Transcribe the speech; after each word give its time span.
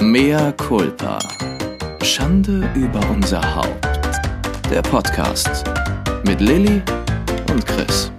Mea 0.00 0.52
culpa. 0.52 1.18
Schande 2.04 2.70
über 2.76 3.00
unser 3.10 3.42
Haupt. 3.56 3.84
Der 4.70 4.80
Podcast 4.80 5.64
mit 6.24 6.40
Lilly 6.40 6.80
und 7.50 7.66
Chris. 7.66 8.12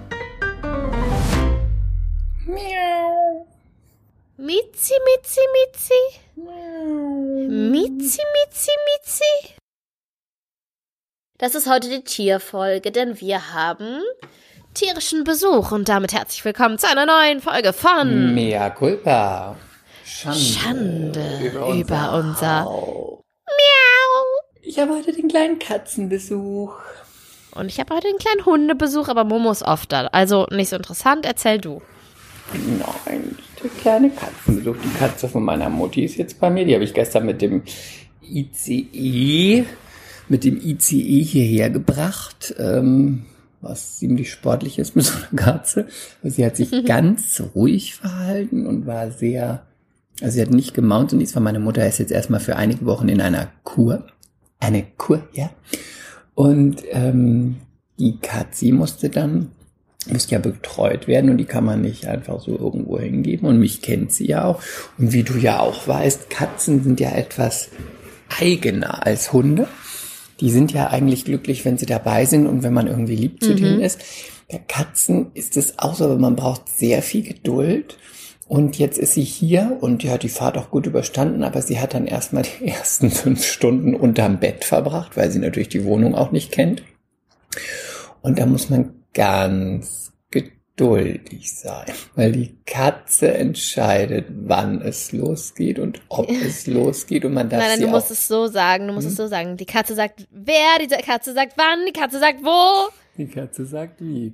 Mitzi, 4.36 4.92
Mitzi, 5.06 5.40
Mitzi. 5.56 5.94
Mitzi, 7.48 8.20
Mitzi, 8.44 8.70
Mitzi. 8.92 9.54
Das 11.38 11.54
ist 11.54 11.66
heute 11.66 11.88
die 11.88 12.04
Tierfolge, 12.04 12.92
denn 12.92 13.18
wir 13.22 13.54
haben 13.54 14.02
tierischen 14.74 15.24
Besuch 15.24 15.72
und 15.72 15.88
damit 15.88 16.12
herzlich 16.12 16.44
willkommen 16.44 16.78
zu 16.78 16.90
einer 16.90 17.06
neuen 17.06 17.40
Folge 17.40 17.72
von 17.72 18.34
Mea 18.34 18.68
culpa. 18.68 19.56
Schande, 20.20 20.38
Schande 20.38 21.38
über 21.42 21.74
über 21.74 22.12
unser, 22.18 22.64
Haupt. 22.64 23.24
Miau. 23.46 24.24
Ich 24.60 24.78
habe 24.78 24.92
heute 24.92 25.14
den 25.14 25.28
kleinen 25.28 25.58
Katzenbesuch. 25.58 26.74
Und 27.52 27.68
ich 27.68 27.80
habe 27.80 27.94
heute 27.94 28.08
einen 28.08 28.18
kleinen 28.18 28.44
Hundebesuch, 28.44 29.08
aber 29.08 29.24
Momo 29.24 29.50
ist 29.50 29.62
oft 29.62 29.90
da. 29.92 30.08
Also 30.08 30.46
nicht 30.50 30.68
so 30.68 30.76
interessant, 30.76 31.24
erzähl 31.24 31.58
du. 31.58 31.80
Nein, 32.52 33.38
der 33.62 33.70
kleine 33.80 34.10
Katzenbesuch. 34.10 34.76
Die 34.84 34.98
Katze 34.98 35.26
von 35.26 35.42
meiner 35.42 35.70
Mutti 35.70 36.04
ist 36.04 36.16
jetzt 36.16 36.38
bei 36.38 36.50
mir. 36.50 36.66
Die 36.66 36.74
habe 36.74 36.84
ich 36.84 36.92
gestern 36.92 37.24
mit 37.24 37.40
dem 37.40 37.62
ICE, 38.22 39.64
mit 40.28 40.44
dem 40.44 40.60
ICE 40.60 41.22
hierher 41.22 41.70
gebracht. 41.70 42.54
Ähm, 42.58 43.24
was 43.62 43.96
ziemlich 43.98 44.30
sportlich 44.30 44.78
ist 44.78 44.96
mit 44.96 45.06
so 45.06 45.14
einer 45.16 45.42
Katze. 45.42 45.86
Aber 46.20 46.30
sie 46.30 46.44
hat 46.44 46.56
sich 46.56 46.70
ganz 46.84 47.42
ruhig 47.54 47.94
verhalten 47.94 48.66
und 48.66 48.86
war 48.86 49.10
sehr, 49.10 49.66
also 50.20 50.34
sie 50.34 50.42
hat 50.42 50.50
nicht 50.50 50.74
gemaunt 50.74 51.12
und 51.12 51.18
nichts, 51.18 51.34
weil 51.34 51.42
meine 51.42 51.60
Mutter 51.60 51.86
ist 51.86 51.98
jetzt 51.98 52.12
erstmal 52.12 52.40
für 52.40 52.56
einige 52.56 52.84
Wochen 52.86 53.08
in 53.08 53.20
einer 53.20 53.48
Kur. 53.64 54.06
Eine 54.58 54.84
Kur, 54.96 55.22
ja. 55.32 55.50
Und 56.34 56.82
ähm, 56.90 57.56
die 57.98 58.18
Katze 58.18 58.72
musste 58.72 59.08
dann, 59.08 59.50
müsste 60.06 60.32
ja 60.32 60.38
betreut 60.38 61.06
werden 61.06 61.30
und 61.30 61.38
die 61.38 61.44
kann 61.44 61.64
man 61.64 61.80
nicht 61.80 62.06
einfach 62.06 62.40
so 62.40 62.58
irgendwo 62.58 62.98
hingeben. 62.98 63.48
Und 63.48 63.58
mich 63.58 63.82
kennt 63.82 64.12
sie 64.12 64.26
ja 64.26 64.44
auch. 64.44 64.62
Und 64.98 65.12
wie 65.12 65.22
du 65.22 65.36
ja 65.36 65.60
auch 65.60 65.86
weißt, 65.86 66.30
Katzen 66.30 66.82
sind 66.82 67.00
ja 67.00 67.10
etwas 67.12 67.68
eigener 68.40 69.06
als 69.06 69.32
Hunde. 69.32 69.68
Die 70.40 70.50
sind 70.50 70.72
ja 70.72 70.88
eigentlich 70.88 71.24
glücklich, 71.24 71.64
wenn 71.64 71.76
sie 71.76 71.86
dabei 71.86 72.24
sind 72.24 72.46
und 72.46 72.62
wenn 72.62 72.72
man 72.72 72.86
irgendwie 72.86 73.16
lieb 73.16 73.42
zu 73.42 73.54
denen 73.54 73.80
ist. 73.80 74.00
Bei 74.50 74.58
Katzen 74.58 75.30
ist 75.34 75.56
es 75.56 75.78
auch 75.78 75.94
so, 75.94 76.04
aber 76.04 76.18
man 76.18 76.36
braucht 76.36 76.68
sehr 76.68 77.02
viel 77.02 77.22
Geduld. 77.22 77.98
Und 78.50 78.78
jetzt 78.78 78.98
ist 78.98 79.14
sie 79.14 79.22
hier 79.22 79.78
und 79.80 80.02
die 80.02 80.10
hat 80.10 80.24
die 80.24 80.28
Fahrt 80.28 80.58
auch 80.58 80.72
gut 80.72 80.84
überstanden, 80.84 81.44
aber 81.44 81.62
sie 81.62 81.78
hat 81.78 81.94
dann 81.94 82.08
erstmal 82.08 82.42
die 82.42 82.66
ersten 82.66 83.08
fünf 83.08 83.44
Stunden 83.44 83.94
unterm 83.94 84.40
Bett 84.40 84.64
verbracht, 84.64 85.16
weil 85.16 85.30
sie 85.30 85.38
natürlich 85.38 85.68
die 85.68 85.84
Wohnung 85.84 86.16
auch 86.16 86.32
nicht 86.32 86.50
kennt. 86.50 86.82
Und 88.22 88.40
da 88.40 88.46
muss 88.46 88.68
man 88.68 89.04
ganz 89.14 90.12
geduldig 90.32 91.54
sein, 91.54 91.92
weil 92.16 92.32
die 92.32 92.56
Katze 92.66 93.32
entscheidet, 93.34 94.26
wann 94.28 94.82
es 94.82 95.12
losgeht 95.12 95.78
und 95.78 96.00
ob 96.08 96.28
es 96.28 96.66
losgeht 96.66 97.24
und 97.24 97.34
man 97.34 97.48
darf 97.48 97.60
Nein, 97.60 97.68
nein, 97.68 97.78
sie 97.78 97.84
du 97.84 97.90
musst 97.92 98.10
es 98.10 98.26
so 98.26 98.48
sagen, 98.48 98.88
du 98.88 98.94
musst 98.94 99.06
es 99.06 99.14
so 99.14 99.28
sagen. 99.28 99.58
Die 99.58 99.64
Katze 99.64 99.94
sagt 99.94 100.26
wer, 100.32 100.80
die 100.80 100.88
Katze 100.88 101.34
sagt 101.34 101.52
wann, 101.56 101.86
die 101.86 101.92
Katze 101.92 102.18
sagt 102.18 102.42
wo. 102.42 102.90
Die 103.16 103.26
Katze 103.26 103.66
sagt 103.66 104.00
wie. 104.00 104.32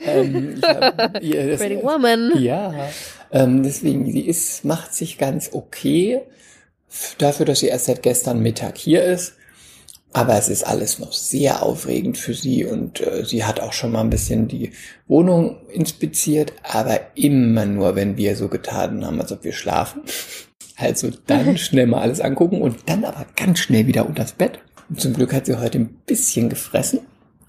Ähm, 0.00 0.54
ich 0.56 0.62
hab 0.62 1.22
ihr 1.22 1.50
das 1.50 1.60
Pretty 1.60 1.82
Woman. 1.82 2.32
Ja, 2.38 2.88
ähm, 3.30 3.62
deswegen, 3.62 4.10
sie 4.10 4.20
ist, 4.20 4.64
macht 4.64 4.94
sich 4.94 5.18
ganz 5.18 5.50
okay 5.52 6.22
dafür, 7.18 7.46
dass 7.46 7.60
sie 7.60 7.68
erst 7.68 7.86
seit 7.86 8.02
gestern 8.02 8.40
Mittag 8.40 8.78
hier 8.78 9.04
ist. 9.04 9.34
Aber 10.12 10.38
es 10.38 10.48
ist 10.48 10.66
alles 10.66 10.98
noch 10.98 11.12
sehr 11.12 11.62
aufregend 11.62 12.16
für 12.16 12.32
sie 12.32 12.64
und 12.64 13.00
äh, 13.00 13.24
sie 13.26 13.44
hat 13.44 13.60
auch 13.60 13.74
schon 13.74 13.92
mal 13.92 14.00
ein 14.00 14.08
bisschen 14.08 14.48
die 14.48 14.72
Wohnung 15.08 15.58
inspiziert, 15.68 16.54
aber 16.62 17.00
immer 17.16 17.66
nur, 17.66 17.96
wenn 17.96 18.16
wir 18.16 18.34
so 18.34 18.48
getan 18.48 19.04
haben, 19.04 19.20
als 19.20 19.30
ob 19.32 19.44
wir 19.44 19.52
schlafen. 19.52 20.02
Also 20.76 21.10
dann 21.26 21.58
schnell 21.58 21.86
mal 21.86 22.00
alles 22.00 22.20
angucken 22.20 22.62
und 22.62 22.88
dann 22.88 23.04
aber 23.04 23.26
ganz 23.36 23.58
schnell 23.58 23.86
wieder 23.86 24.06
unters 24.06 24.32
Bett. 24.32 24.60
Und 24.88 25.00
zum 25.00 25.12
Glück 25.12 25.34
hat 25.34 25.46
sie 25.46 25.58
heute 25.58 25.80
ein 25.80 25.88
bisschen 26.06 26.48
gefressen, 26.48 27.00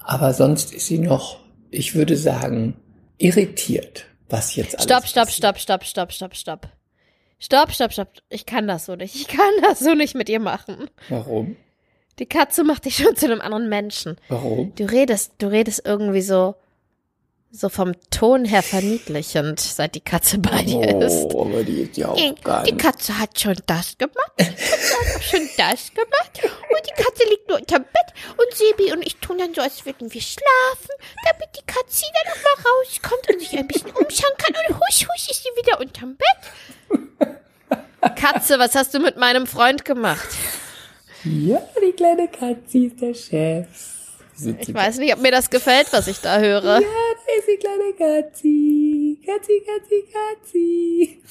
aber 0.08 0.32
sonst 0.32 0.72
ist 0.72 0.86
sie 0.86 0.98
noch, 0.98 1.38
ich 1.70 1.94
würde 1.94 2.16
sagen, 2.16 2.80
irritiert, 3.18 4.06
was 4.30 4.56
jetzt 4.56 4.74
alles 4.74 4.84
Stopp, 4.84 5.06
stopp, 5.06 5.28
stopp, 5.28 5.58
stopp, 5.58 5.84
stopp, 5.84 6.12
stopp, 6.12 6.34
stopp. 6.34 6.68
Stopp, 7.38 7.72
stopp, 7.72 7.92
stopp. 7.92 8.08
Ich 8.30 8.46
kann 8.46 8.66
das 8.66 8.86
so 8.86 8.96
nicht. 8.96 9.14
Ich 9.14 9.28
kann 9.28 9.50
das 9.62 9.80
so 9.80 9.94
nicht 9.94 10.14
mit 10.14 10.30
ihr 10.30 10.40
machen. 10.40 10.88
Warum? 11.10 11.56
Die 12.18 12.26
Katze 12.26 12.64
macht 12.64 12.86
dich 12.86 12.96
schon 12.96 13.16
zu 13.16 13.26
einem 13.26 13.42
anderen 13.42 13.68
Menschen. 13.68 14.16
Warum? 14.30 14.74
Du 14.76 14.84
redest, 14.90 15.34
du 15.38 15.48
redest 15.48 15.82
irgendwie 15.84 16.22
so, 16.22 16.54
so 17.50 17.68
vom 17.68 17.94
Ton 18.10 18.44
her 18.44 18.62
verniedlichend, 18.62 19.58
seit 19.60 19.94
die 19.94 20.00
Katze 20.00 20.38
bei 20.38 20.62
dir 20.62 21.00
ist. 21.00 21.32
Oh, 21.32 21.42
aber 21.42 21.64
die 21.64 21.82
ist 21.82 21.96
ja 21.96 22.08
auch 22.08 22.34
gar 22.42 22.62
die. 22.62 22.76
Katze 22.76 23.18
hat 23.18 23.40
schon 23.40 23.56
das 23.66 23.96
gemacht, 23.96 24.32
die 24.38 24.44
Katze 24.44 25.14
hat 25.14 25.24
schon 25.24 25.48
das 25.56 25.92
gemacht 25.94 26.40
und 26.42 26.86
die 26.86 27.02
Katze 27.02 27.24
liegt 27.30 27.48
nur 27.48 27.58
unterm 27.58 27.84
Bett 27.84 28.14
und 28.36 28.54
Sebi 28.54 28.92
und 28.92 29.06
ich 29.06 29.16
tun 29.16 29.38
dann 29.38 29.54
so, 29.54 29.62
als 29.62 29.86
würden 29.86 30.12
wir 30.12 30.20
schlafen, 30.20 30.94
damit 31.24 31.48
die 31.56 31.66
Katze 31.66 32.04
dann 32.12 32.34
noch 32.34 32.42
mal 32.42 32.70
rauskommt 32.70 33.30
und 33.32 33.40
sich 33.40 33.58
ein 33.58 33.66
bisschen 33.66 33.90
umschauen 33.92 34.34
kann 34.36 34.54
und 34.68 34.76
husch, 34.76 35.06
husch 35.08 35.30
ist 35.30 35.42
sie 35.42 35.50
wieder 35.56 35.80
unterm 35.80 36.16
Bett. 36.16 38.14
Katze, 38.16 38.58
was 38.58 38.74
hast 38.74 38.92
du 38.94 39.00
mit 39.00 39.16
meinem 39.16 39.46
Freund 39.46 39.84
gemacht? 39.84 40.28
Ja, 41.24 41.60
die 41.82 41.92
kleine 41.92 42.28
Katze 42.28 42.78
ist 42.78 43.00
der 43.00 43.14
Chef. 43.14 43.66
Ich 44.40 44.72
weiß 44.72 44.98
nicht, 44.98 45.14
ob 45.14 45.20
mir 45.20 45.32
das 45.32 45.50
gefällt, 45.50 45.88
was 45.92 46.06
ich 46.06 46.20
da 46.20 46.38
höre. 46.38 46.80
Ja, 46.80 46.80
da 46.80 47.32
ist 47.38 47.48
die 47.48 47.56
kleine 47.56 48.22
Katzi. 48.22 49.18
Katzi, 49.24 49.62
Katzi, 49.66 50.04
Katzi. 50.12 51.22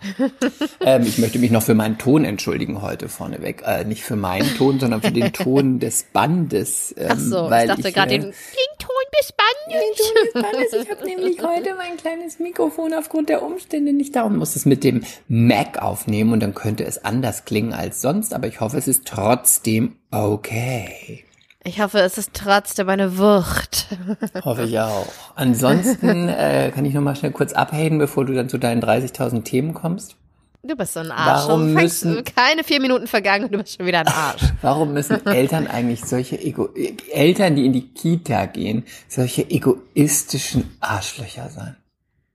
ähm, 0.80 1.02
ich 1.02 1.18
möchte 1.18 1.38
mich 1.38 1.50
noch 1.50 1.62
für 1.62 1.74
meinen 1.74 1.98
Ton 1.98 2.24
entschuldigen 2.24 2.82
heute 2.82 3.08
vorneweg. 3.08 3.62
Äh, 3.66 3.84
nicht 3.84 4.02
für 4.02 4.16
meinen 4.16 4.56
Ton, 4.56 4.80
sondern 4.80 5.02
für 5.02 5.10
den 5.10 5.32
Ton 5.32 5.78
des 5.78 6.04
Bandes. 6.04 6.94
Ähm, 6.96 7.08
Ach 7.10 7.18
so, 7.18 7.44
ich 7.44 7.50
weil 7.50 7.68
dachte 7.68 7.92
gerade 7.92 8.10
den, 8.10 8.22
den 8.22 8.32
Ton 8.78 8.90
des 9.18 9.32
Bandes. 9.32 9.82
Den 9.82 10.06
Ton 10.06 10.14
des 10.24 10.32
Bandes. 10.42 10.82
Ich 10.82 10.90
habe 10.90 11.04
nämlich 11.04 11.42
heute 11.42 11.74
mein 11.74 11.96
kleines 11.96 12.38
Mikrofon 12.38 12.94
aufgrund 12.94 13.28
der 13.28 13.42
Umstände 13.42 13.92
nicht 13.92 14.16
da 14.16 14.22
und 14.22 14.36
muss 14.36 14.56
es 14.56 14.64
mit 14.64 14.84
dem 14.84 15.04
Mac 15.28 15.82
aufnehmen 15.82 16.32
und 16.32 16.40
dann 16.40 16.54
könnte 16.54 16.84
es 16.84 17.04
anders 17.04 17.44
klingen 17.44 17.72
als 17.72 18.00
sonst, 18.00 18.32
aber 18.32 18.46
ich 18.46 18.60
hoffe, 18.60 18.78
es 18.78 18.88
ist 18.88 19.06
trotzdem 19.06 19.96
okay. 20.10 21.24
Ich 21.64 21.80
hoffe, 21.80 21.98
es 22.00 22.16
ist 22.16 22.32
trotzdem 22.32 22.88
eine 22.88 23.18
Wucht. 23.18 23.88
Hoffe 24.44 24.62
ich 24.62 24.78
auch. 24.80 25.06
Ansonsten 25.34 26.28
äh, 26.28 26.72
kann 26.74 26.86
ich 26.86 26.94
noch 26.94 27.02
mal 27.02 27.14
schnell 27.14 27.32
kurz 27.32 27.52
abhaten, 27.52 27.98
bevor 27.98 28.24
du 28.24 28.32
dann 28.32 28.48
zu 28.48 28.56
deinen 28.56 28.82
30.000 28.82 29.44
Themen 29.44 29.74
kommst. 29.74 30.16
Du 30.62 30.74
bist 30.74 30.94
so 30.94 31.00
ein 31.00 31.10
Arsch. 31.10 31.48
Warum 31.48 31.72
müssen- 31.74 32.24
keine 32.24 32.64
vier 32.64 32.80
Minuten 32.80 33.06
vergangen 33.06 33.44
und 33.44 33.52
du 33.52 33.58
bist 33.58 33.76
schon 33.76 33.84
wieder 33.86 34.00
ein 34.00 34.08
Arsch. 34.08 34.42
Warum 34.62 34.94
müssen 34.94 35.24
Eltern 35.26 35.66
eigentlich 35.66 36.02
solche 36.04 36.38
Ego 36.40 36.70
Eltern, 37.12 37.56
die 37.56 37.66
in 37.66 37.72
die 37.74 37.92
Kita 37.92 38.46
gehen, 38.46 38.84
solche 39.08 39.48
egoistischen 39.50 40.76
Arschlöcher 40.80 41.50
sein? 41.50 41.76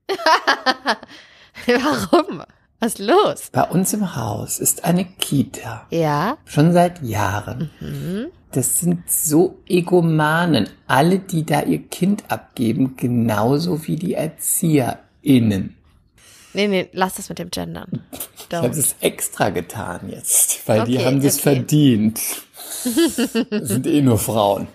Warum? 1.66 2.44
Was 2.80 2.94
ist 2.94 3.00
los? 3.00 3.50
Bei 3.52 3.64
uns 3.64 3.94
im 3.94 4.16
Haus 4.16 4.60
ist 4.60 4.84
eine 4.86 5.06
Kita. 5.06 5.88
Ja? 5.90 6.38
Schon 6.46 6.74
seit 6.74 7.02
Jahren. 7.02 7.72
Das 8.56 8.80
sind 8.80 9.12
so 9.12 9.58
Egomanen. 9.68 10.70
Alle, 10.88 11.20
die 11.20 11.46
da 11.46 11.64
ihr 11.64 11.80
Kind 11.80 12.24
abgeben, 12.30 12.96
genauso 12.96 13.86
wie 13.86 13.98
die 13.98 14.14
ErzieherInnen. 14.14 15.76
Nee, 16.54 16.68
nee, 16.70 16.88
lass 16.94 17.16
das 17.16 17.28
mit 17.28 17.38
dem 17.38 17.50
Gendern. 17.50 18.04
Ich 18.38 18.56
habe 18.56 18.70
es 18.70 18.96
extra 19.02 19.50
getan 19.50 20.10
jetzt, 20.10 20.66
weil 20.70 20.86
die 20.86 20.96
Okay, 20.96 21.06
haben 21.06 21.22
das 21.22 21.40
okay. 21.40 21.56
verdient. 21.56 22.22
Das 23.50 23.70
sind 23.70 23.88
eh 23.88 24.02
nur 24.02 24.20
Frauen. 24.20 24.68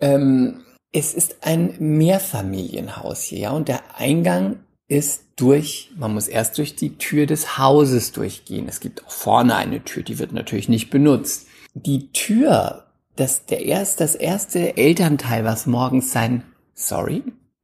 Ähm, 0.00 0.64
es 0.92 1.14
ist 1.14 1.36
ein 1.42 1.74
Mehrfamilienhaus 1.78 3.22
hier, 3.22 3.38
ja, 3.38 3.50
und 3.52 3.68
der 3.68 3.80
Eingang 3.96 4.58
ist 4.88 5.22
durch, 5.36 5.90
man 5.96 6.12
muss 6.14 6.28
erst 6.28 6.58
durch 6.58 6.76
die 6.76 6.98
Tür 6.98 7.26
des 7.26 7.56
Hauses 7.56 8.12
durchgehen. 8.12 8.68
Es 8.68 8.80
gibt 8.80 9.04
auch 9.04 9.10
vorne 9.10 9.56
eine 9.56 9.82
Tür, 9.84 10.02
die 10.02 10.18
wird 10.18 10.32
natürlich 10.32 10.68
nicht 10.68 10.90
benutzt. 10.90 11.46
Die 11.74 12.12
Tür, 12.12 12.85
das, 13.16 13.46
der 13.46 13.64
erst, 13.64 14.00
das 14.00 14.14
erste 14.14 14.76
Elternteil, 14.76 15.44
was 15.44 15.66
morgens 15.66 16.12
sein, 16.12 16.44
sorry, 16.74 17.22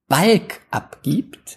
Balk 0.08 0.60
abgibt, 0.70 1.56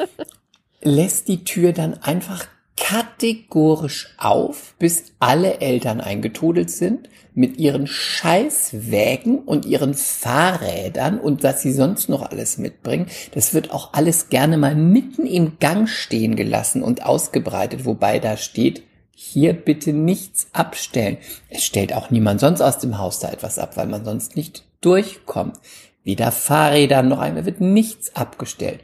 lässt 0.82 1.28
die 1.28 1.44
Tür 1.44 1.72
dann 1.72 1.94
einfach 1.94 2.46
kategorisch 2.76 4.14
auf, 4.16 4.74
bis 4.78 5.12
alle 5.18 5.60
Eltern 5.60 6.00
eingetudelt 6.00 6.70
sind 6.70 7.10
mit 7.34 7.58
ihren 7.58 7.86
Scheißwägen 7.86 9.38
und 9.38 9.66
ihren 9.66 9.94
Fahrrädern 9.94 11.20
und 11.20 11.42
was 11.42 11.62
sie 11.62 11.72
sonst 11.72 12.08
noch 12.08 12.22
alles 12.22 12.58
mitbringen. 12.58 13.06
Das 13.32 13.54
wird 13.54 13.70
auch 13.70 13.92
alles 13.92 14.30
gerne 14.30 14.56
mal 14.56 14.74
mitten 14.74 15.26
im 15.26 15.58
Gang 15.60 15.88
stehen 15.88 16.36
gelassen 16.36 16.82
und 16.82 17.04
ausgebreitet, 17.04 17.84
wobei 17.84 18.18
da 18.18 18.36
steht, 18.36 18.82
hier 19.22 19.52
bitte 19.52 19.92
nichts 19.92 20.46
abstellen. 20.54 21.18
Es 21.50 21.62
stellt 21.62 21.92
auch 21.92 22.10
niemand 22.10 22.40
sonst 22.40 22.62
aus 22.62 22.78
dem 22.78 22.96
Haus 22.96 23.18
da 23.18 23.28
etwas 23.28 23.58
ab, 23.58 23.76
weil 23.76 23.86
man 23.86 24.02
sonst 24.02 24.34
nicht 24.34 24.64
durchkommt. 24.80 25.56
Weder 26.02 26.32
Fahrräder 26.32 27.02
noch 27.02 27.18
einmal 27.18 27.44
wird 27.44 27.60
nichts 27.60 28.16
abgestellt. 28.16 28.80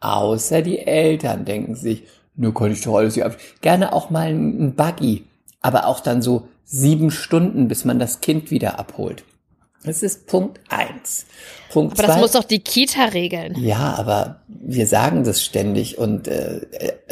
Außer 0.00 0.62
die 0.62 0.78
Eltern 0.78 1.44
denken 1.44 1.74
sich, 1.74 2.04
nur 2.36 2.54
kann 2.54 2.72
ich 2.72 2.80
doch 2.80 2.96
alles 2.96 3.14
hier 3.14 3.26
ab. 3.26 3.36
Gerne 3.60 3.92
auch 3.92 4.08
mal 4.08 4.28
ein 4.28 4.74
Buggy, 4.74 5.24
aber 5.60 5.86
auch 5.88 6.00
dann 6.00 6.22
so 6.22 6.48
sieben 6.64 7.10
Stunden, 7.10 7.68
bis 7.68 7.84
man 7.84 7.98
das 7.98 8.22
Kind 8.22 8.50
wieder 8.50 8.78
abholt. 8.78 9.24
Das 9.84 10.02
ist 10.02 10.26
Punkt 10.26 10.58
eins. 10.70 11.26
Punkt 11.70 11.92
Aber 11.92 12.04
zwei. 12.04 12.12
das 12.14 12.20
muss 12.22 12.32
doch 12.32 12.44
die 12.44 12.60
Kita 12.60 13.04
regeln. 13.04 13.54
ja, 13.58 13.94
aber 13.98 14.40
wir 14.48 14.86
sagen 14.86 15.22
das 15.22 15.44
ständig 15.44 15.98
und 15.98 16.28
äh, 16.28 16.60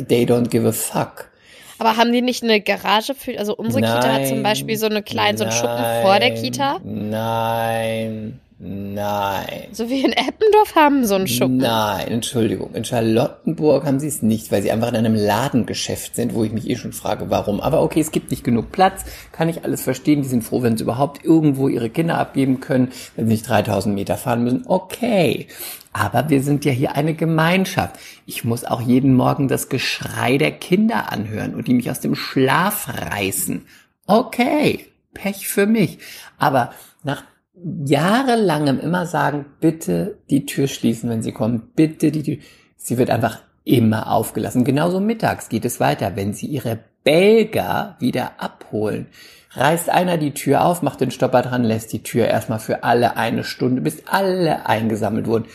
they 0.09 0.25
don't 0.25 0.49
give 0.49 0.67
a 0.67 0.73
fuck. 0.73 1.31
Aber 1.79 1.97
haben 1.97 2.13
die 2.13 2.23
nicht 2.23 2.43
eine 2.43 2.61
Garage 2.61 3.15
für, 3.15 3.39
also 3.39 3.57
unsere 3.57 3.83
Kita 3.83 4.13
hat 4.13 4.27
zum 4.27 4.43
Beispiel 4.43 4.77
so 4.77 4.87
eine 4.87 5.03
kleine, 5.03 5.37
so 5.37 5.45
einen 5.45 5.53
Schuppen 5.53 5.85
vor 6.03 6.19
der 6.19 6.35
Kita? 6.35 6.81
Nein, 6.85 8.41
nein. 8.65 9.69
So 9.73 9.89
wie 9.89 10.05
in 10.05 10.13
Eppendorf 10.13 10.75
haben 10.75 11.07
so 11.07 11.15
einen 11.15 11.27
Schuppen. 11.27 11.59
Nein, 11.59 12.09
Entschuldigung. 12.09 12.75
In 12.75 12.85
Charlottenburg 12.85 13.85
haben 13.85 14.01
sie 14.01 14.09
es 14.09 14.23
nicht, 14.23 14.51
weil 14.51 14.63
sie 14.63 14.73
einfach 14.73 14.89
in 14.89 14.97
einem 14.97 15.15
Ladengeschäft 15.15 16.17
sind, 16.17 16.35
wo 16.35 16.45
ich 16.45 16.53
mich 16.53 16.69
eh 16.69 16.77
schon 16.77 16.93
frage, 16.93 17.31
warum. 17.31 17.61
Aber 17.61 17.83
okay, 17.83 18.01
es 18.01 18.11
gibt 18.11 18.31
nicht 18.31 18.45
genug 18.45 18.73
Platz, 18.73 19.05
kann 19.33 19.49
ich 19.49 19.65
alles 19.65 19.83
verstehen. 19.83 20.23
Die 20.23 20.29
sind 20.29 20.43
froh, 20.43 20.63
wenn 20.63 20.77
sie 20.77 20.85
überhaupt 20.85 21.25
irgendwo 21.25 21.69
ihre 21.69 21.91
Kinder 21.91 22.19
abgeben 22.19 22.61
können, 22.61 22.93
wenn 23.17 23.27
sie 23.27 23.33
nicht 23.33 23.49
3000 23.49 23.95
Meter 23.95 24.17
fahren 24.17 24.45
müssen. 24.45 24.65
Okay. 24.67 25.47
Aber 25.93 26.29
wir 26.29 26.43
sind 26.43 26.65
ja 26.65 26.73
hier 26.73 26.97
eine 26.97 27.15
Gemeinschaft. 27.15 28.01
Ich 28.27 28.45
muss 28.45 28.65
auch 28.65 28.81
jeden 28.81 29.15
Morgen 29.15 29.47
das 29.47 29.69
Geschrei 29.69 30.39
der 30.39 30.51
Kinder 30.51 31.13
anhören 31.13 31.55
und 31.55 31.69
die 31.69 31.75
mich 31.75 31.91
aus 31.91 32.01
dem 32.01 32.17
Schlaf 32.17 32.89
reißen. 32.89 33.67
Okay, 34.07 34.87
Pech 35.15 35.47
für 35.47 35.67
mich. 35.67 35.99
Aber 36.37 36.73
nach 37.05 37.23
jahrelangem 37.65 38.79
immer 38.79 39.07
sagen, 39.07 39.47
bitte 39.61 40.19
die 40.31 40.47
Tür 40.47 40.69
schließen, 40.69 41.09
wenn 41.09 41.23
sie 41.23 41.33
kommen, 41.33 41.71
bitte 41.75 42.11
die 42.11 42.23
Tür. 42.23 42.37
Sie 42.77 42.99
wird 42.99 43.11
einfach 43.11 43.41
immer 43.65 44.11
aufgelassen. 44.13 44.65
Genauso 44.65 45.01
mittags 45.01 45.49
geht 45.49 45.65
es 45.65 45.81
weiter. 45.81 46.17
Wenn 46.17 46.35
sie 46.35 46.47
ihre 46.47 46.79
Belger 47.03 47.97
wieder 47.99 48.33
abholen, 48.39 49.07
reißt 49.53 49.89
einer 49.89 50.19
die 50.19 50.35
Tür 50.35 50.65
auf, 50.65 50.83
macht 50.83 51.01
den 51.01 51.11
Stopper 51.11 51.43
dran, 51.43 51.65
lässt 51.65 51.93
die 51.93 52.03
Tür 52.03 52.27
erstmal 52.27 52.59
für 52.59 52.85
alle 52.85 53.17
eine 53.17 53.45
Stunde, 53.45 53.81
bis 53.81 54.03
alle 54.07 54.67
eingesammelt 54.67 55.27
wurden. 55.27 55.47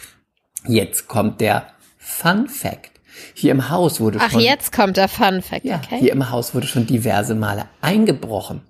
Jetzt 0.68 1.08
kommt 1.08 1.42
der 1.42 1.68
Fun 1.98 2.48
Fact. 2.48 3.00
Hier 3.34 3.52
im 3.52 3.70
Haus 3.70 4.00
wurde 4.00 4.20
Ach, 4.22 4.32
schon 4.32 4.42
jetzt 4.42 4.72
kommt 4.72 4.98
der 4.98 5.08
Fun 5.08 5.42
Fact, 5.42 5.66
ja, 5.66 5.82
okay? 5.84 6.00
hier 6.00 6.12
im 6.12 6.30
Haus 6.30 6.56
wurde 6.56 6.68
schon 6.68 6.86
diverse 6.86 7.36
Male 7.36 7.66
eingebrochen. 7.82 8.62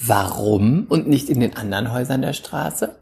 Warum 0.00 0.86
und 0.88 1.08
nicht 1.08 1.28
in 1.28 1.40
den 1.40 1.56
anderen 1.56 1.92
Häusern 1.92 2.22
der 2.22 2.32
Straße? 2.32 2.96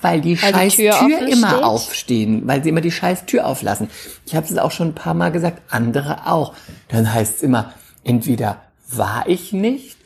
Weil 0.00 0.20
die 0.20 0.40
Weil 0.42 0.52
die 0.52 0.58
scheiß 0.58 0.76
Tür 0.76 0.92
Tür, 0.92 1.16
offen 1.16 1.28
immer 1.28 1.48
steht? 1.50 1.62
aufstehen, 1.62 2.42
weil 2.46 2.62
sie 2.62 2.68
immer 2.70 2.80
die 2.80 2.90
scheiß 2.90 3.26
Tür 3.26 3.46
auflassen. 3.46 3.88
Ich 4.26 4.34
habe 4.34 4.46
es 4.46 4.58
auch 4.58 4.72
schon 4.72 4.88
ein 4.88 4.94
paar 4.94 5.14
Mal 5.14 5.30
gesagt, 5.30 5.62
andere 5.70 6.26
auch. 6.26 6.54
Dann 6.88 7.12
heißt 7.12 7.36
es 7.36 7.42
immer, 7.42 7.72
entweder 8.02 8.62
war 8.90 9.28
ich 9.28 9.52
nicht 9.52 9.96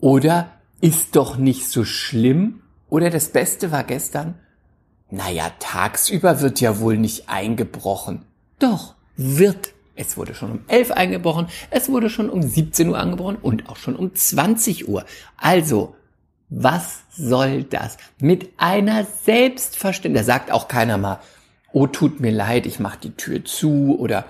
oder 0.00 0.48
ist 0.80 1.14
doch 1.14 1.36
nicht 1.36 1.68
so 1.68 1.84
schlimm 1.84 2.62
oder 2.90 3.10
das 3.10 3.28
Beste 3.28 3.70
war 3.72 3.84
gestern, 3.84 4.34
naja, 5.10 5.50
tagsüber 5.58 6.40
wird 6.40 6.60
ja 6.60 6.80
wohl 6.80 6.98
nicht 6.98 7.28
eingebrochen. 7.28 8.24
Doch, 8.58 8.94
wird. 9.16 9.73
Es 9.96 10.16
wurde 10.16 10.34
schon 10.34 10.50
um 10.50 10.60
11 10.66 10.90
eingebrochen, 10.90 11.46
es 11.70 11.88
wurde 11.88 12.10
schon 12.10 12.28
um 12.28 12.42
17 12.42 12.88
Uhr 12.88 12.98
angebrochen 12.98 13.36
und 13.36 13.68
auch 13.68 13.76
schon 13.76 13.96
um 13.96 14.14
20 14.14 14.88
Uhr. 14.88 15.04
Also, 15.36 15.94
was 16.48 17.00
soll 17.16 17.62
das? 17.64 17.96
Mit 18.18 18.50
einer 18.56 19.06
Selbstverständlichkeit, 19.24 20.28
da 20.28 20.32
sagt 20.32 20.52
auch 20.52 20.68
keiner 20.68 20.98
mal, 20.98 21.20
oh, 21.72 21.86
tut 21.86 22.20
mir 22.20 22.32
leid, 22.32 22.66
ich 22.66 22.78
mach 22.80 22.96
die 22.96 23.12
Tür 23.12 23.44
zu 23.44 23.96
oder 23.98 24.24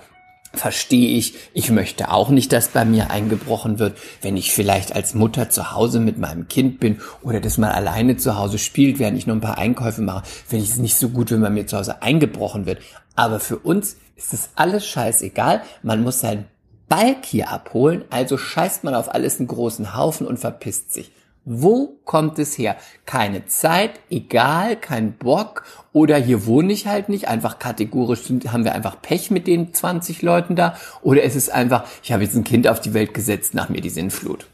verstehe 0.57 1.17
ich, 1.17 1.35
ich 1.53 1.69
möchte 1.69 2.11
auch 2.11 2.29
nicht, 2.29 2.53
dass 2.53 2.69
bei 2.69 2.85
mir 2.85 3.11
eingebrochen 3.11 3.79
wird, 3.79 3.97
wenn 4.21 4.37
ich 4.37 4.53
vielleicht 4.53 4.95
als 4.95 5.13
Mutter 5.13 5.49
zu 5.49 5.73
Hause 5.73 5.99
mit 5.99 6.17
meinem 6.17 6.47
Kind 6.47 6.79
bin 6.79 7.01
oder 7.21 7.39
das 7.39 7.57
mal 7.57 7.71
alleine 7.71 8.17
zu 8.17 8.37
Hause 8.37 8.57
spielt, 8.57 8.99
während 8.99 9.17
ich 9.17 9.27
noch 9.27 9.35
ein 9.35 9.41
paar 9.41 9.57
Einkäufe 9.57 10.01
mache, 10.01 10.25
finde 10.25 10.63
ich 10.63 10.71
es 10.71 10.77
nicht 10.77 10.95
so 10.95 11.09
gut, 11.09 11.31
wenn 11.31 11.41
bei 11.41 11.49
mir 11.49 11.67
zu 11.67 11.77
Hause 11.77 12.01
eingebrochen 12.01 12.65
wird. 12.65 12.79
Aber 13.15 13.39
für 13.39 13.57
uns 13.57 13.97
ist 14.15 14.33
es 14.33 14.49
alles 14.55 14.85
scheißegal. 14.85 15.61
Man 15.83 16.03
muss 16.03 16.19
seinen 16.19 16.45
Balk 16.87 17.25
hier 17.25 17.49
abholen, 17.49 18.05
also 18.09 18.37
scheißt 18.37 18.83
man 18.83 18.93
auf 18.93 19.13
alles 19.13 19.39
einen 19.39 19.47
großen 19.47 19.95
Haufen 19.95 20.27
und 20.27 20.37
verpisst 20.37 20.93
sich. 20.93 21.11
Wo 21.47 21.99
kommt 22.05 22.39
es 22.39 22.57
her? 22.57 22.75
Keine 23.05 23.45
Zeit, 23.45 23.99
egal, 24.09 24.75
kein 24.75 25.13
Bock 25.13 25.63
oder 25.93 26.17
hier 26.17 26.47
wohne 26.47 26.73
ich 26.73 26.87
halt 26.87 27.07
nicht, 27.07 27.27
einfach 27.27 27.59
kategorisch 27.59 28.23
sind, 28.23 28.51
haben 28.51 28.63
wir 28.63 28.73
einfach 28.73 28.99
Pech 29.01 29.29
mit 29.29 29.45
den 29.45 29.73
20 29.73 30.23
Leuten 30.23 30.55
da 30.55 30.75
oder 31.01 31.21
ist 31.21 31.35
es 31.35 31.49
einfach, 31.49 31.85
ich 32.01 32.11
habe 32.11 32.23
jetzt 32.23 32.35
ein 32.35 32.43
Kind 32.43 32.67
auf 32.67 32.79
die 32.79 32.95
Welt 32.95 33.13
gesetzt, 33.13 33.53
nach 33.53 33.69
mir 33.69 33.81
die 33.81 33.89
Sinnflut. 33.89 34.47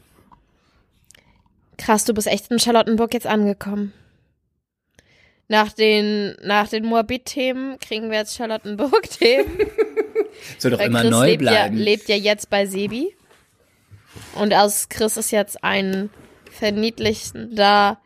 Krass, 1.78 2.04
du 2.04 2.12
bist 2.12 2.26
echt 2.26 2.50
in 2.50 2.58
Charlottenburg 2.58 3.14
jetzt 3.14 3.26
angekommen. 3.26 3.92
Nach 5.48 5.72
den, 5.72 6.34
nach 6.42 6.68
den 6.68 6.84
Moabit-Themen 6.86 7.78
kriegen 7.78 8.10
wir 8.10 8.18
jetzt 8.18 8.36
Charlottenburg-Themen. 8.36 9.58
Soll 10.58 10.70
doch 10.70 10.78
Weil 10.78 10.86
immer 10.86 11.00
Chris 11.02 11.10
neu 11.10 11.26
lebt 11.26 11.42
ja, 11.42 11.50
bleiben. 11.50 11.76
lebt 11.76 12.08
ja 12.08 12.16
jetzt 12.16 12.48
bei 12.48 12.66
Sebi. 12.66 13.14
Und 14.34 14.54
aus 14.54 14.88
Chris 14.88 15.16
ist 15.16 15.30
jetzt 15.30 15.62
ein 15.62 16.10
verniedlichender, 16.50 17.98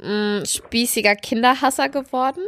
mh, 0.00 0.44
spießiger 0.46 1.14
Kinderhasser 1.16 1.88
geworden. 1.88 2.40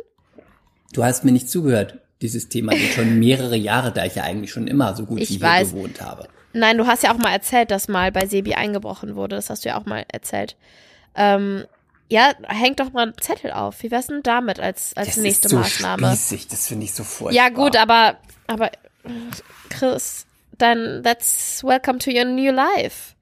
Du 0.92 1.04
hast 1.04 1.24
mir 1.24 1.32
nicht 1.32 1.50
zugehört. 1.50 1.98
Dieses 2.22 2.48
Thema 2.48 2.72
geht 2.72 2.92
schon 2.94 3.18
mehrere 3.20 3.56
Jahre, 3.56 3.92
da 3.92 4.04
ich 4.04 4.14
ja 4.16 4.24
eigentlich 4.24 4.50
schon 4.52 4.66
immer 4.66 4.96
so 4.96 5.04
gut 5.04 5.20
Ich 5.20 5.28
wie 5.30 5.34
hier 5.34 5.42
weiß. 5.46 5.72
gewohnt 5.72 6.00
habe. 6.00 6.28
Nein, 6.54 6.78
du 6.78 6.86
hast 6.86 7.02
ja 7.02 7.12
auch 7.12 7.18
mal 7.18 7.32
erzählt, 7.32 7.70
dass 7.70 7.88
mal 7.88 8.10
bei 8.10 8.26
Sebi 8.26 8.54
eingebrochen 8.54 9.16
wurde. 9.16 9.36
Das 9.36 9.50
hast 9.50 9.64
du 9.64 9.68
ja 9.68 9.78
auch 9.78 9.84
mal 9.84 10.04
erzählt. 10.10 10.56
Ähm, 11.14 11.64
ja, 12.10 12.32
hängt 12.46 12.80
doch 12.80 12.92
mal 12.92 13.02
einen 13.04 13.18
Zettel 13.20 13.50
auf. 13.52 13.82
Wie 13.82 13.90
wär's 13.90 14.06
denn 14.06 14.22
damit 14.22 14.60
als, 14.60 14.96
als 14.96 15.08
Das 15.08 15.16
nächste 15.18 15.46
ist 15.48 15.50
so 15.52 15.58
Maßnahme? 15.58 16.08
spießig, 16.08 16.48
das 16.48 16.66
finde 16.68 16.84
ich 16.84 16.94
so 16.94 17.04
furchtbar. 17.04 17.32
Ja, 17.44 17.48
gut, 17.50 17.76
aber, 17.76 18.16
aber 18.46 18.70
Chris, 19.70 20.26
dann 20.56 21.02
that's 21.02 21.62
welcome 21.62 21.98
to 21.98 22.10
your 22.10 22.24
new 22.24 22.50
life. 22.52 23.14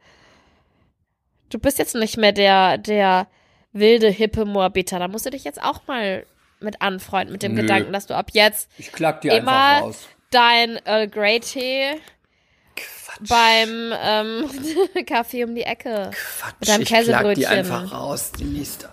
Du 1.51 1.59
bist 1.59 1.79
jetzt 1.79 1.95
nicht 1.95 2.17
mehr 2.17 2.33
der, 2.33 2.79
der 2.79 3.27
wilde, 3.73 4.09
hippe 4.09 4.45
Moabiter. 4.45 4.99
Da 4.99 5.09
musst 5.09 5.27
du 5.27 5.31
dich 5.31 5.45
jetzt 5.45 5.63
auch 5.63 5.87
mal 5.87 6.25
mit 6.61 6.81
anfreunden, 6.83 7.33
mit 7.33 7.43
dem 7.43 7.55
Nö. 7.55 7.63
Gedanken, 7.63 7.93
dass 7.93 8.07
du 8.07 8.15
ab 8.15 8.31
jetzt 8.33 8.71
Ich 8.79 8.91
klag 8.93 9.21
dir 9.21 9.33
einfach 9.35 9.43
immer 9.79 9.87
raus. 9.87 10.09
dein 10.31 10.77
Earl 10.87 11.09
Grey 11.09 11.41
Tee 11.41 11.91
beim 13.29 13.93
ähm, 14.03 14.45
Kaffee 15.07 15.45
um 15.45 15.55
die 15.55 15.63
Ecke. 15.63 16.11
Quatsch, 16.11 16.55
Mit 16.61 16.69
deinem 16.69 16.83
ich 16.83 16.89
klag 16.89 17.01
die 17.01 17.07
Käsebrötchen. 17.07 17.47
einfach 17.47 17.93
raus. 17.93 18.33
Die 18.39 18.45
nächste, 18.45 18.89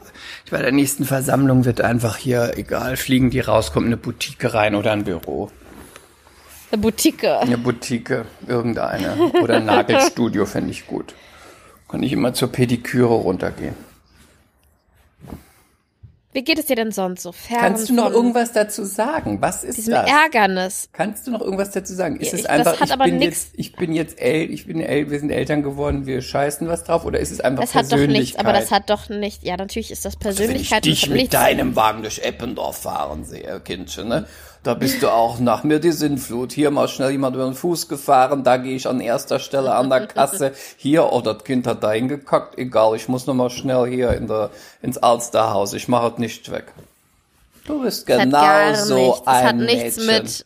bei 0.49 0.61
der 0.61 0.71
nächsten 0.71 1.05
Versammlung 1.05 1.65
wird 1.65 1.81
einfach 1.81 2.17
hier, 2.17 2.53
egal, 2.57 2.97
fliegen 2.97 3.29
die 3.29 3.39
raus, 3.39 3.73
kommt 3.73 3.87
eine 3.87 3.97
Boutique 3.97 4.53
rein 4.53 4.75
oder 4.75 4.91
ein 4.91 5.03
Büro. 5.03 5.49
Eine 6.71 6.81
Boutique. 6.81 7.23
Eine 7.25 7.57
Boutique, 7.57 8.23
irgendeine. 8.47 9.15
Oder 9.41 9.57
ein 9.57 9.65
Nagelstudio 9.65 10.45
fände 10.45 10.71
ich 10.71 10.87
gut. 10.87 11.13
Kann 11.87 12.01
ich 12.01 12.11
immer 12.13 12.33
zur 12.33 12.51
Pediküre 12.51 13.13
runtergehen. 13.13 13.75
Wie 16.33 16.43
geht 16.43 16.57
es 16.59 16.65
dir 16.65 16.75
denn 16.75 16.91
sonst 16.91 17.21
so? 17.23 17.31
Fern 17.31 17.59
Kannst 17.59 17.89
du 17.89 17.93
noch 17.93 18.11
irgendwas 18.11 18.51
dazu 18.51 18.83
sagen? 18.83 19.41
Was 19.41 19.63
ist 19.63 19.77
diesem 19.77 19.93
das? 19.93 20.09
Ärgernis? 20.09 20.89
Kannst 20.91 21.27
du 21.27 21.31
noch 21.31 21.41
irgendwas 21.41 21.71
dazu 21.71 21.93
sagen? 21.93 22.17
Ist 22.17 22.33
es 22.33 22.41
ich- 22.41 22.41
das 22.47 22.49
einfach, 22.51 22.79
hat 22.79 22.87
ich 22.87 22.93
aber 22.93 23.05
bin 23.05 23.21
jetzt, 23.21 23.49
ich 23.55 23.75
bin 23.75 23.93
jetzt 23.93 24.19
el, 24.19 24.51
ich 24.51 24.65
bin 24.65 24.79
el, 24.81 25.09
wir 25.11 25.19
sind 25.19 25.29
Eltern 25.29 25.63
geworden, 25.63 26.05
wir 26.05 26.21
scheißen 26.21 26.67
was 26.67 26.83
drauf, 26.83 27.05
oder 27.05 27.19
ist 27.19 27.31
es 27.31 27.39
einfach 27.39 27.61
Das 27.63 27.75
hat 27.75 27.85
doch 27.85 27.89
Persönlichkeit? 27.91 28.19
nichts, 28.21 28.39
aber 28.39 28.53
das 28.53 28.71
hat 28.71 28.89
doch 28.89 29.09
nicht, 29.09 29.43
ja, 29.43 29.57
natürlich 29.57 29.91
ist 29.91 30.05
das 30.05 30.13
Wenn 30.15 30.31
ich 30.31 30.37
Persönlichkeit. 30.37 30.85
und 30.85 30.91
das 30.91 30.99
dich 30.99 31.01
hat 31.03 31.09
mit 31.09 31.17
nichts, 31.21 31.31
deinem 31.35 31.75
Wagen 31.75 32.01
durch 32.01 32.19
Eppendorf 32.19 32.77
fahren 32.77 33.23
sehe, 33.25 33.61
Kindchen, 33.63 34.07
ne? 34.09 34.25
Da 34.63 34.75
bist 34.75 35.03
du 35.03 35.09
auch 35.09 35.39
nach 35.39 35.65
mir 35.65 35.79
die 35.79 35.91
Sinnflut. 35.91 36.53
Hier 36.53 36.71
mal 36.71 36.87
schnell 36.87 37.11
jemand 37.11 37.35
über 37.35 37.43
den 37.43 37.53
Fuß 37.53 37.89
gefahren, 37.89 38.45
da 38.45 38.55
gehe 38.55 38.77
ich 38.77 38.87
an 38.87 39.01
erster 39.01 39.39
Stelle 39.39 39.75
an 39.75 39.89
der 39.89 40.07
Kasse. 40.07 40.53
Hier, 40.77 41.11
oh, 41.11 41.19
das 41.19 41.43
Kind 41.43 41.67
hat 41.67 41.83
da 41.83 41.91
hingekackt, 41.91 42.57
egal, 42.57 42.95
ich 42.95 43.09
muss 43.09 43.27
noch 43.27 43.33
mal 43.33 43.49
schnell 43.49 43.87
hier 43.87 44.13
in 44.13 44.27
der, 44.27 44.51
ins 44.81 44.97
Alsterhaus, 44.97 45.73
ich 45.73 45.89
mache 45.89 46.13
es 46.13 46.17
nicht 46.17 46.49
weg. 46.49 46.71
Du 47.65 47.81
bist 47.81 48.09
hat 48.09 48.31
gar 48.31 48.71
genauso 48.71 48.95
nichts, 48.95 49.19
es 49.19 49.27
ein 49.27 49.45
hat 49.45 49.55
nichts 49.57 49.97
Mädchen. 49.97 50.23
mit, 50.23 50.45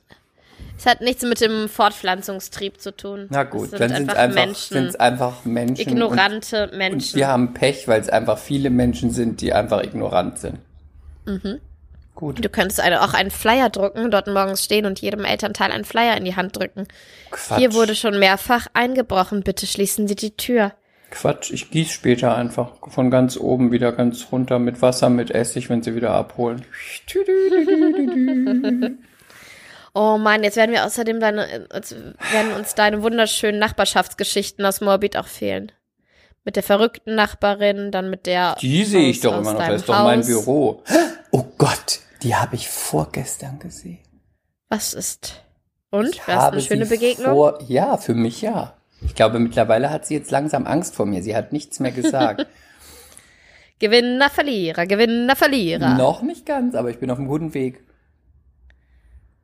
es 0.80 0.86
hat 0.86 1.02
nichts 1.02 1.24
mit 1.24 1.42
dem 1.42 1.70
Fortpflanzungstrieb 1.70 2.82
zu 2.82 2.98
tun. 2.98 3.28
Na 3.30 3.44
gut, 3.44 3.74
es 3.74 3.80
dann 3.80 3.90
sind 3.90 4.10
es 4.10 4.16
einfach, 4.16 4.36
Menschen, 4.36 4.96
einfach 4.96 5.46
Menschen. 5.46 5.90
ignorante 5.90 6.64
und, 6.64 6.72
und 6.72 6.78
Menschen. 6.78 7.16
wir 7.18 7.28
haben 7.28 7.54
Pech, 7.54 7.88
weil 7.88 8.02
es 8.02 8.10
einfach 8.10 8.40
viele 8.40 8.72
Menschen 8.72 9.12
sind, 9.12 9.42
die 9.42 9.54
einfach 9.54 9.84
ignorant 9.84 10.40
sind. 10.40 10.58
Mhm. 11.26 11.60
Gut. 12.18 12.44
Du 12.44 12.50
könntest 12.50 12.82
eine, 12.82 13.04
auch 13.04 13.14
einen 13.14 13.30
Flyer 13.30 13.70
drucken, 13.70 14.10
dort 14.10 14.26
morgens 14.26 14.64
stehen 14.64 14.88
und 14.88 15.00
jedem 15.00 15.24
Elternteil 15.24 15.72
einen 15.72 15.86
Flyer 15.86 16.18
in 16.18 16.26
die 16.26 16.36
Hand 16.36 16.58
drücken. 16.58 16.88
Quatsch. 17.30 17.60
Hier 17.60 17.76
wurde 17.76 17.94
schon 17.94 18.18
mehrfach 18.18 18.66
eingebrochen. 18.74 19.44
Bitte 19.44 19.68
schließen 19.68 20.08
Sie 20.08 20.16
die 20.16 20.36
Tür. 20.36 20.74
Quatsch, 21.12 21.52
ich 21.52 21.70
gieß 21.70 21.92
später 21.92 22.36
einfach 22.36 22.72
von 22.88 23.12
ganz 23.12 23.38
oben 23.38 23.72
wieder 23.72 23.92
ganz 23.92 24.30
runter 24.32 24.58
mit 24.58 24.82
Wasser, 24.82 25.12
mit 25.12 25.30
Essig, 25.30 25.70
wenn 25.70 25.84
sie 25.84 25.94
wieder 25.94 26.12
abholen. 26.12 26.66
Oh 30.00 30.20
Mann, 30.20 30.44
jetzt 30.44 30.58
werden 30.58 30.74
wir 30.74 30.86
außerdem 30.86 31.20
deine, 31.20 31.68
werden 32.32 32.54
uns 32.56 32.76
deine 32.76 33.02
wunderschönen 33.02 33.58
Nachbarschaftsgeschichten 33.58 34.64
aus 34.64 34.80
Moabit 34.80 35.18
auch 35.18 35.26
fehlen. 35.26 35.72
Mit 36.44 36.56
der 36.56 36.62
verrückten 36.62 37.16
Nachbarin, 37.16 37.90
dann 37.92 38.12
mit 38.12 38.28
der. 38.28 38.58
Die 38.62 38.86
sehe 38.86 39.10
ich 39.10 39.22
doch 39.22 39.40
immer 39.40 39.54
noch, 39.54 39.60
das 39.60 39.82
ist 39.82 39.90
doch 39.90 40.04
mein. 40.04 40.24
Büro. 40.24 40.84
Oh 41.32 41.46
Gott, 41.58 42.02
die 42.24 42.36
habe 42.36 42.56
ich 42.56 42.70
vorgestern 42.70 43.60
gesehen. 43.60 44.00
Was 44.70 44.94
ist? 44.94 45.44
Und? 45.90 46.10
Ich 46.10 46.28
War 46.28 46.48
es 46.48 46.54
eine 46.54 46.62
schöne 46.62 46.86
Begegnung? 46.86 47.34
Vor, 47.34 47.60
ja, 47.68 47.98
für 47.98 48.14
mich 48.14 48.42
ja. 48.42 48.76
Ich 49.02 49.16
glaube, 49.16 49.40
mittlerweile 49.40 49.90
hat 49.90 50.06
sie 50.06 50.16
jetzt 50.16 50.32
langsam 50.32 50.66
Angst 50.66 50.96
vor 50.96 51.06
mir. 51.06 51.22
Sie 51.22 51.36
hat 51.36 51.54
nichts 51.54 51.80
mehr 51.80 51.92
gesagt. 51.92 52.48
Gewinner, 53.80 54.30
Verlierer, 54.30 54.88
Gewinner, 54.88 55.36
Verlierer. 55.36 55.96
Noch 55.96 56.24
nicht 56.24 56.46
ganz, 56.46 56.74
aber 56.74 56.90
ich 56.90 57.00
bin 57.00 57.12
auf 57.12 57.20
einem 57.20 57.28
guten 57.28 57.54
Weg. 57.54 57.84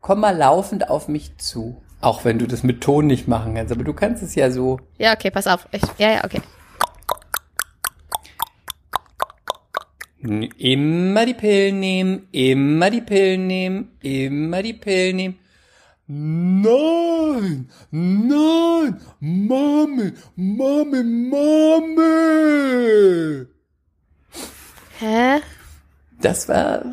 Komm 0.02 0.22
mal 0.22 0.36
laufend 0.36 0.90
auf 0.90 1.08
mich 1.08 1.38
zu. 1.38 1.82
Auch 2.02 2.26
wenn 2.26 2.40
du 2.40 2.48
das 2.48 2.64
mit 2.64 2.82
Ton 2.82 3.08
nicht 3.08 3.28
machen 3.28 3.56
kannst, 3.56 3.72
aber 3.72 3.84
du 3.84 3.94
kannst 3.94 4.24
es 4.24 4.36
ja 4.36 4.52
so. 4.52 4.80
Ja, 4.98 5.14
okay, 5.14 5.32
pass 5.32 5.48
auf. 5.48 5.68
Ich, 5.72 5.84
ja, 5.98 6.12
ja, 6.12 6.24
okay. 6.26 6.42
Immer 10.24 11.26
die 11.26 11.34
Pillen 11.34 11.82
nehmen, 11.82 12.28
immer 12.32 12.90
die 12.90 13.02
Pillen 13.02 13.46
nehmen, 13.46 13.92
immer 14.02 14.64
die 14.64 14.74
Pillen 14.74 15.18
nehmen. 15.18 15.40
Nein, 16.08 17.70
nein, 17.92 19.02
Mami, 19.20 20.14
Mami, 20.36 21.04
Mami. 21.04 22.04
Hä? 25.00 25.42
Das 26.22 26.48
war 26.48 26.86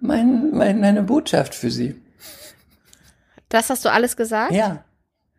mein, 0.00 0.50
mein, 0.50 0.80
meine 0.80 1.02
Botschaft 1.02 1.54
für 1.54 1.70
sie. 1.70 1.94
Das 3.48 3.70
hast 3.70 3.84
du 3.86 3.90
alles 3.90 4.14
gesagt? 4.16 4.52
Ja. 4.52 4.84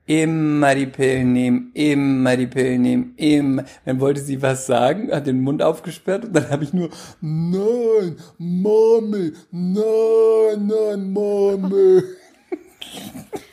Immer 0.08 0.76
die 0.76 0.86
Pillen 0.86 1.34
nehmen, 1.34 1.72
immer 1.74 2.38
die 2.38 2.46
Pillen 2.46 2.84
nehmen, 2.84 3.14
immer. 3.18 3.66
Dann 3.86 4.00
wollte 4.00 4.22
sie 4.22 4.42
was 4.42 4.68
sagen, 4.68 5.12
hat 5.12 5.26
den 5.26 5.42
Mund 5.42 5.64
aufgesperrt 5.64 6.26
und 6.26 6.34
dann 6.36 6.50
habe 6.52 6.64
ich 6.64 6.74
nur 6.74 6.90
Nein, 7.22 8.18
Mami, 8.38 9.34
nein, 9.52 10.68
nein, 10.68 11.12
Mami. 11.14 12.04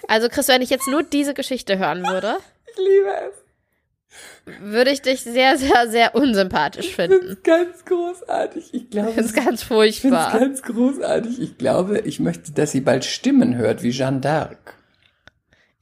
Also, 0.09 0.28
Chris, 0.28 0.49
wenn 0.49 0.61
ich 0.61 0.68
jetzt 0.68 0.88
nur 0.88 1.02
diese 1.02 1.32
Geschichte 1.32 1.78
hören 1.78 2.02
würde, 2.02 2.37
Ich 2.71 2.76
liebe 2.76 3.09
es. 3.30 4.61
würde 4.61 4.90
ich 4.90 5.00
dich 5.00 5.23
sehr, 5.23 5.56
sehr, 5.56 5.88
sehr 5.88 6.14
unsympathisch 6.14 6.87
Ich 6.88 6.97
finden. 6.97 7.18
find's 7.23 7.42
ganz 7.42 7.85
großartig. 7.87 8.75
Ich 8.75 8.90
glaube, 8.90 9.12
Das 9.16 9.26
ist 9.26 9.35
ganz 9.35 9.62
ich 9.62 9.66
find's 9.68 9.99
furchtbar. 9.99 10.38
ganz 10.38 10.62
großartig. 10.62 11.40
Ich 11.40 11.56
glaube, 11.56 12.00
ich 12.00 12.21
möchte, 12.21 12.52
dass 12.52 12.73
sie 12.73 12.82
bald 12.82 13.06
Stimmen 13.06 13.56
hört 13.56 13.82
wie 13.82 13.90
Jeanne 13.90 14.21
d'Arc. 14.21 14.59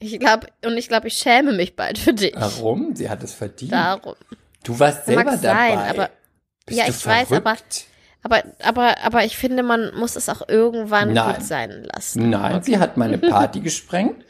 Ich 0.01 0.19
glaube, 0.19 0.47
und 0.65 0.75
ich 0.77 0.87
glaube, 0.87 1.07
ich 1.07 1.13
schäme 1.13 1.53
mich 1.53 1.75
bald 1.75 1.97
für 1.99 2.13
dich. 2.13 2.33
Warum? 2.35 2.95
Sie 2.95 3.09
hat 3.09 3.23
es 3.23 3.33
verdient. 3.33 3.71
Darum. 3.71 4.15
Du 4.63 4.77
warst 4.79 5.07
Mag 5.07 5.15
selber 5.15 5.37
sein, 5.37 5.75
dabei. 5.77 5.89
aber- 5.89 6.09
Bist 6.65 6.79
ja, 6.79 6.85
ich 6.87 7.05
weiß, 7.05 7.31
aber- 7.31 7.41
verrückt? 7.55 7.85
Aber, 8.23 8.43
aber, 8.63 8.95
aber 9.03 9.23
ich 9.25 9.35
finde, 9.37 9.63
man 9.63 9.95
muss 9.95 10.15
es 10.15 10.29
auch 10.29 10.47
irgendwann 10.47 11.13
Nein. 11.13 11.35
gut 11.37 11.43
sein 11.45 11.87
lassen. 11.95 12.29
Nein, 12.29 12.61
sie 12.61 12.77
hat 12.77 12.97
meine 12.97 13.17
Party 13.19 13.61
gesprengt. 13.61 14.25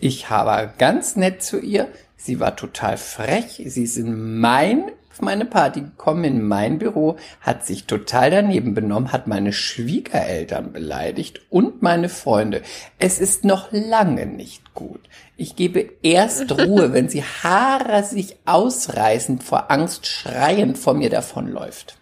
Ich 0.00 0.30
habe 0.30 0.72
ganz 0.78 1.16
nett 1.16 1.42
zu 1.42 1.58
ihr. 1.60 1.88
Sie 2.16 2.40
war 2.40 2.56
total 2.56 2.96
frech. 2.96 3.62
Sie 3.66 3.82
ist 3.84 3.96
in 3.98 4.38
mein, 4.38 4.90
auf 5.10 5.20
meine 5.20 5.44
Party 5.44 5.80
gekommen, 5.80 6.24
in 6.24 6.46
mein 6.46 6.78
Büro, 6.78 7.16
hat 7.40 7.66
sich 7.66 7.86
total 7.86 8.30
daneben 8.30 8.74
benommen, 8.74 9.12
hat 9.12 9.26
meine 9.26 9.52
Schwiegereltern 9.52 10.72
beleidigt 10.72 11.40
und 11.50 11.82
meine 11.82 12.08
Freunde. 12.08 12.62
Es 12.98 13.18
ist 13.18 13.44
noch 13.44 13.68
lange 13.72 14.26
nicht 14.26 14.72
gut. 14.74 15.00
Ich 15.36 15.56
gebe 15.56 15.88
erst 16.02 16.52
Ruhe, 16.58 16.92
wenn 16.92 17.08
sie 17.08 17.24
Haare 17.24 18.04
sich 18.04 18.36
ausreißend 18.44 19.42
vor 19.42 19.70
Angst 19.70 20.06
schreiend 20.06 20.78
vor 20.78 20.94
mir 20.94 21.10
davonläuft. 21.10 21.96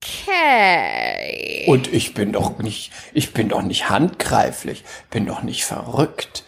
Okay. 0.00 1.64
Und 1.66 1.92
ich 1.92 2.14
bin 2.14 2.32
doch 2.32 2.58
nicht, 2.58 2.92
ich 3.12 3.32
bin 3.32 3.48
doch 3.48 3.62
nicht 3.62 3.88
handgreiflich, 3.88 4.84
bin 5.10 5.26
doch 5.26 5.42
nicht 5.42 5.64
verrückt. 5.64 6.44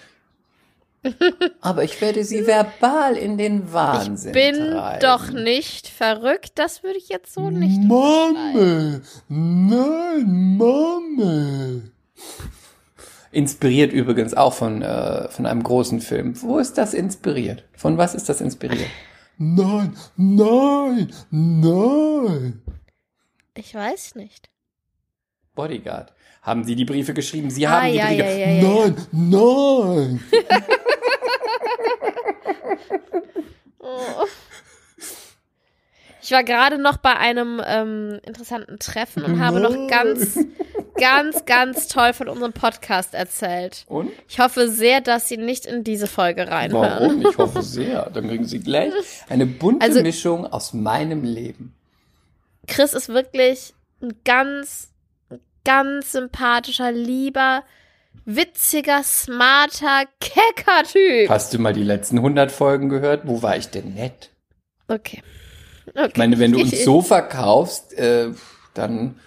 Aber 1.60 1.84
ich 1.84 2.00
werde 2.00 2.24
sie 2.24 2.46
verbal 2.46 3.16
in 3.16 3.36
den 3.38 3.72
Wahnsinn 3.72 4.32
bin 4.32 4.54
treiben. 4.54 5.00
doch 5.00 5.30
nicht 5.30 5.88
verrückt. 5.88 6.52
Das 6.56 6.82
würde 6.82 6.98
ich 6.98 7.08
jetzt 7.08 7.32
so 7.34 7.50
nicht. 7.50 7.80
Mame, 7.82 9.02
nein, 9.28 10.56
Mame. 10.58 11.82
Inspiriert 13.32 13.92
übrigens 13.92 14.34
auch 14.34 14.54
von, 14.54 14.82
äh, 14.82 15.28
von 15.28 15.44
einem 15.46 15.62
großen 15.62 16.00
Film. 16.00 16.40
Wo 16.42 16.58
ist 16.58 16.78
das 16.78 16.94
inspiriert? 16.94 17.64
Von 17.74 17.98
was 17.98 18.14
ist 18.14 18.28
das 18.28 18.40
inspiriert? 18.40 18.88
Nein, 19.38 19.94
nein, 20.16 21.12
nein. 21.30 22.62
Ich 23.54 23.74
weiß 23.74 24.14
nicht. 24.14 24.48
Bodyguard. 25.54 26.12
Haben 26.42 26.64
Sie 26.64 26.76
die 26.76 26.84
Briefe 26.84 27.12
geschrieben? 27.12 27.50
Sie 27.50 27.66
Ah, 27.66 27.82
haben 27.82 27.90
die 27.92 27.96
ja, 27.98 28.06
Briefe. 28.06 28.22
ja, 28.22 28.30
ja, 28.30 28.50
ja, 28.50 28.62
ja. 28.62 28.88
nein, 28.88 28.96
nein. 29.12 30.20
Oh. 33.78 33.98
Ich 36.22 36.32
war 36.32 36.42
gerade 36.42 36.78
noch 36.78 36.96
bei 36.96 37.14
einem 37.16 37.62
ähm, 37.64 38.18
interessanten 38.24 38.78
Treffen 38.80 39.22
und 39.24 39.38
habe 39.38 39.60
noch 39.60 39.86
ganz, 39.88 40.36
ganz, 40.98 41.44
ganz 41.44 41.86
toll 41.86 42.12
von 42.14 42.28
unserem 42.28 42.52
Podcast 42.52 43.14
erzählt. 43.14 43.84
Und? 43.86 44.10
Ich 44.28 44.40
hoffe 44.40 44.68
sehr, 44.68 45.00
dass 45.00 45.28
Sie 45.28 45.36
nicht 45.36 45.66
in 45.66 45.84
diese 45.84 46.08
Folge 46.08 46.48
reinhören. 46.48 46.90
Warum? 47.00 47.26
Ich 47.30 47.38
hoffe 47.38 47.62
sehr. 47.62 48.10
Dann 48.10 48.26
kriegen 48.28 48.44
Sie 48.44 48.58
gleich 48.58 48.92
eine 49.28 49.46
bunte 49.46 49.86
Also- 49.86 50.02
Mischung 50.02 50.46
aus 50.46 50.72
meinem 50.72 51.22
Leben. 51.22 51.74
Chris 52.66 52.92
ist 52.92 53.08
wirklich 53.08 53.72
ein 54.02 54.14
ganz, 54.24 54.90
ganz 55.64 56.10
sympathischer, 56.10 56.90
lieber, 56.90 57.62
witziger, 58.24 59.02
smarter, 59.02 60.04
kecker 60.20 60.82
Typ. 60.84 61.28
Hast 61.28 61.54
du 61.54 61.58
mal 61.58 61.72
die 61.72 61.82
letzten 61.82 62.18
100 62.18 62.50
Folgen 62.50 62.88
gehört? 62.88 63.26
Wo 63.26 63.42
war 63.42 63.56
ich 63.56 63.68
denn 63.68 63.94
nett? 63.94 64.30
Okay. 64.88 65.22
okay. 65.88 66.08
Ich 66.08 66.16
meine, 66.16 66.38
wenn 66.38 66.52
du 66.52 66.60
uns 66.62 66.84
so 66.84 67.02
verkaufst, 67.02 67.92
äh, 67.94 68.30
dann, 68.74 69.18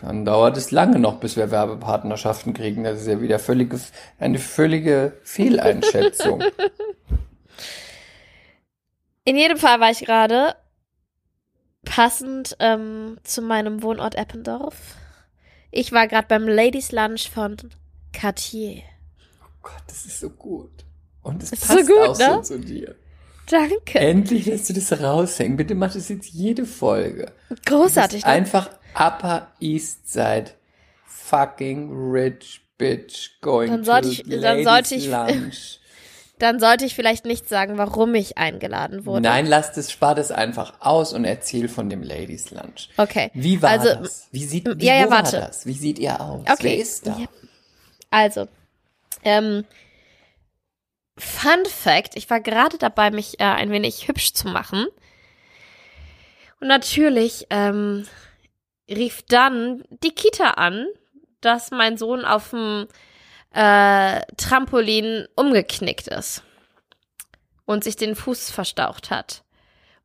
dann 0.00 0.24
dauert 0.24 0.56
es 0.56 0.70
lange 0.70 0.98
noch, 0.98 1.20
bis 1.20 1.36
wir 1.36 1.50
Werbepartnerschaften 1.50 2.54
kriegen. 2.54 2.84
Das 2.84 3.00
ist 3.00 3.06
ja 3.08 3.20
wieder 3.20 3.38
völlige, 3.38 3.78
eine 4.18 4.38
völlige 4.38 5.18
Fehleinschätzung. 5.22 6.42
In 9.24 9.36
jedem 9.36 9.56
Fall 9.56 9.78
war 9.78 9.90
ich 9.90 10.00
gerade 10.00 10.56
passend 11.84 12.56
ähm, 12.58 13.18
zu 13.22 13.42
meinem 13.42 13.82
Wohnort 13.82 14.16
Eppendorf. 14.16 14.96
Ich 15.70 15.92
war 15.92 16.08
gerade 16.08 16.26
beim 16.28 16.46
Ladies 16.46 16.92
Lunch 16.92 17.30
von 17.30 17.56
Cartier. 18.12 18.82
oh 19.42 19.48
Gott, 19.62 19.82
das 19.86 20.04
ist 20.06 20.20
so 20.20 20.30
gut. 20.30 20.70
Und 21.22 21.42
es 21.42 21.52
Ist 21.52 21.66
passt 21.66 21.86
so 21.86 21.94
gut, 21.94 22.08
auch 22.08 22.18
ne? 22.18 22.34
so 22.34 22.40
zu 22.42 22.60
dir. 22.60 22.94
Danke. 23.48 23.98
Endlich 23.98 24.46
lässt 24.46 24.68
du 24.68 24.72
das 24.72 25.00
raushängen. 25.00 25.56
Bitte 25.56 25.74
mach 25.74 25.92
das 25.92 26.08
jetzt 26.08 26.28
jede 26.28 26.64
Folge. 26.64 27.32
Großartig. 27.66 28.18
Ist 28.18 28.26
einfach 28.26 28.70
Upper 28.94 29.52
East 29.60 30.08
Side. 30.12 30.52
Fucking 31.06 31.90
rich 32.12 32.60
bitch 32.78 33.40
going 33.40 33.70
Dann 33.70 33.84
sollte 33.84 34.08
to 34.08 34.22
ich- 34.28 34.40
dann 34.40 34.64
sollte 34.64 34.94
ich- 34.94 35.06
lunch. 35.08 35.78
Dann 36.38 36.58
sollte 36.58 36.84
ich 36.84 36.96
vielleicht 36.96 37.24
nicht 37.24 37.48
sagen, 37.48 37.78
warum 37.78 38.16
ich 38.16 38.36
eingeladen 38.36 39.06
wurde. 39.06 39.20
Nein, 39.22 39.46
lass 39.46 39.70
das, 39.72 39.92
spar 39.92 40.16
das 40.16 40.32
einfach 40.32 40.74
aus 40.80 41.12
und 41.12 41.24
erzähl 41.24 41.68
von 41.68 41.88
dem 41.88 42.02
Ladies 42.02 42.50
Lunch. 42.50 42.88
Okay. 42.96 43.30
Wie 43.32 43.62
war 43.62 43.70
also, 43.70 43.94
das? 43.94 44.26
Wie 44.32 44.44
sieht, 44.44 44.66
wie, 44.66 44.84
ja, 44.84 44.96
ja, 44.96 45.08
warte. 45.10 45.34
war 45.36 45.46
das? 45.46 45.66
Wie 45.66 45.74
sieht 45.74 46.00
ihr 46.00 46.20
aus? 46.20 46.40
Okay. 46.40 46.56
Wer 46.62 46.78
ist 46.78 47.06
da? 47.06 47.16
Ja. 47.16 47.26
Also, 48.12 48.46
ähm, 49.24 49.64
Fun 51.16 51.64
Fact, 51.64 52.14
ich 52.14 52.28
war 52.28 52.40
gerade 52.40 52.76
dabei, 52.76 53.10
mich 53.10 53.40
äh, 53.40 53.44
ein 53.44 53.70
wenig 53.70 54.06
hübsch 54.06 54.34
zu 54.34 54.48
machen. 54.48 54.86
Und 56.60 56.68
natürlich 56.68 57.46
ähm, 57.48 58.06
rief 58.88 59.22
dann 59.22 59.82
die 59.88 60.14
Kita 60.14 60.50
an, 60.50 60.86
dass 61.40 61.70
mein 61.70 61.96
Sohn 61.96 62.26
auf 62.26 62.50
dem 62.50 62.86
äh, 63.54 64.20
Trampolin 64.36 65.26
umgeknickt 65.34 66.06
ist 66.08 66.42
und 67.64 67.82
sich 67.82 67.96
den 67.96 68.14
Fuß 68.14 68.50
verstaucht 68.50 69.10
hat. 69.10 69.41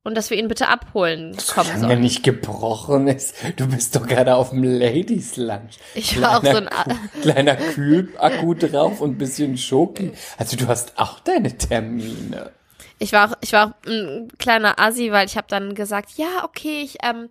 Und 0.08 0.16
dass 0.16 0.30
wir 0.30 0.38
ihn 0.38 0.48
bitte 0.48 0.68
abholen 0.70 1.36
kommen 1.54 1.68
Solange 1.68 1.72
er 1.74 1.80
sollen. 1.90 2.00
nicht 2.02 2.24
gebrochen 2.24 3.08
ist. 3.08 3.36
Du 3.58 3.68
bist 3.68 3.96
doch 3.96 4.08
gerade 4.08 4.36
auf 4.36 4.50
dem 4.52 4.64
Ladies 4.64 5.36
Lunch. 5.38 5.78
Ich 5.96 6.20
war 6.22 6.38
auch 6.40 6.44
so 6.44 6.58
ein 6.58 6.68
A- 6.70 6.86
kleiner 7.22 7.56
Kühlakku 7.56 8.54
drauf 8.56 9.02
und 9.02 9.12
ein 9.12 9.18
bisschen 9.18 9.58
Schoki. 9.58 10.12
Also 10.38 10.58
du 10.58 10.68
hast 10.68 10.98
auch 10.98 11.20
deine 11.20 11.56
Termine. 11.58 12.52
Ich 13.00 13.14
war 13.14 13.30
auch, 13.32 13.38
ich 13.42 13.54
war 13.54 13.68
auch 13.68 13.88
ein 13.90 14.30
kleiner 14.40 14.80
Assi, 14.80 15.12
weil 15.12 15.28
ich 15.28 15.38
habe 15.38 15.48
dann 15.50 15.76
gesagt, 15.76 16.12
ja, 16.18 16.44
okay, 16.44 16.82
ich, 16.84 16.98
ähm, 17.04 17.30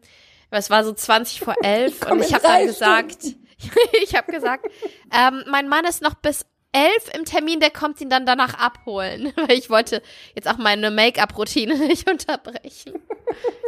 es 0.51 0.71
war 0.71 0.85
so 0.85 0.93
20 0.93 1.41
vor 1.41 1.55
11 1.63 2.01
komm 2.01 2.19
und 2.19 2.25
ich 2.25 2.33
habe 2.35 2.45
dann 2.45 2.67
gesagt, 2.67 3.17
ich 4.05 4.15
habe 4.15 4.31
gesagt, 4.31 4.67
ähm, 5.13 5.43
mein 5.49 5.69
Mann 5.69 5.85
ist 5.87 6.03
noch 6.03 6.15
bis 6.15 6.47
11 6.77 7.15
im 7.15 7.25
Termin, 7.25 7.59
der 7.59 7.71
kommt 7.71 8.03
ihn 8.03 8.11
dann 8.11 8.27
danach 8.27 8.53
abholen, 8.53 9.33
weil 9.37 9.53
ich 9.53 9.71
wollte 9.71 10.03
jetzt 10.35 10.47
auch 10.47 10.59
meine 10.59 10.91
Make-up-Routine 10.91 11.75
nicht 11.87 12.09
unterbrechen. 12.09 13.01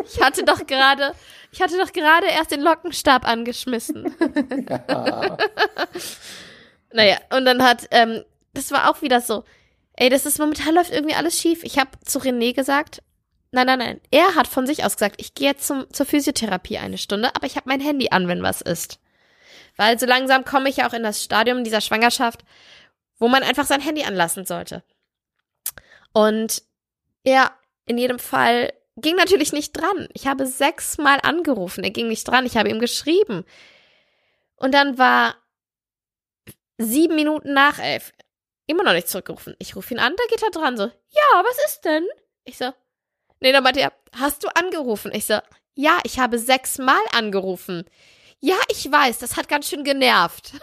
Ich 0.05 0.21
hatte 0.21 0.45
doch 0.45 0.67
gerade, 0.67 1.15
ich 1.51 1.63
hatte 1.63 1.79
doch 1.79 1.93
gerade 1.93 2.27
erst 2.27 2.51
den 2.51 2.61
Lockenstab 2.61 3.27
angeschmissen. 3.27 4.15
naja, 6.93 7.17
und 7.31 7.47
dann 7.47 7.63
hat, 7.63 7.89
ähm, 7.93 8.25
das 8.53 8.71
war 8.73 8.91
auch 8.91 9.01
wieder 9.01 9.23
so, 9.23 9.45
ey, 9.95 10.11
das 10.11 10.27
ist 10.27 10.39
momentan 10.39 10.75
läuft 10.75 10.93
irgendwie 10.93 11.15
alles 11.15 11.41
schief. 11.41 11.65
Ich 11.65 11.79
habe 11.79 11.91
zu 12.05 12.19
René 12.19 12.55
gesagt, 12.55 13.03
nein, 13.53 13.67
nein, 13.67 13.79
nein. 13.79 14.01
Er 14.11 14.35
hat 14.35 14.49
von 14.49 14.67
sich 14.67 14.85
aus 14.85 14.97
gesagt, 14.97 15.17
ich 15.19 15.35
gehe 15.35 15.49
jetzt 15.49 15.67
zum, 15.67 15.91
zur 15.93 16.05
Physiotherapie 16.05 16.77
eine 16.77 16.99
Stunde, 16.99 17.35
aber 17.35 17.47
ich 17.47 17.57
habe 17.57 17.71
mein 17.71 17.81
Handy 17.81 18.09
an, 18.11 18.29
wenn 18.29 18.43
was 18.43 18.61
ist. 18.61 19.01
Weil 19.77 19.99
so 19.99 20.05
langsam 20.05 20.45
komme 20.45 20.69
ich 20.69 20.79
ja 20.79 20.89
auch 20.89 20.93
in 20.93 21.03
das 21.05 21.25
Stadium 21.25 21.65
dieser 21.65 21.81
Schwangerschaft, 21.81 22.45
wo 23.19 23.29
man 23.29 23.43
einfach 23.43 23.67
sein 23.67 23.81
Handy 23.81 24.05
anlassen 24.05 24.47
sollte. 24.47 24.83
Und 26.13 26.63
er 27.25 27.53
in 27.87 27.99
jedem 27.99 28.19
Fall 28.19 28.73
ging 28.97 29.17
natürlich 29.17 29.53
nicht 29.53 29.73
dran. 29.73 30.09
Ich 30.13 30.27
habe 30.27 30.47
sechsmal 30.47 31.19
angerufen, 31.23 31.85
er 31.85 31.91
ging 31.91 32.09
nicht 32.09 32.27
dran, 32.27 32.47
ich 32.47 32.57
habe 32.57 32.69
ihm 32.69 32.81
geschrieben. 32.81 33.45
Und 34.57 34.73
dann 34.75 34.99
war 34.99 35.37
sieben 36.79 37.15
Minuten 37.15 37.53
nach 37.53 37.79
elf 37.79 38.13
immer 38.67 38.85
noch 38.85 38.93
nicht 38.93 39.09
zurückgerufen. 39.09 39.57
Ich 39.59 39.75
rufe 39.75 39.95
ihn 39.95 40.01
an, 40.01 40.15
da 40.17 40.25
geht 40.29 40.43
er 40.43 40.51
dran, 40.51 40.77
so, 40.77 40.85
ja, 40.85 41.45
was 41.45 41.59
ist 41.67 41.85
denn? 41.85 42.07
Ich 42.45 42.59
so, 42.59 42.73
nee, 43.41 43.53
dann 43.53 43.65
meinte 43.65 43.81
er, 43.81 43.93
hast 44.17 44.45
du 44.45 44.49
angerufen? 44.49 45.11
Ich 45.15 45.25
so, 45.25 45.39
ja, 45.75 45.99
ich 46.05 46.19
habe 46.19 46.39
sechsmal 46.39 47.01
angerufen. 47.13 47.89
Ja, 48.41 48.57
ich 48.69 48.91
weiß, 48.91 49.19
das 49.19 49.37
hat 49.37 49.49
ganz 49.49 49.69
schön 49.69 49.85
genervt. 49.85 50.53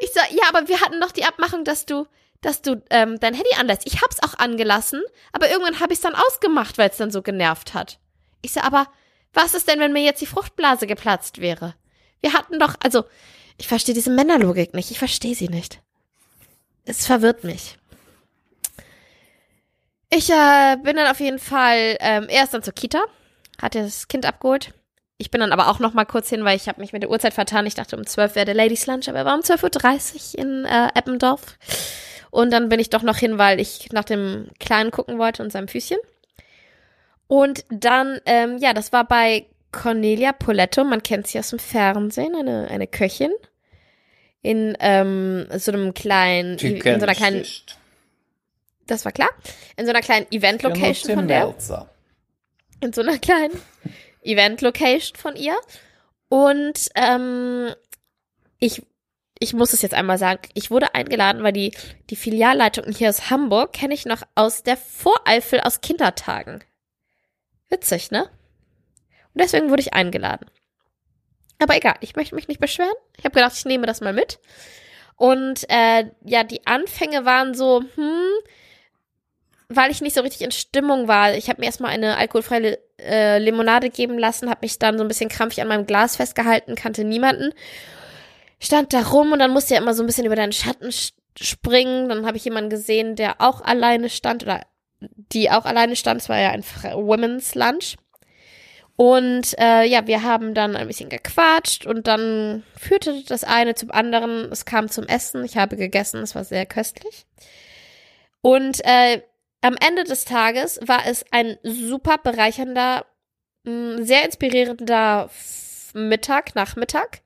ich 0.00 0.12
so, 0.12 0.20
ja, 0.30 0.44
aber 0.48 0.68
wir 0.68 0.80
hatten 0.80 1.00
doch 1.00 1.12
die 1.12 1.24
Abmachung, 1.24 1.64
dass 1.64 1.86
du, 1.86 2.06
dass 2.40 2.62
du 2.62 2.82
ähm, 2.90 3.18
dein 3.20 3.34
Handy 3.34 3.50
anlässt. 3.58 3.86
Ich 3.86 4.02
hab's 4.02 4.22
auch 4.22 4.38
angelassen, 4.38 5.02
aber 5.32 5.50
irgendwann 5.50 5.80
habe 5.80 5.92
ich's 5.92 6.02
dann 6.02 6.14
ausgemacht, 6.14 6.78
weil 6.78 6.90
es 6.90 6.96
dann 6.96 7.10
so 7.10 7.22
genervt 7.22 7.74
hat. 7.74 7.98
Ich 8.42 8.52
so, 8.52 8.60
aber 8.60 8.88
was 9.32 9.54
ist 9.54 9.68
denn, 9.68 9.80
wenn 9.80 9.92
mir 9.92 10.02
jetzt 10.02 10.20
die 10.20 10.26
Fruchtblase 10.26 10.86
geplatzt 10.86 11.40
wäre? 11.40 11.74
Wir 12.20 12.32
hatten 12.34 12.58
doch, 12.58 12.74
also, 12.82 13.04
ich 13.58 13.68
verstehe 13.68 13.94
diese 13.94 14.10
Männerlogik 14.10 14.74
nicht. 14.74 14.90
Ich 14.90 14.98
verstehe 14.98 15.34
sie 15.34 15.48
nicht. 15.48 15.80
Es 16.84 17.06
verwirrt 17.06 17.44
mich. 17.44 17.78
Ich 20.10 20.28
äh, 20.28 20.76
bin 20.82 20.96
dann 20.96 21.10
auf 21.10 21.20
jeden 21.20 21.38
Fall, 21.38 21.96
ähm, 22.00 22.26
er 22.28 22.44
ist 22.44 22.52
dann 22.52 22.62
zur 22.62 22.74
Kita, 22.74 23.02
hat 23.60 23.74
das 23.74 24.08
Kind 24.08 24.26
abgeholt. 24.26 24.74
Ich 25.22 25.30
bin 25.30 25.40
dann 25.40 25.52
aber 25.52 25.68
auch 25.68 25.78
noch 25.78 25.94
mal 25.94 26.04
kurz 26.04 26.28
hin, 26.28 26.44
weil 26.44 26.56
ich 26.56 26.68
habe 26.68 26.80
mich 26.80 26.92
mit 26.92 27.04
der 27.04 27.10
Uhrzeit 27.10 27.32
vertan. 27.32 27.64
Ich 27.64 27.76
dachte, 27.76 27.96
um 27.96 28.04
12 28.04 28.34
wäre 28.34 28.44
der 28.44 28.56
Ladies 28.56 28.88
Lunch, 28.88 29.08
aber 29.08 29.18
er 29.18 29.24
war 29.24 29.36
um 29.36 29.40
12.30 29.40 30.34
Uhr 30.34 30.44
in 30.44 30.64
äh, 30.64 30.88
Eppendorf. 30.96 31.58
Und 32.32 32.52
dann 32.52 32.68
bin 32.68 32.80
ich 32.80 32.90
doch 32.90 33.02
noch 33.02 33.16
hin, 33.18 33.38
weil 33.38 33.60
ich 33.60 33.92
nach 33.92 34.02
dem 34.02 34.48
Kleinen 34.58 34.90
gucken 34.90 35.18
wollte 35.18 35.44
und 35.44 35.52
seinem 35.52 35.68
Füßchen. 35.68 35.98
Und 37.28 37.64
dann, 37.70 38.18
ähm, 38.26 38.58
ja, 38.58 38.72
das 38.72 38.92
war 38.92 39.06
bei 39.06 39.46
Cornelia 39.70 40.32
Poletto, 40.32 40.82
man 40.82 41.04
kennt 41.04 41.28
sie 41.28 41.38
aus 41.38 41.50
dem 41.50 41.60
Fernsehen, 41.60 42.34
eine, 42.34 42.66
eine 42.68 42.88
Köchin. 42.88 43.30
In 44.42 44.76
ähm, 44.80 45.46
so 45.56 45.70
einem 45.70 45.94
kleinen, 45.94 46.58
in 46.58 46.80
so 46.98 47.06
einer 47.06 47.14
kleinen, 47.14 47.44
das 48.88 49.04
war 49.04 49.12
klar, 49.12 49.30
in 49.76 49.86
so 49.86 49.90
einer 49.90 50.00
kleinen 50.00 50.26
Event-Location 50.32 51.14
von 51.14 51.28
der 51.28 51.54
in 52.80 52.92
so 52.92 53.02
einer 53.02 53.18
kleinen 53.18 53.52
Event-Location 54.22 55.16
von 55.16 55.36
ihr. 55.36 55.56
Und 56.28 56.88
ähm, 56.94 57.74
ich, 58.58 58.82
ich 59.38 59.52
muss 59.54 59.72
es 59.72 59.82
jetzt 59.82 59.94
einmal 59.94 60.18
sagen, 60.18 60.42
ich 60.54 60.70
wurde 60.70 60.94
eingeladen, 60.94 61.42
weil 61.42 61.52
die, 61.52 61.74
die 62.10 62.16
Filialleitung 62.16 62.90
hier 62.92 63.08
aus 63.08 63.30
Hamburg 63.30 63.72
kenne 63.72 63.94
ich 63.94 64.06
noch 64.06 64.22
aus 64.34 64.62
der 64.62 64.76
Voreifel 64.76 65.60
aus 65.60 65.80
Kindertagen. 65.80 66.62
Witzig, 67.68 68.10
ne? 68.10 68.30
Und 69.34 69.40
deswegen 69.40 69.70
wurde 69.70 69.82
ich 69.82 69.94
eingeladen. 69.94 70.50
Aber 71.58 71.76
egal, 71.76 71.96
ich 72.00 72.16
möchte 72.16 72.34
mich 72.34 72.48
nicht 72.48 72.60
beschweren. 72.60 72.92
Ich 73.16 73.24
habe 73.24 73.34
gedacht, 73.34 73.56
ich 73.56 73.64
nehme 73.64 73.86
das 73.86 74.00
mal 74.00 74.12
mit. 74.12 74.40
Und 75.16 75.68
äh, 75.70 76.06
ja, 76.24 76.44
die 76.44 76.66
Anfänge 76.66 77.24
waren 77.24 77.54
so, 77.54 77.82
hm, 77.94 78.30
weil 79.68 79.90
ich 79.90 80.00
nicht 80.00 80.14
so 80.14 80.22
richtig 80.22 80.42
in 80.42 80.50
Stimmung 80.50 81.08
war. 81.08 81.34
Ich 81.34 81.48
habe 81.48 81.60
mir 81.60 81.66
erstmal 81.66 81.92
eine 81.92 82.16
alkoholfreie 82.16 82.78
äh, 83.04 83.38
Limonade 83.38 83.90
geben 83.90 84.18
lassen, 84.18 84.48
habe 84.48 84.60
mich 84.62 84.78
dann 84.78 84.98
so 84.98 85.04
ein 85.04 85.08
bisschen 85.08 85.28
krampfig 85.28 85.62
an 85.62 85.68
meinem 85.68 85.86
Glas 85.86 86.16
festgehalten, 86.16 86.74
kannte 86.74 87.04
niemanden. 87.04 87.52
Stand 88.58 88.92
da 88.92 89.00
rum 89.02 89.32
und 89.32 89.38
dann 89.38 89.50
musste 89.50 89.74
ja 89.74 89.80
immer 89.80 89.94
so 89.94 90.02
ein 90.02 90.06
bisschen 90.06 90.26
über 90.26 90.36
deinen 90.36 90.52
Schatten 90.52 90.90
springen. 91.40 92.08
Dann 92.08 92.26
habe 92.26 92.36
ich 92.36 92.44
jemanden 92.44 92.70
gesehen, 92.70 93.16
der 93.16 93.40
auch 93.40 93.60
alleine 93.60 94.08
stand 94.08 94.44
oder 94.44 94.60
die 95.00 95.50
auch 95.50 95.64
alleine 95.64 95.96
stand. 95.96 96.20
Es 96.20 96.28
war 96.28 96.38
ja 96.38 96.50
ein 96.50 96.62
Women's 96.62 97.54
Lunch. 97.54 97.96
Und 98.96 99.58
äh, 99.58 99.84
ja, 99.84 100.06
wir 100.06 100.22
haben 100.22 100.54
dann 100.54 100.76
ein 100.76 100.86
bisschen 100.86 101.08
gequatscht 101.08 101.86
und 101.86 102.06
dann 102.06 102.62
führte 102.76 103.24
das 103.26 103.42
eine 103.42 103.74
zum 103.74 103.90
anderen. 103.90 104.52
Es 104.52 104.64
kam 104.64 104.88
zum 104.88 105.06
Essen. 105.06 105.44
Ich 105.44 105.56
habe 105.56 105.76
gegessen. 105.76 106.22
Es 106.22 106.34
war 106.34 106.44
sehr 106.44 106.66
köstlich. 106.66 107.26
Und 108.42 108.84
äh, 108.84 109.22
am 109.62 109.76
Ende 109.76 110.04
des 110.04 110.24
Tages 110.24 110.78
war 110.84 111.06
es 111.06 111.24
ein 111.30 111.56
super 111.62 112.18
bereichernder, 112.18 113.06
mh, 113.64 114.02
sehr 114.04 114.24
inspirierender 114.24 115.30
Mittag, 115.94 116.54
Nachmittag. 116.54 117.20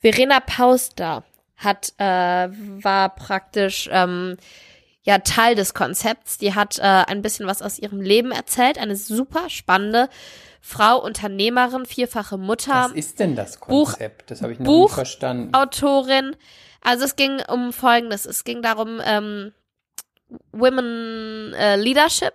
Verena 0.00 0.40
Pauster 0.40 1.24
hat, 1.56 1.92
äh, 1.98 2.04
war 2.48 3.14
praktisch 3.14 3.88
ähm, 3.92 4.36
ja 5.02 5.18
Teil 5.18 5.54
des 5.56 5.74
Konzepts. 5.74 6.38
Die 6.38 6.54
hat 6.54 6.78
äh, 6.78 6.82
ein 6.82 7.22
bisschen 7.22 7.46
was 7.46 7.62
aus 7.62 7.78
ihrem 7.78 8.00
Leben 8.00 8.30
erzählt. 8.30 8.78
Eine 8.78 8.94
super 8.96 9.50
spannende 9.50 10.08
Frau, 10.60 11.02
Unternehmerin, 11.02 11.86
vierfache 11.86 12.38
Mutter. 12.38 12.86
Was 12.90 12.92
ist 12.92 13.18
denn 13.20 13.34
das 13.34 13.58
Konzept? 13.58 14.30
das 14.30 14.42
habe 14.42 14.52
ich 14.52 14.58
noch 14.58 14.66
Buch- 14.66 14.82
nicht 14.88 14.94
verstanden. 14.94 15.52
Autorin. 15.54 16.36
Also 16.80 17.04
es 17.04 17.16
ging 17.16 17.40
um 17.48 17.72
Folgendes. 17.72 18.24
Es 18.24 18.44
ging 18.44 18.62
darum, 18.62 19.00
ähm, 19.04 19.52
Women 20.52 21.54
äh, 21.54 21.76
Leadership. 21.76 22.34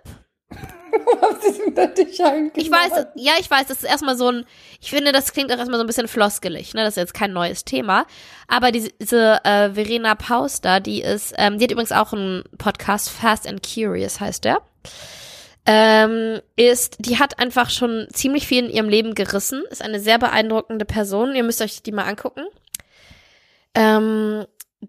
Was 1.20 1.44
ist 1.44 1.60
denn 1.76 1.94
dich 1.94 2.24
eigentlich? 2.24 2.66
Ich 2.66 2.70
weiß, 2.70 3.06
ja, 3.16 3.32
ich 3.40 3.50
weiß, 3.50 3.66
das 3.66 3.78
ist 3.78 3.88
erstmal 3.88 4.16
so 4.16 4.30
ein, 4.30 4.44
ich 4.80 4.90
finde, 4.90 5.12
das 5.12 5.32
klingt 5.32 5.52
auch 5.52 5.58
erstmal 5.58 5.78
so 5.78 5.84
ein 5.84 5.86
bisschen 5.86 6.08
floskelig, 6.08 6.74
ne? 6.74 6.82
Das 6.82 6.90
ist 6.94 6.98
jetzt 6.98 7.14
kein 7.14 7.32
neues 7.32 7.64
Thema. 7.64 8.06
Aber 8.46 8.70
diese, 8.70 8.90
diese 9.00 9.44
äh, 9.44 9.70
Verena 9.72 10.14
Pauster, 10.14 10.80
die 10.80 11.02
ist, 11.02 11.34
ähm, 11.36 11.58
die 11.58 11.64
hat 11.64 11.72
übrigens 11.72 11.92
auch 11.92 12.12
einen 12.12 12.44
Podcast, 12.58 13.10
Fast 13.10 13.46
and 13.46 13.62
Curious 13.62 14.20
heißt 14.20 14.44
der. 14.44 14.58
Ähm, 15.66 16.40
ist, 16.56 16.96
die 17.00 17.18
hat 17.18 17.38
einfach 17.38 17.70
schon 17.70 18.06
ziemlich 18.12 18.46
viel 18.46 18.64
in 18.64 18.70
ihrem 18.70 18.88
Leben 18.88 19.14
gerissen, 19.14 19.62
ist 19.70 19.82
eine 19.82 19.98
sehr 19.98 20.18
beeindruckende 20.18 20.84
Person. 20.84 21.34
Ihr 21.34 21.42
müsst 21.42 21.62
euch 21.62 21.82
die 21.82 21.92
mal 21.92 22.04
angucken. 22.04 22.44
Ähm, 23.74 24.44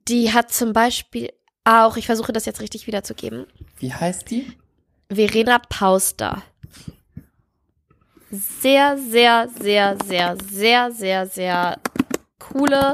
die 0.08 0.34
hat 0.34 0.52
zum 0.52 0.74
Beispiel 0.74 1.32
auch, 1.66 1.98
ich 1.98 2.06
versuche 2.06 2.32
das 2.32 2.46
jetzt 2.46 2.62
richtig 2.62 2.88
wiederzugeben, 2.88 3.46
Wie 3.80 3.94
heißt 3.94 4.30
die? 4.32 4.52
Verena 5.12 5.60
Pauster. 5.70 6.42
Sehr, 8.32 8.98
sehr, 8.98 9.48
sehr, 9.62 9.98
sehr, 10.06 10.36
sehr, 10.44 10.92
sehr, 10.92 11.26
sehr 11.28 11.78
coole, 12.40 12.94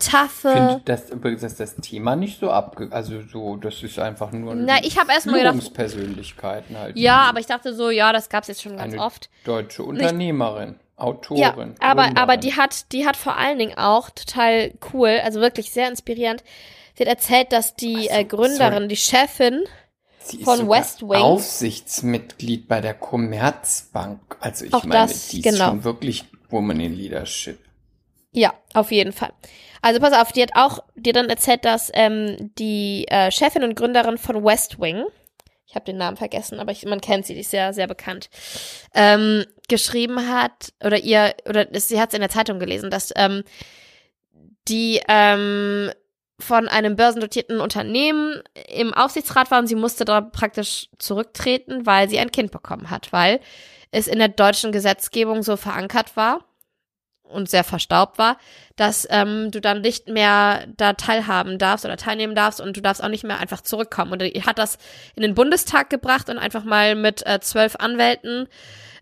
Ich 0.00 0.08
taffe. 0.08 0.50
finde 0.50 0.80
das 0.86 1.10
übrigens 1.10 1.42
dass 1.42 1.56
das 1.56 1.76
Thema 1.76 2.16
nicht 2.16 2.40
so 2.40 2.50
abge... 2.50 2.88
Also 2.90 3.20
so, 3.22 3.56
das 3.56 3.82
ist 3.82 3.98
einfach 3.98 4.32
nur 4.32 4.54
Na, 4.54 4.82
ich 4.82 4.98
habe 4.98 5.12
erstmal 5.12 5.38
gedacht, 5.40 5.72
halt. 6.74 6.96
ja, 6.96 7.18
aber 7.20 7.38
ich 7.40 7.46
dachte 7.46 7.74
so, 7.74 7.90
ja, 7.90 8.12
das 8.12 8.28
gab's 8.28 8.48
jetzt 8.48 8.62
schon 8.62 8.76
ganz 8.76 8.94
Eine 8.94 9.02
oft. 9.02 9.30
deutsche 9.44 9.82
Unternehmerin, 9.84 10.76
Autorin. 10.96 11.42
Ja, 11.42 11.48
aber, 11.50 12.02
Gründerin. 12.04 12.16
aber 12.16 12.36
die 12.38 12.56
hat, 12.56 12.92
die 12.92 13.06
hat 13.06 13.16
vor 13.16 13.36
allen 13.36 13.58
Dingen 13.58 13.76
auch 13.78 14.10
total 14.10 14.72
cool, 14.92 15.20
also 15.22 15.40
wirklich 15.40 15.70
sehr 15.70 15.88
inspirierend. 15.88 16.42
Sie 16.96 17.02
hat 17.04 17.08
erzählt, 17.08 17.52
dass 17.52 17.76
die 17.76 18.10
Also, 18.10 18.20
äh, 18.20 18.24
Gründerin, 18.24 18.72
sorry. 18.72 18.88
die 18.88 18.96
Chefin, 18.96 19.64
Sie 20.18 20.42
von 20.42 20.58
sogar 20.58 20.80
West 20.80 21.02
Wing. 21.02 21.22
Aufsichtsmitglied 21.22 22.66
bei 22.66 22.80
der 22.80 22.94
Commerzbank. 22.94 24.36
Also 24.40 24.64
ich 24.64 24.72
meine, 24.72 24.92
das, 24.92 25.28
die 25.28 25.38
ist 25.38 25.44
genau. 25.44 25.66
schon 25.66 25.84
wirklich 25.84 26.24
Woman 26.48 26.80
in 26.80 26.94
Leadership. 26.94 27.58
Ja, 28.32 28.54
auf 28.74 28.90
jeden 28.90 29.12
Fall. 29.12 29.32
Also 29.82 30.00
pass 30.00 30.12
auf, 30.12 30.32
die 30.32 30.42
hat 30.42 30.52
auch 30.54 30.80
dir 30.94 31.12
dann 31.12 31.28
erzählt, 31.28 31.64
dass 31.64 31.90
ähm, 31.94 32.50
die 32.58 33.06
äh, 33.08 33.30
Chefin 33.30 33.62
und 33.62 33.76
Gründerin 33.76 34.18
von 34.18 34.42
West 34.44 34.80
Wing, 34.80 35.04
ich 35.66 35.74
habe 35.74 35.84
den 35.84 35.96
Namen 35.96 36.16
vergessen, 36.16 36.58
aber 36.60 36.72
ich, 36.72 36.84
man 36.86 37.00
kennt 37.00 37.26
sie, 37.26 37.34
die 37.34 37.40
ist 37.40 37.50
sehr, 37.50 37.72
sehr 37.72 37.86
bekannt, 37.86 38.30
ähm, 38.94 39.44
geschrieben 39.68 40.28
hat, 40.28 40.72
oder 40.84 40.98
ihr, 40.98 41.34
oder 41.48 41.66
sie 41.72 42.00
hat 42.00 42.10
es 42.10 42.14
in 42.14 42.20
der 42.20 42.30
Zeitung 42.30 42.58
gelesen, 42.58 42.90
dass 42.90 43.12
ähm, 43.16 43.42
die 44.68 45.00
ähm, 45.08 45.90
von 46.38 46.68
einem 46.68 46.96
börsendotierten 46.96 47.60
Unternehmen 47.60 48.42
im 48.68 48.92
Aufsichtsrat 48.92 49.50
war 49.50 49.58
und 49.58 49.66
sie 49.66 49.74
musste 49.74 50.04
da 50.04 50.20
praktisch 50.20 50.88
zurücktreten, 50.98 51.86
weil 51.86 52.08
sie 52.08 52.18
ein 52.18 52.30
Kind 52.30 52.50
bekommen 52.50 52.90
hat, 52.90 53.12
weil 53.12 53.40
es 53.90 54.06
in 54.06 54.18
der 54.18 54.28
deutschen 54.28 54.72
Gesetzgebung 54.72 55.42
so 55.42 55.56
verankert 55.56 56.16
war 56.16 56.44
und 57.22 57.48
sehr 57.48 57.64
verstaubt 57.64 58.18
war, 58.18 58.38
dass 58.76 59.06
ähm, 59.10 59.50
du 59.50 59.60
dann 59.60 59.80
nicht 59.80 60.08
mehr 60.08 60.66
da 60.76 60.92
teilhaben 60.92 61.58
darfst 61.58 61.84
oder 61.84 61.96
teilnehmen 61.96 62.34
darfst 62.34 62.60
und 62.60 62.76
du 62.76 62.82
darfst 62.82 63.02
auch 63.02 63.08
nicht 63.08 63.24
mehr 63.24 63.38
einfach 63.38 63.62
zurückkommen. 63.62 64.12
Und 64.12 64.22
er 64.22 64.46
hat 64.46 64.58
das 64.58 64.78
in 65.14 65.22
den 65.22 65.34
Bundestag 65.34 65.90
gebracht 65.90 66.28
und 66.28 66.38
einfach 66.38 66.64
mal 66.64 66.94
mit 66.94 67.26
äh, 67.26 67.40
zwölf 67.40 67.76
Anwälten, 67.76 68.48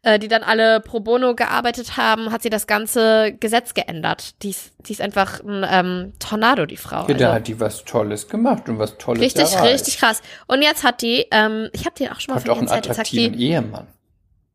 äh, 0.04 0.18
die 0.18 0.28
dann 0.28 0.42
alle 0.42 0.80
pro 0.80 1.00
bono 1.00 1.34
gearbeitet 1.34 1.96
haben, 1.96 2.30
hat 2.30 2.42
sie 2.42 2.50
das 2.50 2.66
ganze 2.66 3.32
Gesetz 3.40 3.74
geändert. 3.74 4.42
Die 4.42 4.50
ist, 4.50 4.72
die 4.86 4.92
ist 4.92 5.00
einfach 5.00 5.40
ein 5.42 5.64
ähm, 5.68 6.12
Tornado, 6.18 6.66
die 6.66 6.76
Frau. 6.76 7.06
Ja, 7.08 7.14
da 7.14 7.24
Also 7.26 7.34
hat 7.34 7.48
die 7.48 7.58
was 7.60 7.84
Tolles 7.84 8.28
gemacht 8.28 8.68
und 8.68 8.78
was 8.78 8.96
Tolles 8.98 9.20
richtig, 9.22 9.52
erreicht. 9.52 9.74
richtig 9.74 9.98
krass. 9.98 10.22
Und 10.46 10.62
jetzt 10.62 10.84
hat 10.84 11.02
die, 11.02 11.26
ähm, 11.30 11.68
ich 11.72 11.84
habe 11.86 11.96
dir 11.96 12.12
auch 12.12 12.20
schon 12.20 12.34
mal 12.34 12.40
Hat 12.40 12.46
von 12.46 12.52
auch 12.52 12.58
einen 12.72 12.82
jetzt 12.84 12.98
hat 12.98 13.10
die, 13.10 13.26
Ehemann. 13.34 13.86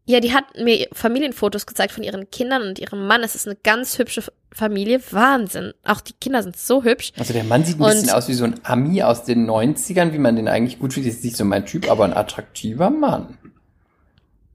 ja, 0.05 0.19
die 0.19 0.33
hat 0.33 0.45
mir 0.57 0.87
Familienfotos 0.93 1.65
gezeigt 1.65 1.91
von 1.93 2.03
ihren 2.03 2.29
Kindern 2.31 2.61
und 2.63 2.79
ihrem 2.79 3.05
Mann. 3.07 3.21
Es 3.23 3.35
ist 3.35 3.47
eine 3.47 3.57
ganz 3.57 3.97
hübsche 3.99 4.23
Familie. 4.51 4.99
Wahnsinn. 5.11 5.73
Auch 5.83 6.01
die 6.01 6.13
Kinder 6.13 6.41
sind 6.43 6.57
so 6.57 6.83
hübsch. 6.83 7.11
Also 7.17 7.33
der 7.33 7.43
Mann 7.43 7.63
sieht 7.65 7.77
ein 7.79 7.83
Und- 7.83 7.91
bisschen 7.91 8.09
aus 8.11 8.27
wie 8.27 8.33
so 8.33 8.43
ein 8.45 8.59
Ami 8.63 9.03
aus 9.03 9.23
den 9.23 9.45
90ern, 9.49 10.11
wie 10.13 10.17
man 10.19 10.35
den 10.35 10.47
eigentlich 10.47 10.79
gut 10.79 10.93
findet. 10.93 11.13
Ist 11.13 11.23
nicht 11.23 11.37
so 11.37 11.45
mein 11.45 11.65
Typ, 11.65 11.89
aber 11.89 12.05
ein 12.05 12.13
attraktiver 12.13 12.89
Mann. 12.89 13.37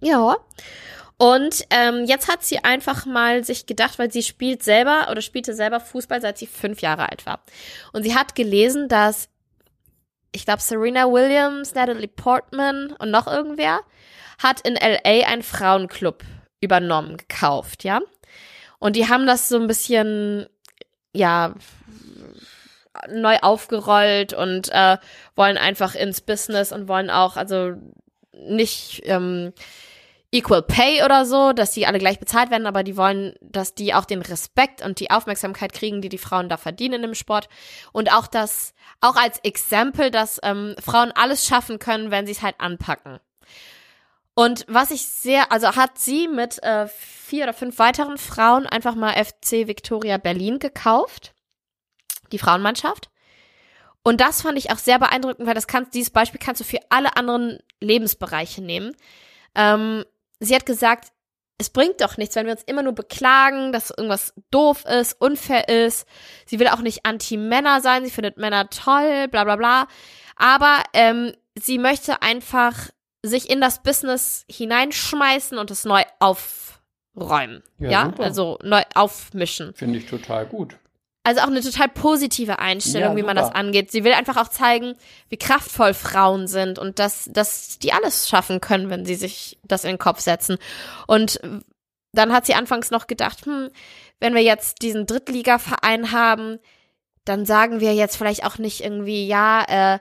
Ja. 0.05 0.37
Und 1.17 1.65
ähm, 1.71 2.05
jetzt 2.05 2.29
hat 2.29 2.43
sie 2.43 2.59
einfach 2.59 3.07
mal 3.07 3.45
sich 3.45 3.67
gedacht, 3.67 3.99
weil 3.99 4.13
sie 4.13 4.23
spielt 4.23 4.63
selber 4.63 5.09
oder 5.11 5.21
spielte 5.21 5.55
selber 5.55 5.81
Fußball, 5.81 6.21
seit 6.21 6.39
sie 6.39 6.47
fünf 6.47 6.81
Jahre 6.81 7.09
alt 7.09 7.25
war. 7.25 7.41
Und 7.93 8.03
sie 8.03 8.15
hat 8.15 8.35
gelesen, 8.35 8.89
dass 8.89 9.29
ich 10.33 10.45
glaube 10.45 10.61
Serena 10.61 11.11
Williams, 11.11 11.75
Natalie 11.75 12.09
Portman 12.09 12.93
und 12.99 13.11
noch 13.11 13.27
irgendwer 13.27 13.81
hat 14.43 14.61
in 14.63 14.75
LA 14.75 15.27
einen 15.27 15.45
Frauenclub 15.45 16.25
übernommen, 16.61 17.17
gekauft, 17.17 17.85
ja. 17.85 18.01
Und 18.81 18.97
die 18.97 19.09
haben 19.09 19.27
das 19.27 19.49
so 19.49 19.57
ein 19.57 19.69
bisschen, 19.69 20.47
ja, 21.15 21.55
neu 23.09 23.37
aufgerollt 23.41 24.33
und 24.33 24.71
äh, 24.73 24.99
wollen 25.37 25.57
einfach 25.57 25.95
ins 25.95 26.21
Business 26.21 26.73
und 26.73 26.89
wollen 26.89 27.11
auch, 27.11 27.37
also 27.37 27.75
nicht 28.33 29.03
ähm, 29.05 29.53
Equal 30.35 30.63
Pay 30.63 31.05
oder 31.05 31.25
so, 31.27 31.53
dass 31.53 31.71
die 31.71 31.87
alle 31.87 32.01
gleich 32.01 32.19
bezahlt 32.19 32.51
werden, 32.51 32.67
aber 32.67 32.83
die 32.83 32.97
wollen, 32.97 33.37
dass 33.41 33.77
die 33.77 33.95
auch 33.95 34.05
den 34.05 34.21
Respekt 34.21 34.83
und 34.85 34.99
die 34.99 35.13
Aufmerksamkeit 35.13 35.73
kriegen, 35.73 36.03
die 36.03 36.09
die 36.09 36.19
Frauen 36.19 36.49
da 36.49 36.57
verdienen 36.57 37.05
im 37.05 37.15
Sport. 37.15 37.49
Und 37.93 38.13
auch 38.13 38.27
das, 38.27 38.75
auch 39.01 39.15
als 39.15 39.39
Exempel, 39.45 40.11
dass 40.11 40.41
ähm, 40.43 40.75
Frauen 40.85 41.13
alles 41.13 41.47
schaffen 41.47 41.79
können, 41.79 42.11
wenn 42.11 42.27
sie 42.27 42.33
es 42.33 42.43
halt 42.43 42.57
anpacken. 42.59 43.21
Und 44.35 44.67
was 44.67 44.91
ich 44.91 45.07
sehr, 45.07 45.53
also 45.53 45.77
hat 45.77 45.99
sie 45.99 46.27
mit 46.27 46.61
äh, 46.65 46.89
vier 46.89 47.45
oder 47.45 47.55
fünf 47.55 47.79
weiteren 47.79 48.19
Frauen 48.19 48.67
einfach 48.67 48.97
mal 48.97 49.13
FC 49.13 49.69
Victoria 49.69 50.19
Berlin 50.19 50.59
gekauft, 50.59 51.33
die 52.33 52.41
Frauenmannschaft. 52.41 53.09
Und 54.03 54.21
das 54.21 54.43
fand 54.43 54.59
ich 54.59 54.73
auch 54.73 54.79
sehr 54.79 54.99
beeindruckend, 54.99 55.47
weil 55.47 55.55
das 55.55 55.69
kannst, 55.69 55.95
dieses 55.95 56.11
Beispiel 56.11 56.41
kannst 56.45 56.61
du 56.61 56.65
für 56.65 56.81
alle 56.91 57.17
anderen 57.17 57.61
Lebensbereiche 57.79 58.63
nehmen. 58.63 58.97
Ähm, 59.55 60.05
sie 60.45 60.55
hat 60.55 60.67
gesagt, 60.67 61.13
es 61.59 61.71
bringt 61.71 62.01
doch 62.01 62.17
nichts, 62.17 62.35
wenn 62.35 62.47
wir 62.47 62.53
uns 62.53 62.65
immer 62.65 62.83
nur 62.83 62.95
beklagen, 62.95 63.73
dass 63.73 63.91
irgendwas 63.91 64.35
doof 64.51 64.85
ist, 64.87 65.21
unfair 65.21 65.69
ist. 65.69 66.07
Sie 66.47 66.59
will 66.59 66.69
auch 66.69 66.81
nicht 66.81 67.07
anti-Männer 67.07 67.81
sein, 67.81 68.05
sie 68.05 68.11
findet 68.11 68.39
Männer 68.39 68.69
toll, 68.71 69.29
bla 69.29 69.45
bla 69.45 69.57
bla. 69.57 69.89
Aber 70.37 70.83
ähm, 70.95 71.33
sie 71.55 71.79
möchte 71.79 72.23
einfach 72.23 72.91
sich 73.23 73.49
in 73.49 73.61
das 73.61 73.83
Business 73.83 74.45
hineinschmeißen 74.51 75.57
und 75.57 75.71
es 75.71 75.85
neu 75.85 76.03
aufräumen. 76.19 77.63
Ja, 77.79 77.91
Ja, 77.91 78.15
also 78.19 78.59
neu 78.63 78.83
aufmischen. 78.95 79.75
Finde 79.75 79.99
ich 79.99 80.07
total 80.07 80.47
gut. 80.47 80.77
Also 81.27 81.41
auch 81.41 81.47
eine 81.47 81.63
total 81.63 81.89
positive 81.89 82.59
Einstellung, 82.59 83.13
Ja, 83.13 83.17
wie 83.17 83.23
man 83.23 83.35
das 83.35 83.51
angeht. 83.51 83.91
Sie 83.91 84.05
will 84.05 84.13
einfach 84.13 84.37
auch 84.37 84.49
zeigen, 84.49 84.95
wie 85.31 85.39
kraftvoll 85.39 85.95
Frauen 85.95 86.47
sind 86.47 86.79
und 86.79 86.99
dass, 86.99 87.31
dass 87.33 87.79
die 87.79 87.95
alles 87.95 88.29
schaffen 88.29 88.61
können, 88.61 88.91
wenn 88.91 89.07
sie 89.07 89.15
sich 89.15 89.59
das 89.65 89.85
in 89.85 89.93
den 89.93 89.99
Kopf 89.99 90.21
setzen. 90.21 90.59
Und 91.07 91.41
dann 92.13 92.33
hat 92.33 92.45
sie 92.45 92.55
anfangs 92.55 92.91
noch 92.91 93.07
gedacht, 93.07 93.47
hm, 93.47 93.71
wenn 94.21 94.35
wir 94.35 94.43
jetzt 94.43 94.83
diesen 94.83 95.07
Drittligaverein 95.07 96.13
haben, 96.13 96.59
dann 97.25 97.47
sagen 97.47 97.81
wir 97.81 97.95
jetzt 97.95 98.17
vielleicht 98.17 98.45
auch 98.45 98.59
nicht 98.59 98.83
irgendwie, 98.85 99.27
ja, 99.27 99.95
äh, 99.95 99.99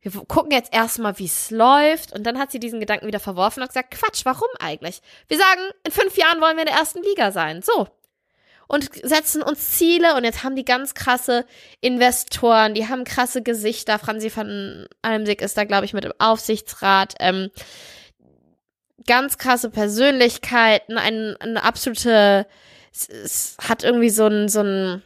wir 0.00 0.10
gucken 0.26 0.50
jetzt 0.50 0.74
erstmal, 0.74 1.18
wie 1.18 1.26
es 1.26 1.50
läuft. 1.50 2.12
Und 2.12 2.24
dann 2.24 2.38
hat 2.38 2.50
sie 2.50 2.58
diesen 2.58 2.80
Gedanken 2.80 3.06
wieder 3.06 3.20
verworfen 3.20 3.62
und 3.62 3.68
gesagt, 3.68 3.92
Quatsch, 3.92 4.24
warum 4.24 4.48
eigentlich? 4.58 5.00
Wir 5.28 5.38
sagen, 5.38 5.60
in 5.84 5.92
fünf 5.92 6.16
Jahren 6.16 6.40
wollen 6.40 6.56
wir 6.56 6.62
in 6.62 6.70
der 6.70 6.78
ersten 6.78 7.02
Liga 7.02 7.30
sein. 7.30 7.62
So, 7.62 7.86
und 8.72 8.88
setzen 9.06 9.42
uns 9.42 9.72
Ziele 9.72 10.16
und 10.16 10.24
jetzt 10.24 10.44
haben 10.44 10.56
die 10.56 10.64
ganz 10.64 10.94
krasse 10.94 11.44
Investoren, 11.82 12.72
die 12.72 12.88
haben 12.88 13.04
krasse 13.04 13.42
Gesichter. 13.42 13.98
Franzi 13.98 14.34
van 14.34 14.86
Almsig 15.02 15.42
ist 15.42 15.58
da, 15.58 15.64
glaube 15.64 15.84
ich, 15.84 15.92
mit 15.92 16.06
im 16.06 16.14
Aufsichtsrat. 16.18 17.14
Ähm, 17.20 17.50
ganz 19.06 19.36
krasse 19.36 19.68
Persönlichkeiten, 19.68 20.96
ein, 20.96 21.36
eine 21.38 21.62
absolute, 21.62 22.46
es, 22.90 23.10
es 23.10 23.56
hat 23.60 23.84
irgendwie 23.84 24.08
so 24.08 24.26
ein, 24.26 24.48
so 24.48 24.62
ein, 24.62 25.02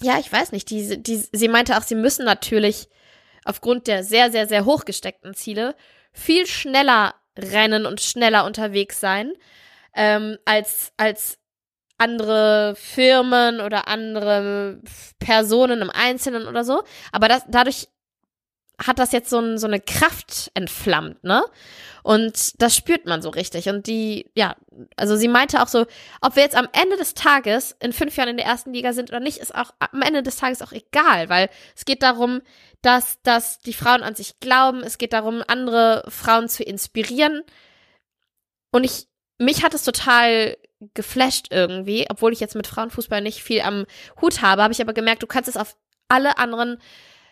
ja, 0.00 0.20
ich 0.20 0.32
weiß 0.32 0.52
nicht, 0.52 0.70
die, 0.70 1.02
die, 1.02 1.24
sie 1.32 1.48
meinte 1.48 1.76
auch, 1.76 1.82
sie 1.82 1.96
müssen 1.96 2.24
natürlich 2.24 2.88
aufgrund 3.44 3.88
der 3.88 4.04
sehr, 4.04 4.30
sehr, 4.30 4.46
sehr 4.46 4.64
hochgesteckten 4.64 5.34
Ziele 5.34 5.74
viel 6.12 6.46
schneller 6.46 7.16
rennen 7.36 7.86
und 7.86 8.00
schneller 8.00 8.44
unterwegs 8.44 9.00
sein, 9.00 9.32
ähm, 9.96 10.38
als, 10.44 10.92
als 10.96 11.39
andere 12.00 12.74
Firmen 12.76 13.60
oder 13.60 13.88
andere 13.88 14.80
Personen 15.18 15.82
im 15.82 15.90
Einzelnen 15.90 16.46
oder 16.46 16.64
so. 16.64 16.82
Aber 17.12 17.28
das, 17.28 17.44
dadurch 17.48 17.88
hat 18.78 18.98
das 18.98 19.12
jetzt 19.12 19.28
so, 19.30 19.38
ein, 19.38 19.58
so 19.58 19.66
eine 19.66 19.80
Kraft 19.80 20.50
entflammt, 20.54 21.22
ne? 21.22 21.44
Und 22.02 22.62
das 22.62 22.74
spürt 22.74 23.04
man 23.04 23.20
so 23.20 23.28
richtig. 23.28 23.68
Und 23.68 23.86
die, 23.86 24.30
ja, 24.34 24.56
also 24.96 25.16
sie 25.16 25.28
meinte 25.28 25.62
auch 25.62 25.68
so, 25.68 25.84
ob 26.22 26.34
wir 26.34 26.42
jetzt 26.42 26.56
am 26.56 26.68
Ende 26.72 26.96
des 26.96 27.12
Tages 27.12 27.76
in 27.78 27.92
fünf 27.92 28.16
Jahren 28.16 28.30
in 28.30 28.36
der 28.38 28.46
ersten 28.46 28.72
Liga 28.72 28.94
sind 28.94 29.10
oder 29.10 29.20
nicht, 29.20 29.36
ist 29.36 29.54
auch 29.54 29.74
am 29.78 30.00
Ende 30.00 30.22
des 30.22 30.36
Tages 30.36 30.62
auch 30.62 30.72
egal, 30.72 31.28
weil 31.28 31.50
es 31.76 31.84
geht 31.84 32.02
darum, 32.02 32.40
dass, 32.80 33.20
dass 33.22 33.58
die 33.58 33.74
Frauen 33.74 34.02
an 34.02 34.14
sich 34.14 34.40
glauben, 34.40 34.82
es 34.82 34.96
geht 34.96 35.12
darum, 35.12 35.42
andere 35.46 36.04
Frauen 36.08 36.48
zu 36.48 36.62
inspirieren. 36.62 37.42
Und 38.70 38.84
ich, 38.84 39.09
mich 39.40 39.64
hat 39.64 39.74
es 39.74 39.82
total 39.84 40.56
geflasht 40.94 41.48
irgendwie, 41.50 42.06
obwohl 42.08 42.32
ich 42.32 42.40
jetzt 42.40 42.54
mit 42.54 42.66
Frauenfußball 42.66 43.20
nicht 43.20 43.42
viel 43.42 43.60
am 43.60 43.84
Hut 44.20 44.40
habe, 44.42 44.62
habe 44.62 44.72
ich 44.72 44.80
aber 44.80 44.92
gemerkt, 44.94 45.22
du 45.22 45.26
kannst 45.26 45.48
es 45.48 45.56
auf 45.56 45.76
alle 46.08 46.38
anderen 46.38 46.78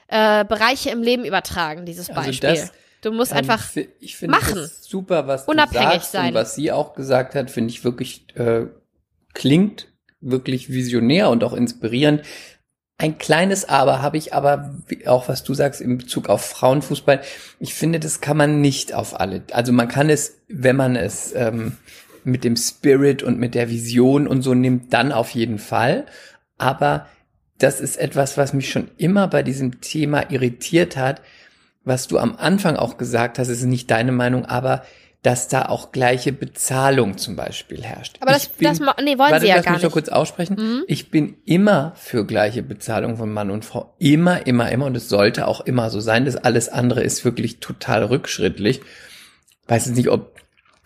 äh, 0.09 0.45
Bereiche 0.45 0.91
im 0.91 1.03
Leben 1.03 1.25
übertragen, 1.25 1.87
dieses 1.87 2.09
Also 2.11 2.21
Beispiel. 2.21 2.51
das 2.51 2.73
du 3.03 3.13
musst 3.13 3.33
Ähm, 3.33 3.39
einfach 3.39 3.65
ich 4.01 4.17
finde 4.17 4.37
machen. 4.37 4.57
das 4.57 4.85
super, 4.85 5.27
was 5.27 5.47
Unabhängig 5.47 5.87
du 5.87 5.93
sagst 5.95 6.13
sein. 6.13 6.29
und 6.29 6.35
was 6.35 6.55
sie 6.57 6.73
auch 6.73 6.95
gesagt 6.95 7.35
hat, 7.35 7.51
finde 7.51 7.71
ich 7.71 7.85
wirklich 7.85 8.27
äh, 8.37 8.67
klingt 9.35 9.87
wirklich 10.21 10.71
visionär 10.71 11.31
und 11.31 11.45
auch 11.45 11.53
inspirierend. 11.53 12.23
Ein 13.01 13.17
kleines 13.17 13.69
Aber 13.69 14.03
habe 14.03 14.17
ich 14.17 14.35
aber, 14.35 14.75
auch 15.07 15.29
was 15.29 15.45
du 15.45 15.55
sagst 15.55 15.81
in 15.81 15.99
Bezug 15.99 16.29
auf 16.29 16.45
Frauenfußball, 16.45 17.21
ich 17.61 17.73
finde, 17.75 18.01
das 18.01 18.21
kann 18.21 18.37
man 18.37 18.61
nicht 18.61 18.93
auf 18.93 19.21
alle. 19.21 19.43
Also 19.53 19.73
man 19.73 19.87
kann 19.87 20.11
es, 20.11 20.39
wenn 20.49 20.75
man 20.75 20.97
es 20.97 21.33
ähm, 21.33 21.77
mit 22.25 22.43
dem 22.43 22.57
Spirit 22.57 23.23
und 23.23 23.39
mit 23.39 23.55
der 23.55 23.71
Vision 23.71 24.27
und 24.27 24.43
so 24.43 24.53
nimmt, 24.53 24.93
dann 24.93 25.13
auf 25.13 25.31
jeden 25.31 25.61
Fall. 25.61 26.07
Aber 26.59 27.07
das 27.59 27.81
ist 27.81 27.99
etwas, 27.99 28.37
was 28.37 28.53
mich 28.53 28.69
schon 28.69 28.91
immer 28.97 29.29
bei 29.29 29.45
diesem 29.45 29.81
Thema 29.81 30.29
irritiert 30.33 30.97
hat, 30.97 31.23
was 31.85 32.09
du 32.09 32.19
am 32.19 32.35
Anfang 32.37 32.75
auch 32.75 32.99
gesagt 32.99 33.39
hast, 33.39 33.49
ist 33.49 33.63
nicht 33.63 33.93
deine 33.93 34.13
Meinung, 34.13 34.45
aber 34.45 34.83
dass 35.23 35.49
da 35.49 35.67
auch 35.67 35.91
gleiche 35.91 36.33
Bezahlung 36.33 37.19
zum 37.19 37.35
Beispiel 37.35 37.83
herrscht. 37.83 38.17
Aber 38.21 38.33
das, 38.33 38.47
bin- 38.47 38.69
das 38.69 38.79
nee, 38.79 39.19
wollen 39.19 39.33
Warte, 39.33 39.41
sie 39.41 39.49
ja 39.49 39.57
lass 39.57 39.65
gar 39.65 39.73
mich 39.73 39.83
doch 39.83 39.89
nicht. 39.89 39.93
kurz 39.95 40.09
aussprechen. 40.09 40.57
Mhm. 40.59 40.85
Ich 40.87 41.11
bin 41.11 41.37
immer 41.45 41.93
für 41.97 42.25
gleiche 42.25 42.63
Bezahlung 42.63 43.17
von 43.17 43.33
Mann 43.33 43.51
und 43.51 43.65
Frau. 43.65 43.95
Immer, 43.99 44.47
immer, 44.47 44.71
immer. 44.71 44.87
Und 44.87 44.97
es 44.97 45.09
sollte 45.09 45.49
auch 45.49 45.61
immer 45.61 45.91
so 45.91 45.99
sein. 46.01 46.25
Das 46.25 46.37
alles 46.37 46.69
andere 46.69 47.03
ist 47.03 47.25
wirklich 47.25 47.59
total 47.59 48.05
rückschrittlich. 48.05 48.81
Weiß 49.67 49.87
jetzt 49.87 49.97
nicht, 49.97 50.09
ob, 50.09 50.37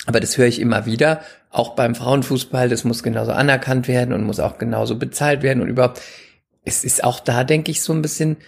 aber 0.06 0.18
das 0.18 0.38
höre 0.38 0.46
ich 0.46 0.60
immer 0.60 0.86
wieder. 0.86 1.20
Auch 1.50 1.74
beim 1.74 1.94
Frauenfußball, 1.94 2.70
das 2.70 2.84
muss 2.84 3.02
genauso 3.02 3.32
anerkannt 3.32 3.86
werden 3.86 4.14
und 4.14 4.24
muss 4.24 4.40
auch 4.40 4.56
genauso 4.56 4.96
bezahlt 4.96 5.42
werden 5.42 5.62
und 5.62 5.68
überhaupt. 5.68 6.00
Es 6.64 6.84
ist 6.84 7.04
auch 7.04 7.20
da, 7.20 7.44
denke 7.44 7.70
ich, 7.70 7.82
so 7.82 7.92
ein 7.92 8.00
bisschen, 8.00 8.38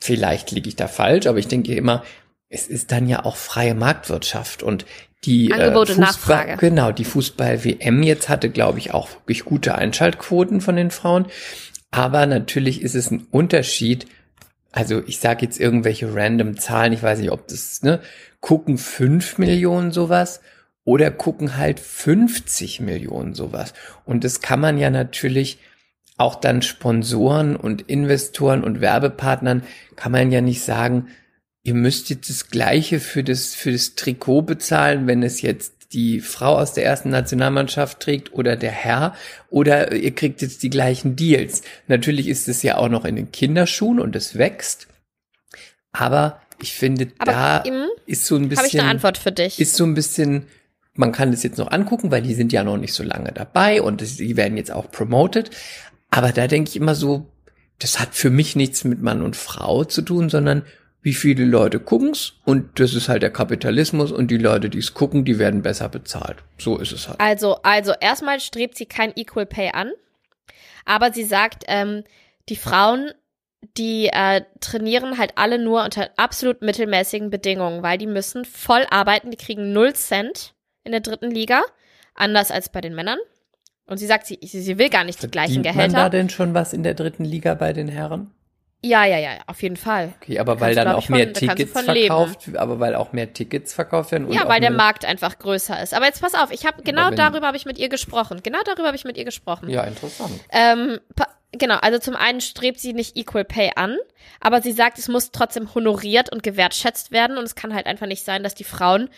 vielleicht 0.00 0.50
liege 0.50 0.68
ich 0.68 0.76
da 0.76 0.88
falsch, 0.88 1.26
aber 1.26 1.38
ich 1.38 1.48
denke 1.48 1.74
immer, 1.74 2.02
es 2.48 2.68
ist 2.68 2.92
dann 2.92 3.08
ja 3.08 3.24
auch 3.24 3.36
freie 3.36 3.74
Marktwirtschaft 3.74 4.62
und 4.62 4.86
die 5.24 5.52
Angebot 5.52 5.90
äh, 5.90 5.98
Nachfrage. 5.98 6.56
Genau, 6.58 6.92
die 6.92 7.04
Fußball-WM 7.04 8.02
jetzt 8.02 8.28
hatte, 8.28 8.50
glaube 8.50 8.78
ich, 8.78 8.94
auch 8.94 9.10
wirklich 9.10 9.44
gute 9.44 9.74
Einschaltquoten 9.74 10.60
von 10.60 10.76
den 10.76 10.90
Frauen. 10.90 11.26
Aber 11.90 12.26
natürlich 12.26 12.82
ist 12.82 12.94
es 12.94 13.10
ein 13.10 13.26
Unterschied. 13.30 14.06
Also 14.70 15.02
ich 15.06 15.18
sage 15.18 15.44
jetzt 15.44 15.58
irgendwelche 15.58 16.14
random 16.14 16.58
Zahlen, 16.58 16.92
ich 16.92 17.02
weiß 17.02 17.18
nicht, 17.18 17.32
ob 17.32 17.48
das, 17.48 17.82
ne, 17.82 18.00
gucken 18.40 18.78
fünf 18.78 19.38
Millionen 19.38 19.90
sowas 19.90 20.40
oder 20.84 21.10
gucken 21.10 21.56
halt 21.56 21.80
50 21.80 22.80
Millionen 22.80 23.34
sowas. 23.34 23.74
Und 24.04 24.22
das 24.22 24.40
kann 24.40 24.60
man 24.60 24.78
ja 24.78 24.90
natürlich 24.90 25.58
auch 26.18 26.36
dann 26.36 26.62
Sponsoren 26.62 27.56
und 27.56 27.82
Investoren 27.82 28.62
und 28.62 28.80
Werbepartnern 28.80 29.64
kann 29.96 30.12
man 30.12 30.30
ja 30.30 30.40
nicht 30.40 30.62
sagen, 30.62 31.08
ihr 31.66 31.74
müsst 31.74 32.10
jetzt 32.10 32.30
das 32.30 32.48
Gleiche 32.48 33.00
für 33.00 33.24
das, 33.24 33.52
für 33.56 33.72
das 33.72 33.96
Trikot 33.96 34.42
bezahlen, 34.42 35.08
wenn 35.08 35.24
es 35.24 35.42
jetzt 35.42 35.92
die 35.92 36.20
Frau 36.20 36.58
aus 36.58 36.74
der 36.74 36.84
ersten 36.84 37.10
Nationalmannschaft 37.10 37.98
trägt 37.98 38.32
oder 38.32 38.54
der 38.54 38.70
Herr 38.70 39.16
oder 39.50 39.92
ihr 39.92 40.14
kriegt 40.14 40.42
jetzt 40.42 40.62
die 40.62 40.70
gleichen 40.70 41.16
Deals. 41.16 41.62
Natürlich 41.88 42.28
ist 42.28 42.46
es 42.46 42.62
ja 42.62 42.76
auch 42.76 42.88
noch 42.88 43.04
in 43.04 43.16
den 43.16 43.32
Kinderschuhen 43.32 43.98
und 43.98 44.14
es 44.14 44.38
wächst. 44.38 44.86
Aber 45.90 46.40
ich 46.62 46.72
finde, 46.72 47.08
Aber 47.18 47.32
da 47.32 47.64
ist 48.06 48.26
so 48.26 48.36
ein 48.36 48.48
bisschen. 48.48 48.58
Habe 48.58 48.68
ich 48.68 48.80
eine 48.80 48.90
Antwort 48.90 49.18
für 49.18 49.32
dich. 49.32 49.58
Ist 49.58 49.74
so 49.74 49.84
ein 49.84 49.94
bisschen, 49.94 50.46
man 50.94 51.10
kann 51.10 51.32
es 51.32 51.42
jetzt 51.42 51.58
noch 51.58 51.72
angucken, 51.72 52.12
weil 52.12 52.22
die 52.22 52.34
sind 52.34 52.52
ja 52.52 52.62
noch 52.62 52.76
nicht 52.76 52.94
so 52.94 53.02
lange 53.02 53.32
dabei 53.32 53.82
und 53.82 54.00
die 54.20 54.36
werden 54.36 54.56
jetzt 54.56 54.70
auch 54.70 54.88
promoted. 54.92 55.50
Aber 56.10 56.30
da 56.30 56.46
denke 56.46 56.70
ich 56.70 56.76
immer 56.76 56.94
so, 56.94 57.26
das 57.80 57.98
hat 57.98 58.14
für 58.14 58.30
mich 58.30 58.54
nichts 58.54 58.84
mit 58.84 59.02
Mann 59.02 59.22
und 59.22 59.34
Frau 59.34 59.82
zu 59.82 60.02
tun, 60.02 60.30
sondern 60.30 60.62
wie 61.06 61.14
viele 61.14 61.44
Leute 61.44 61.78
gucken's 61.78 62.32
und 62.44 62.80
das 62.80 62.92
ist 62.92 63.08
halt 63.08 63.22
der 63.22 63.30
Kapitalismus 63.30 64.10
und 64.10 64.28
die 64.28 64.38
Leute, 64.38 64.68
die 64.68 64.78
es 64.78 64.92
gucken, 64.92 65.24
die 65.24 65.38
werden 65.38 65.62
besser 65.62 65.88
bezahlt. 65.88 66.38
So 66.58 66.78
ist 66.78 66.90
es 66.90 67.06
halt. 67.06 67.20
Also, 67.20 67.62
also 67.62 67.92
erstmal 68.00 68.40
strebt 68.40 68.76
sie 68.76 68.86
kein 68.86 69.12
Equal 69.14 69.46
Pay 69.46 69.70
an, 69.70 69.92
aber 70.84 71.12
sie 71.12 71.22
sagt, 71.22 71.62
ähm, 71.68 72.02
die 72.48 72.56
Frauen, 72.56 73.12
die 73.76 74.08
äh, 74.08 74.42
trainieren 74.58 75.16
halt 75.16 75.34
alle 75.36 75.60
nur 75.60 75.84
unter 75.84 76.10
absolut 76.16 76.60
mittelmäßigen 76.60 77.30
Bedingungen, 77.30 77.84
weil 77.84 77.98
die 77.98 78.08
müssen 78.08 78.44
voll 78.44 78.84
arbeiten, 78.90 79.30
die 79.30 79.36
kriegen 79.36 79.72
null 79.72 79.92
Cent 79.92 80.54
in 80.82 80.90
der 80.90 81.02
dritten 81.02 81.30
Liga, 81.30 81.62
anders 82.16 82.50
als 82.50 82.68
bei 82.68 82.80
den 82.80 82.96
Männern. 82.96 83.20
Und 83.86 83.98
sie 83.98 84.06
sagt, 84.06 84.26
sie, 84.26 84.40
sie 84.42 84.76
will 84.76 84.90
gar 84.90 85.04
nicht 85.04 85.22
die 85.22 85.30
gleichen 85.30 85.62
Verdient 85.62 85.76
man 85.76 85.92
da 85.92 85.98
Gehälter. 85.98 86.10
denn 86.10 86.30
schon 86.30 86.52
was 86.52 86.72
in 86.72 86.82
der 86.82 86.94
dritten 86.94 87.24
Liga 87.24 87.54
bei 87.54 87.72
den 87.72 87.86
Herren? 87.86 88.32
Ja, 88.86 89.04
ja, 89.04 89.18
ja, 89.18 89.30
auf 89.46 89.62
jeden 89.62 89.76
Fall. 89.76 90.12
Okay, 90.20 90.38
aber 90.38 90.54
Da 90.54 90.60
weil 90.60 90.74
dann 90.74 90.88
auch 90.88 91.04
von- 91.06 91.16
mehr 91.16 91.32
Tickets 91.32 91.72
von 91.72 91.86
leben. 91.86 92.06
verkauft, 92.06 92.56
aber 92.56 92.78
weil 92.80 92.94
auch 92.94 93.12
mehr 93.12 93.32
Tickets 93.32 93.72
verkauft 93.74 94.12
werden. 94.12 94.30
Ja, 94.32 94.48
weil 94.48 94.60
der 94.60 94.70
Markt 94.70 95.04
einfach 95.04 95.38
größer 95.38 95.82
ist. 95.82 95.94
Aber 95.94 96.06
jetzt 96.06 96.20
pass 96.20 96.34
auf, 96.34 96.50
ich 96.52 96.64
habe 96.66 96.82
genau 96.82 97.10
darüber 97.10 97.46
habe 97.48 97.56
ich 97.56 97.64
mit 97.66 97.78
ihr 97.78 97.88
gesprochen. 97.88 98.40
Genau 98.42 98.58
darüber 98.64 98.86
habe 98.88 98.96
ich 98.96 99.04
mit 99.04 99.16
ihr 99.16 99.24
gesprochen. 99.24 99.68
Ja, 99.70 99.82
interessant. 99.84 100.38
Ähm, 100.50 101.00
genau, 101.52 101.76
also 101.76 101.98
zum 101.98 102.16
einen 102.16 102.40
strebt 102.40 102.78
sie 102.80 102.92
nicht 102.92 103.16
Equal 103.16 103.44
Pay 103.44 103.72
an, 103.76 103.96
aber 104.40 104.62
sie 104.62 104.72
sagt, 104.72 104.98
es 104.98 105.08
muss 105.08 105.30
trotzdem 105.32 105.74
honoriert 105.74 106.30
und 106.32 106.42
gewertschätzt 106.42 107.10
werden 107.12 107.38
und 107.38 107.44
es 107.44 107.54
kann 107.54 107.74
halt 107.74 107.86
einfach 107.86 108.06
nicht 108.06 108.24
sein, 108.24 108.42
dass 108.42 108.54
die 108.54 108.64
Frauen 108.64 109.08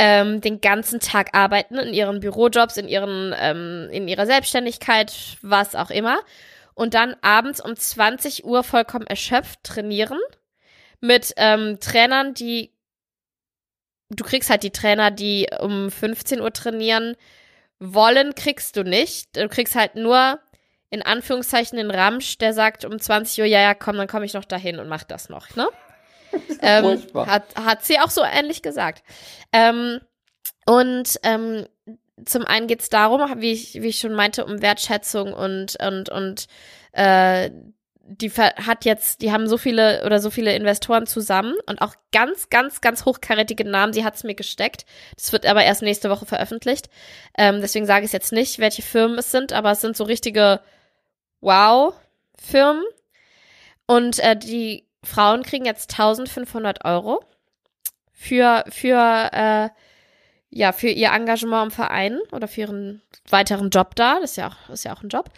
ähm, 0.00 0.40
den 0.40 0.60
ganzen 0.60 1.00
Tag 1.00 1.30
arbeiten 1.36 1.76
in 1.76 1.92
ihren 1.92 2.20
Bürojobs, 2.20 2.76
in 2.76 2.86
ihren, 2.86 3.34
ähm, 3.40 3.88
in 3.90 4.06
ihrer 4.06 4.26
Selbstständigkeit, 4.26 5.12
was 5.42 5.74
auch 5.74 5.90
immer, 5.90 6.18
und 6.78 6.94
dann 6.94 7.16
abends 7.22 7.60
um 7.60 7.74
20 7.74 8.44
Uhr 8.44 8.62
vollkommen 8.62 9.06
erschöpft 9.06 9.64
trainieren 9.64 10.20
mit 11.00 11.34
ähm, 11.36 11.80
Trainern, 11.80 12.34
die 12.34 12.72
du 14.10 14.22
kriegst 14.22 14.48
halt 14.48 14.62
die 14.62 14.70
Trainer, 14.70 15.10
die 15.10 15.48
um 15.58 15.90
15 15.90 16.40
Uhr 16.40 16.52
trainieren 16.52 17.16
wollen, 17.80 18.36
kriegst 18.36 18.76
du 18.76 18.84
nicht. 18.84 19.36
Du 19.36 19.48
kriegst 19.48 19.74
halt 19.74 19.96
nur 19.96 20.38
in 20.88 21.02
Anführungszeichen 21.02 21.78
den 21.78 21.90
Ramsch, 21.90 22.38
der 22.38 22.54
sagt 22.54 22.84
um 22.84 22.98
20 22.98 23.40
Uhr, 23.40 23.46
ja, 23.46 23.60
ja, 23.60 23.74
komm, 23.74 23.96
dann 23.96 24.06
komme 24.06 24.24
ich 24.24 24.34
noch 24.34 24.44
dahin 24.44 24.78
und 24.78 24.88
mach 24.88 25.02
das 25.02 25.28
noch, 25.28 25.56
ne? 25.56 25.68
ähm, 26.62 26.84
furchtbar. 26.84 27.26
hat, 27.26 27.56
hat 27.56 27.84
sie 27.84 27.98
auch 27.98 28.10
so 28.10 28.22
ähnlich 28.22 28.62
gesagt. 28.62 29.02
Ähm, 29.52 30.00
und 30.64 31.18
ähm, 31.24 31.66
zum 32.24 32.44
einen 32.44 32.66
geht 32.66 32.80
es 32.80 32.88
darum, 32.88 33.40
wie 33.40 33.52
ich, 33.52 33.74
wie 33.74 33.88
ich 33.88 33.98
schon 33.98 34.14
meinte, 34.14 34.44
um 34.44 34.62
Wertschätzung 34.62 35.32
und, 35.32 35.76
und, 35.80 36.08
und 36.08 36.46
äh, 36.92 37.50
die 38.10 38.30
hat 38.30 38.86
jetzt, 38.86 39.20
die 39.20 39.32
haben 39.32 39.48
so 39.48 39.58
viele 39.58 40.02
oder 40.04 40.18
so 40.18 40.30
viele 40.30 40.54
Investoren 40.56 41.06
zusammen 41.06 41.54
und 41.66 41.82
auch 41.82 41.94
ganz, 42.10 42.48
ganz, 42.48 42.80
ganz 42.80 43.04
hochkarätige 43.04 43.64
Namen. 43.64 43.92
Sie 43.92 44.04
hat 44.04 44.14
es 44.14 44.24
mir 44.24 44.34
gesteckt. 44.34 44.86
Das 45.16 45.30
wird 45.32 45.44
aber 45.44 45.62
erst 45.62 45.82
nächste 45.82 46.08
Woche 46.08 46.24
veröffentlicht. 46.24 46.88
Ähm, 47.36 47.60
deswegen 47.60 47.84
sage 47.84 48.06
ich 48.06 48.12
jetzt 48.12 48.32
nicht, 48.32 48.58
welche 48.58 48.80
Firmen 48.80 49.18
es 49.18 49.30
sind, 49.30 49.52
aber 49.52 49.72
es 49.72 49.82
sind 49.82 49.94
so 49.94 50.04
richtige 50.04 50.60
Wow-Firmen. 51.40 52.84
Und 53.86 54.18
äh, 54.20 54.36
die 54.36 54.86
Frauen 55.04 55.42
kriegen 55.42 55.66
jetzt 55.66 55.92
1500 55.92 56.86
Euro 56.86 57.22
für, 58.12 58.64
für, 58.70 59.30
äh, 59.32 59.68
ja, 60.50 60.72
für 60.72 60.88
ihr 60.88 61.10
Engagement 61.12 61.66
im 61.66 61.70
Verein 61.70 62.18
oder 62.32 62.48
für 62.48 62.62
ihren 62.62 63.02
weiteren 63.28 63.70
Job 63.70 63.94
da. 63.94 64.20
Das 64.20 64.32
ist 64.32 64.36
ja 64.36 64.48
auch, 64.48 64.70
ist 64.70 64.84
ja 64.84 64.94
auch 64.94 65.02
ein 65.02 65.08
Job. 65.08 65.30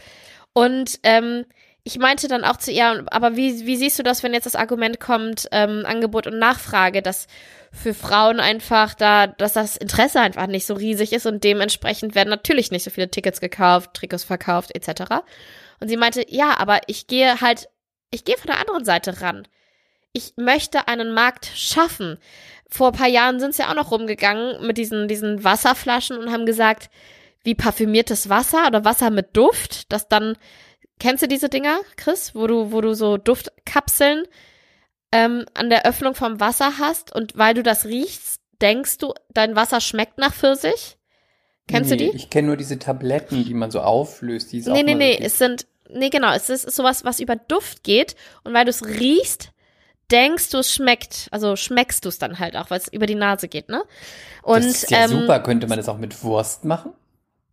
Und 0.53 1.01
ähm, 1.03 1.45
ich 1.83 1.99
meinte 1.99 2.29
dann 2.29 2.45
auch 2.45 2.59
zu 2.59 2.71
ihr, 2.71 3.05
aber 3.11 3.37
wie, 3.37 3.67
wie 3.67 3.77
siehst 3.77 3.99
du 3.99 4.03
das, 4.03 4.23
wenn 4.23 4.35
jetzt 4.35 4.47
das 4.47 4.57
Argument 4.57 5.01
kommt, 5.01 5.49
ähm, 5.51 5.85
Angebot 5.87 6.27
und 6.27 6.39
Nachfrage, 6.39 7.03
dass 7.03 7.27
für 7.73 7.95
Frauen 7.95 8.41
einfach 8.41 8.95
da, 8.95 9.27
dass 9.29 9.55
das 9.55 9.77
Interesse 9.77 10.21
einfach 10.21 10.47
nicht 10.47 10.67
so 10.67 10.75
riesig 10.75 11.13
ist 11.13 11.27
und 11.27 11.45
dementsprechend 11.45 12.15
werden 12.15 12.29
natürlich 12.29 12.71
nicht 12.71 12.83
so 12.83 12.91
viele 12.91 13.11
Tickets 13.11 13.41
gekauft, 13.41 13.95
Trikots 13.95 14.25
verkauft, 14.25 14.75
etc. 14.75 15.23
Und 15.79 15.89
sie 15.89 15.97
meinte, 15.97 16.25
ja, 16.29 16.59
aber 16.59 16.81
ich 16.87 17.07
gehe 17.07 17.41
halt, 17.41 17.69
ich 18.11 18.25
gehe 18.25 18.37
von 18.37 18.49
der 18.49 18.61
anderen 18.61 18.85
Seite 18.85 19.21
ran. 19.21 19.47
Ich 20.13 20.35
möchte 20.37 20.89
einen 20.89 21.13
Markt 21.15 21.47
schaffen. 21.55 22.19
Vor 22.71 22.89
ein 22.89 22.99
paar 22.99 23.09
Jahren 23.09 23.41
sind 23.41 23.55
sie 23.55 23.63
ja 23.63 23.71
auch 23.71 23.75
noch 23.75 23.91
rumgegangen 23.91 24.65
mit 24.67 24.79
diesen, 24.79 25.09
diesen 25.09 25.43
Wasserflaschen 25.43 26.17
und 26.19 26.31
haben 26.31 26.47
gesagt, 26.47 26.91
wie 27.43 27.55
parfümiertes 27.55 28.29
Wasser 28.29 28.67
oder 28.67 28.85
Wasser 28.85 29.11
mit 29.11 29.37
Duft, 29.37 29.93
das 29.93 30.09
dann, 30.09 30.37
kennst 30.99 31.23
du 31.23 31.29
diese 31.29 31.49
Dinger, 31.49 31.81
Chris, 31.97 32.35
wo 32.35 32.47
du, 32.47 32.73
wo 32.73 32.81
du 32.81 32.95
so 32.95 33.17
Duftkapseln 33.17 34.25
ähm, 35.13 35.47
an 35.55 35.71
der 35.71 35.87
Öffnung 35.87 36.15
vom 36.15 36.39
Wasser 36.39 36.79
hast 36.79 37.15
und 37.15 37.37
weil 37.37 37.55
du 37.55 37.63
das 37.63 37.87
riechst, 37.87 38.41
denkst 38.61 38.99
du, 38.99 39.15
dein 39.33 39.57
Wasser 39.57 39.81
schmeckt 39.81 40.19
nach 40.19 40.35
Pfirsich? 40.35 40.99
Kennst 41.67 41.91
nee, 41.91 41.97
du 41.97 42.05
die? 42.05 42.17
Ich 42.17 42.31
kenne 42.31 42.49
nur 42.49 42.57
diese 42.57 42.79
Tabletten, 42.79 43.45
die 43.45 43.55
man 43.55 43.71
so 43.71 43.81
auflöst. 43.81 44.53
Die 44.53 44.59
ist 44.59 44.69
Nee, 44.69 44.83
nee, 44.83 44.95
nee, 44.95 45.19
es 45.21 45.39
sind, 45.39 45.67
nee, 45.89 46.11
genau, 46.11 46.33
es 46.33 46.51
ist 46.51 46.71
sowas, 46.71 47.05
was 47.05 47.21
über 47.21 47.37
Duft 47.37 47.85
geht 47.85 48.17
und 48.45 48.55
weil 48.55 48.65
du 48.65 48.71
es 48.71 48.85
riechst, 48.85 49.53
denkst 50.11 50.51
du, 50.51 50.59
es 50.59 50.73
schmeckt, 50.73 51.29
also 51.31 51.57
schmeckst 51.57 52.05
du 52.05 52.09
es 52.09 52.19
dann 52.19 52.39
halt 52.39 52.57
auch, 52.57 52.71
weil 52.71 52.79
es 52.79 52.89
über 52.89 53.07
die 53.07 53.15
Nase 53.15 53.49
geht, 53.49 53.69
ne? 53.69 53.83
Und, 54.43 54.65
das 54.65 54.83
ist 54.83 54.91
ja 54.91 55.05
ähm, 55.05 55.11
super. 55.11 55.41
Könnte 55.41 55.67
man 55.67 55.77
das 55.77 55.89
auch 55.89 55.99
mit 55.99 56.23
Wurst 56.23 56.65
machen? 56.65 56.93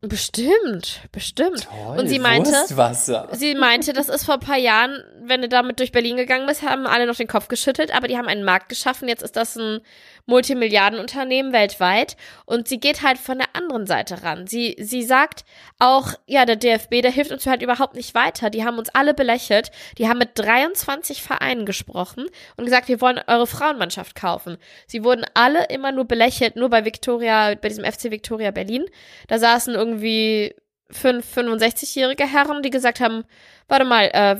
Bestimmt, 0.01 1.01
bestimmt. 1.11 1.67
Toll, 1.69 1.99
und 1.99 2.07
sie 2.07 2.19
meinte, 2.19 2.51
Wurstwasser. 2.51 3.29
sie 3.31 3.55
meinte, 3.55 3.93
das 3.93 4.09
ist 4.09 4.25
vor 4.25 4.35
ein 4.35 4.39
paar 4.39 4.57
Jahren, 4.57 5.03
wenn 5.27 5.41
du 5.41 5.49
damit 5.49 5.79
durch 5.79 5.91
Berlin 5.91 6.17
gegangen 6.17 6.47
bist, 6.47 6.61
haben 6.61 6.87
alle 6.87 7.05
noch 7.05 7.15
den 7.15 7.27
Kopf 7.27 7.47
geschüttelt, 7.47 7.95
aber 7.95 8.07
die 8.07 8.17
haben 8.17 8.27
einen 8.27 8.43
Markt 8.43 8.69
geschaffen. 8.69 9.07
Jetzt 9.07 9.23
ist 9.23 9.35
das 9.35 9.55
ein 9.55 9.81
Multimilliardenunternehmen 10.25 11.53
weltweit 11.53 12.17
und 12.45 12.67
sie 12.67 12.79
geht 12.79 13.01
halt 13.01 13.17
von 13.17 13.37
der 13.37 13.47
anderen 13.53 13.87
Seite 13.87 14.23
ran. 14.23 14.47
Sie, 14.47 14.75
sie 14.79 15.03
sagt 15.03 15.45
auch, 15.79 16.13
ja, 16.25 16.45
der 16.45 16.55
DFB, 16.55 17.01
der 17.01 17.11
hilft 17.11 17.31
uns 17.31 17.45
halt 17.45 17.61
überhaupt 17.61 17.95
nicht 17.95 18.13
weiter. 18.13 18.49
Die 18.49 18.65
haben 18.65 18.77
uns 18.77 18.89
alle 18.89 19.13
belächelt. 19.13 19.71
Die 19.97 20.07
haben 20.07 20.19
mit 20.19 20.31
23 20.35 21.21
Vereinen 21.21 21.65
gesprochen 21.65 22.27
und 22.57 22.65
gesagt, 22.65 22.87
wir 22.87 23.01
wollen 23.01 23.21
eure 23.27 23.47
Frauenmannschaft 23.47 24.15
kaufen. 24.15 24.57
Sie 24.85 25.03
wurden 25.03 25.25
alle 25.33 25.65
immer 25.69 25.91
nur 25.91 26.05
belächelt, 26.05 26.55
nur 26.55 26.69
bei 26.69 26.85
Victoria, 26.85 27.55
bei 27.55 27.69
diesem 27.69 27.85
FC 27.85 28.11
Victoria 28.11 28.51
Berlin. 28.51 28.85
Da 29.27 29.39
saßen 29.39 29.75
irgendwie 29.75 30.55
fünf 30.89 31.37
65-jährige 31.37 32.25
Herren, 32.25 32.61
die 32.61 32.69
gesagt 32.69 32.99
haben, 32.99 33.23
warte 33.67 33.85
mal, 33.85 34.05
äh, 34.13 34.37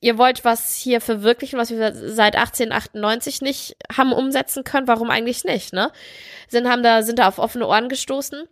ihr 0.00 0.18
wollt 0.18 0.44
was 0.44 0.74
hier 0.74 1.00
verwirklichen, 1.00 1.58
was 1.58 1.70
wir 1.70 1.92
seit 1.94 2.36
1898 2.36 3.42
nicht 3.42 3.76
haben 3.94 4.12
umsetzen 4.12 4.64
können, 4.64 4.88
warum 4.88 5.10
eigentlich 5.10 5.44
nicht, 5.44 5.72
ne? 5.72 5.92
Sind, 6.48 6.68
haben 6.68 6.82
da, 6.82 7.02
sind 7.02 7.18
da 7.18 7.28
auf 7.28 7.38
offene 7.38 7.66
Ohren 7.66 7.88
gestoßen, 7.88 8.48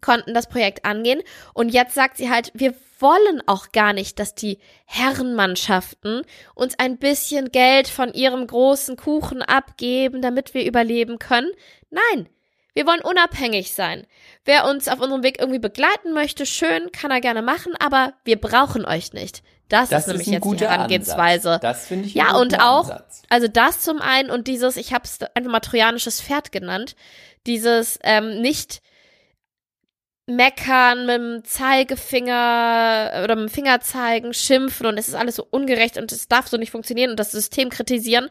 konnten 0.00 0.34
das 0.34 0.48
Projekt 0.48 0.84
angehen 0.84 1.22
und 1.54 1.70
jetzt 1.70 1.94
sagt 1.94 2.16
sie 2.16 2.30
halt, 2.30 2.50
wir 2.54 2.74
wollen 2.98 3.42
auch 3.46 3.72
gar 3.72 3.92
nicht, 3.92 4.18
dass 4.18 4.34
die 4.34 4.58
Herrenmannschaften 4.86 6.22
uns 6.54 6.78
ein 6.78 6.98
bisschen 6.98 7.50
Geld 7.52 7.88
von 7.88 8.12
ihrem 8.12 8.46
großen 8.46 8.96
Kuchen 8.96 9.42
abgeben, 9.42 10.22
damit 10.22 10.54
wir 10.54 10.66
überleben 10.66 11.18
können. 11.18 11.50
Nein, 11.90 12.28
wir 12.74 12.86
wollen 12.86 13.00
unabhängig 13.02 13.72
sein. 13.72 14.06
Wer 14.44 14.68
uns 14.68 14.88
auf 14.88 15.00
unserem 15.00 15.22
Weg 15.22 15.38
irgendwie 15.38 15.60
begleiten 15.60 16.12
möchte, 16.12 16.44
schön, 16.44 16.90
kann 16.92 17.10
er 17.10 17.20
gerne 17.20 17.42
machen, 17.42 17.74
aber 17.78 18.14
wir 18.24 18.40
brauchen 18.40 18.84
euch 18.84 19.12
nicht. 19.12 19.42
Das, 19.68 19.88
Das 19.88 20.02
ist 20.02 20.08
nämlich 20.08 20.28
ein 20.28 20.34
jetzt 20.34 20.60
die 20.60 20.64
Herangehensweise. 20.66 21.52
Ansatz. 21.52 21.62
Das 21.62 21.86
finde 21.86 22.06
ich 22.06 22.14
Ja, 22.14 22.36
und 22.36 22.60
auch, 22.60 22.90
Ansatz. 22.90 23.22
also 23.30 23.48
das 23.48 23.80
zum 23.80 24.00
einen 24.00 24.30
und 24.30 24.46
dieses, 24.46 24.76
ich 24.76 24.92
habe 24.92 25.04
es 25.04 25.18
einfach 25.34 25.50
mal 25.50 25.60
trojanisches 25.60 26.20
Pferd 26.20 26.52
genannt, 26.52 26.96
dieses 27.46 27.98
ähm, 28.02 28.40
nicht 28.40 28.82
meckern 30.26 31.06
mit 31.06 31.16
dem 31.16 31.44
Zeigefinger 31.44 33.20
oder 33.24 33.36
mit 33.36 33.50
dem 33.50 33.54
Finger 33.54 33.80
zeigen, 33.80 34.32
schimpfen 34.32 34.86
und 34.86 34.98
es 34.98 35.08
ist 35.08 35.14
alles 35.14 35.36
so 35.36 35.46
ungerecht 35.50 35.98
und 35.98 36.12
es 36.12 36.28
darf 36.28 36.48
so 36.48 36.56
nicht 36.56 36.70
funktionieren 36.70 37.10
und 37.10 37.20
das 37.20 37.32
System 37.32 37.68
kritisieren, 37.68 38.30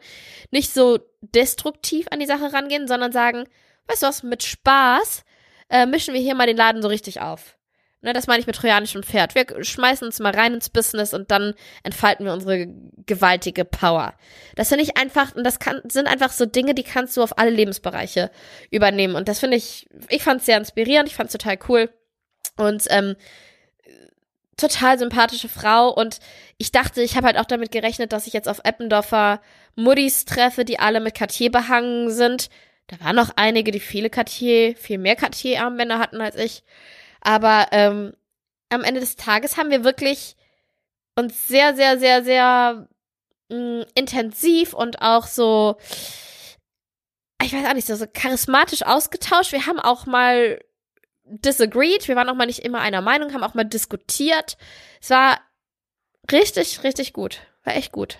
nicht 0.50 0.74
so 0.74 1.00
destruktiv 1.22 2.08
an 2.10 2.19
die 2.19 2.26
Sache 2.26 2.52
rangehen, 2.52 2.88
sondern 2.88 3.12
sagen, 3.12 3.46
weißt 3.88 4.04
du 4.04 4.08
was, 4.08 4.24
mit 4.24 4.43
Spaß 4.43 5.24
äh, 5.69 5.86
mischen 5.86 6.13
wir 6.13 6.22
hier 6.22 6.36
mal 6.36 6.48
den 6.48 6.58
Laden 6.58 6.82
so 6.82 6.88
richtig 6.88 7.22
auf. 7.22 7.58
Ne, 8.03 8.11
das 8.11 8.27
meine 8.27 8.41
ich 8.41 8.47
mit 8.47 8.57
trojanischem 8.57 9.01
Pferd. 9.01 9.33
Wir 9.33 9.63
schmeißen 9.63 10.05
uns 10.05 10.19
mal 10.19 10.35
rein 10.35 10.53
ins 10.53 10.69
Business 10.69 11.13
und 11.13 11.31
dann 11.31 11.53
entfalten 11.83 12.25
wir 12.25 12.33
unsere 12.33 12.67
gewaltige 13.05 13.63
Power. 13.63 14.13
Das 14.57 14.67
finde 14.67 14.83
ich 14.83 14.97
einfach, 14.97 15.33
und 15.35 15.45
das 15.45 15.57
kann, 15.59 15.81
sind 15.87 16.07
einfach 16.07 16.33
so 16.33 16.45
Dinge, 16.45 16.75
die 16.75 16.83
kannst 16.83 17.15
du 17.15 17.23
auf 17.23 17.37
alle 17.37 17.49
Lebensbereiche 17.49 18.29
übernehmen. 18.71 19.15
Und 19.15 19.29
das 19.29 19.39
finde 19.39 19.55
ich, 19.55 19.87
ich 20.09 20.21
fand 20.21 20.41
es 20.41 20.45
sehr 20.45 20.57
inspirierend, 20.57 21.07
ich 21.07 21.15
fand 21.15 21.27
es 21.27 21.31
total 21.31 21.57
cool. 21.69 21.89
Und 22.57 22.83
ähm, 22.89 23.15
total 24.57 24.99
sympathische 24.99 25.47
Frau. 25.47 25.87
Und 25.87 26.19
ich 26.57 26.73
dachte, 26.73 27.01
ich 27.01 27.15
habe 27.15 27.27
halt 27.27 27.37
auch 27.37 27.45
damit 27.45 27.71
gerechnet, 27.71 28.11
dass 28.11 28.27
ich 28.27 28.33
jetzt 28.33 28.49
auf 28.49 28.59
Eppendorfer 28.65 29.39
Muddis 29.77 30.25
treffe, 30.25 30.65
die 30.65 30.77
alle 30.77 30.99
mit 30.99 31.15
Cartier 31.15 31.51
behangen 31.51 32.11
sind. 32.11 32.49
Da 32.87 32.99
waren 32.99 33.15
noch 33.15 33.31
einige, 33.37 33.71
die 33.71 33.79
viele 33.79 34.09
Cartier, 34.09 34.75
viel 34.75 34.97
mehr 34.97 35.15
Cartier-Armbänder 35.15 35.99
hatten 35.99 36.19
als 36.19 36.35
ich. 36.35 36.63
Aber 37.23 37.67
ähm, 37.71 38.13
am 38.69 38.83
Ende 38.83 38.99
des 38.99 39.15
Tages 39.15 39.57
haben 39.57 39.71
wir 39.71 39.83
wirklich 39.83 40.36
uns 41.15 41.47
sehr, 41.47 41.75
sehr, 41.75 41.99
sehr, 41.99 42.23
sehr 42.23 42.88
mh, 43.49 43.86
intensiv 43.95 44.73
und 44.73 45.01
auch 45.01 45.25
so, 45.27 45.77
ich 47.41 47.53
weiß 47.53 47.65
auch 47.65 47.73
nicht, 47.73 47.88
so, 47.88 47.95
so 47.95 48.05
charismatisch 48.12 48.83
ausgetauscht. 48.83 49.51
Wir 49.51 49.65
haben 49.65 49.79
auch 49.79 50.05
mal 50.05 50.59
disagreed, 51.25 52.07
wir 52.07 52.15
waren 52.15 52.29
auch 52.29 52.36
mal 52.36 52.45
nicht 52.45 52.59
immer 52.59 52.81
einer 52.81 53.01
Meinung, 53.01 53.33
haben 53.33 53.43
auch 53.43 53.53
mal 53.53 53.63
diskutiert. 53.63 54.57
Es 55.01 55.09
war 55.09 55.39
richtig, 56.31 56.83
richtig 56.83 57.13
gut. 57.13 57.41
War 57.63 57.75
echt 57.75 57.91
gut. 57.91 58.17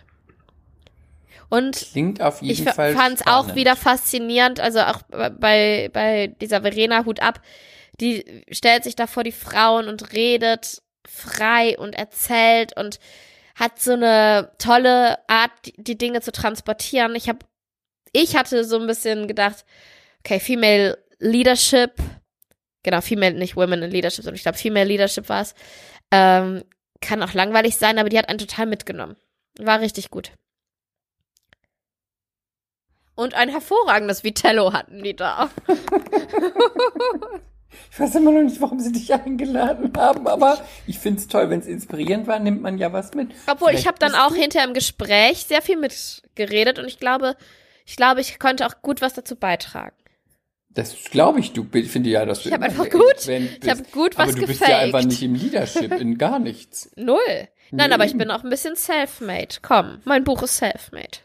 Und 1.49 1.75
Klingt 1.75 2.21
auf 2.21 2.41
ich 2.41 2.59
jeden 2.59 2.73
Fall 2.73 2.95
fand 2.95 3.19
es 3.19 3.27
auch 3.27 3.53
wieder 3.53 3.75
faszinierend, 3.75 4.59
also 4.59 4.79
auch 4.81 5.01
bei, 5.11 5.89
bei 5.93 6.27
dieser 6.41 6.61
Verena 6.61 7.05
Hut 7.05 7.19
ab, 7.19 7.41
die 7.99 8.43
stellt 8.51 8.84
sich 8.84 8.95
da 8.95 9.08
vor 9.08 9.23
die 9.23 9.32
Frauen 9.32 9.88
und 9.88 10.13
redet 10.13 10.82
frei 11.08 11.77
und 11.77 11.95
erzählt 11.95 12.75
und 12.77 12.99
hat 13.56 13.79
so 13.79 13.93
eine 13.93 14.51
tolle 14.58 15.17
Art, 15.29 15.51
die, 15.65 15.73
die 15.77 15.97
Dinge 15.97 16.21
zu 16.21 16.32
transportieren. 16.32 17.15
Ich 17.15 17.29
habe, 17.29 17.39
ich 18.12 18.36
hatte 18.36 18.63
so 18.63 18.79
ein 18.79 18.88
bisschen 18.88 19.27
gedacht, 19.27 19.65
okay, 20.19 20.39
Female 20.39 20.97
Leadership, 21.19 21.93
genau, 22.82 23.01
Female, 23.01 23.36
nicht 23.36 23.56
Women 23.56 23.84
in 23.84 23.91
Leadership, 23.91 24.23
sondern 24.23 24.36
ich 24.36 24.43
glaube, 24.43 24.58
Female 24.58 24.88
Leadership 24.88 25.29
war 25.29 25.41
es, 25.41 25.53
ähm, 26.12 26.63
kann 26.99 27.21
auch 27.21 27.34
langweilig 27.34 27.77
sein, 27.77 27.99
aber 27.99 28.10
die 28.10 28.17
hat 28.17 28.29
einen 28.29 28.39
total 28.39 28.65
mitgenommen. 28.65 29.17
War 29.60 29.82
richtig 29.82 30.10
gut. 30.10 30.32
Und 33.15 33.36
ein 33.36 33.49
hervorragendes 33.49 34.23
Vitello 34.23 34.73
hatten 34.73 35.03
die 35.03 35.15
da. 35.15 35.51
Ich 37.93 37.99
weiß 37.99 38.15
immer 38.15 38.32
noch 38.32 38.41
nicht, 38.41 38.60
warum 38.60 38.79
sie 38.79 38.91
dich 38.91 39.13
eingeladen 39.13 39.91
haben, 39.95 40.25
aber 40.27 40.58
ich 40.88 40.97
finde 40.97 41.19
es 41.19 41.27
toll, 41.27 41.51
wenn 41.51 41.60
es 41.60 41.67
inspirierend 41.67 42.25
war, 42.25 42.39
nimmt 42.39 42.63
man 42.63 42.79
ja 42.79 42.91
was 42.91 43.13
mit. 43.13 43.29
Obwohl, 43.45 43.69
ich 43.69 43.82
Vielleicht 43.82 43.88
habe 43.88 43.99
dann 43.99 44.12
bist 44.13 44.21
auch 44.23 44.34
hinter 44.36 44.63
im 44.63 44.73
Gespräch 44.73 45.45
sehr 45.45 45.62
viel 45.62 45.77
mitgeredet 45.77 46.79
und 46.79 46.86
ich 46.88 46.97
glaube, 46.99 47.36
ich 47.86 47.95
glaube, 47.95 48.21
ich 48.21 48.39
konnte 48.39 48.65
auch 48.65 48.82
gut 48.82 49.01
was 49.01 49.13
dazu 49.13 49.36
beitragen. 49.36 49.95
Das 50.69 50.95
glaube 51.12 51.39
ich, 51.39 51.51
du 51.53 51.67
ich 51.73 51.91
finde 51.91 52.10
ja, 52.10 52.25
dass 52.25 52.41
du 52.41 52.49
Ich 52.49 52.53
habe 52.56 52.65
einfach 52.65 52.89
gut, 52.89 53.27
ich 53.27 53.69
habe 53.69 53.82
bist. 53.82 53.91
gut 53.91 54.17
was 54.17 54.29
Aber 54.29 54.39
du 54.39 54.47
bist 54.47 54.60
gefaked. 54.60 54.71
ja 54.71 54.79
einfach 54.79 55.03
nicht 55.03 55.21
im 55.21 55.36
Leadership, 55.36 55.91
in 55.93 56.17
gar 56.17 56.39
nichts. 56.39 56.89
Null. 56.95 57.19
Nein, 57.69 57.89
Nee, 57.89 57.93
aber 57.93 58.06
ich 58.06 58.17
bin 58.17 58.32
auch 58.32 58.43
ein 58.43 58.49
bisschen 58.49 58.75
self-made. 58.75 59.58
Komm, 59.62 59.99
mein 60.03 60.23
Buch 60.23 60.41
ist 60.41 60.58
self-made. 60.58 61.19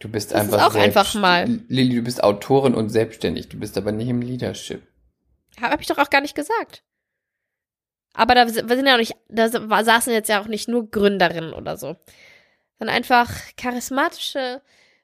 Du 0.00 0.08
bist 0.08 0.32
Das 0.32 0.40
einfach 0.40 0.58
ist 0.58 0.64
auch 0.64 0.80
einfach 0.80 1.14
mal. 1.14 1.60
Lilly, 1.68 1.94
du 1.96 2.02
bist 2.02 2.24
Autorin 2.24 2.74
und 2.74 2.88
selbstständig, 2.88 3.48
du 3.48 3.58
bist 3.60 3.78
aber 3.78 3.92
nicht 3.92 4.08
im 4.08 4.22
Leadership. 4.22 4.82
Habe 5.60 5.80
ich 5.82 5.86
doch 5.88 5.98
auch 5.98 6.10
gar 6.10 6.20
nicht 6.20 6.34
gesagt. 6.34 6.82
Aber 8.14 8.34
da 8.34 8.46
sind 8.48 8.86
ja 8.86 8.94
auch 8.94 8.98
nicht, 8.98 9.16
da 9.28 9.48
sa- 9.48 9.84
saßen 9.84 10.12
jetzt 10.12 10.28
ja 10.28 10.40
auch 10.40 10.46
nicht 10.46 10.68
nur 10.68 10.90
Gründerinnen 10.90 11.52
oder 11.54 11.76
so. 11.76 11.96
Sondern 12.78 12.96
einfach 12.96 13.30
charismatische, 13.56 14.60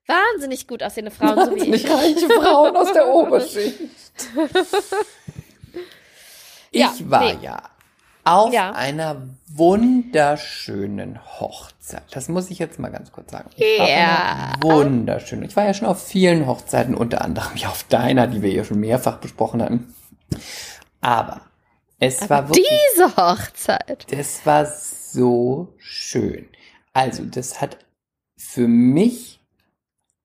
wahnsinnig 0.06 0.66
gut 0.66 0.82
aussehende 0.82 1.10
Frauen, 1.10 1.44
so 1.44 1.54
wie 1.54 1.74
ich. 1.74 1.88
Wahnsinnig 1.88 1.90
reiche 1.90 2.28
Frauen 2.40 2.76
aus 2.76 2.92
der 2.92 3.08
Oberschicht. 3.14 3.80
Ich 6.70 6.80
Ja, 6.80 6.92
war 7.04 7.20
nee. 7.34 7.38
ja 7.42 7.62
auf 8.24 8.52
Ja. 8.52 8.72
einer 8.72 9.22
wunderschönen 9.46 11.18
Hochzeit. 11.40 12.02
Das 12.10 12.28
muss 12.28 12.50
ich 12.50 12.58
jetzt 12.58 12.78
mal 12.78 12.90
ganz 12.90 13.10
kurz 13.10 13.30
sagen. 13.30 13.48
Ich 13.56 13.80
einer 13.80 14.52
wunderschönen. 14.60 15.44
Ich 15.44 15.56
war 15.56 15.64
ja 15.64 15.72
schon 15.72 15.88
auf 15.88 16.06
vielen 16.06 16.46
Hochzeiten, 16.46 16.94
unter 16.94 17.22
anderem 17.22 17.56
ja 17.56 17.68
auf 17.68 17.84
deiner, 17.84 18.26
die 18.26 18.42
wir 18.42 18.50
ja 18.50 18.64
schon 18.64 18.80
mehrfach 18.80 19.16
besprochen 19.16 19.62
hatten. 19.62 19.94
Aber 21.00 21.42
es 21.98 22.28
war 22.28 22.48
wirklich 22.48 22.68
Diese 22.94 23.16
Hochzeit. 23.16 24.06
das 24.10 24.44
war 24.46 24.66
so 24.66 25.74
schön. 25.78 26.48
Also, 26.92 27.24
das 27.24 27.60
hat 27.60 27.78
für 28.36 28.68
mich 28.68 29.40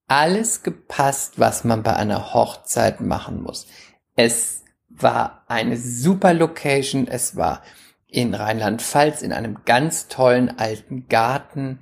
alles 0.07 0.63
gepasst, 0.63 1.39
was 1.39 1.63
man 1.63 1.83
bei 1.83 1.95
einer 1.95 2.33
Hochzeit 2.33 3.01
machen 3.01 3.41
muss. 3.41 3.67
Es 4.15 4.63
war 4.89 5.43
eine 5.47 5.77
super 5.77 6.33
Location. 6.33 7.07
Es 7.07 7.35
war 7.35 7.63
in 8.07 8.35
Rheinland-Pfalz 8.35 9.23
in 9.23 9.33
einem 9.33 9.63
ganz 9.65 10.07
tollen 10.07 10.59
alten 10.59 11.07
Garten. 11.07 11.79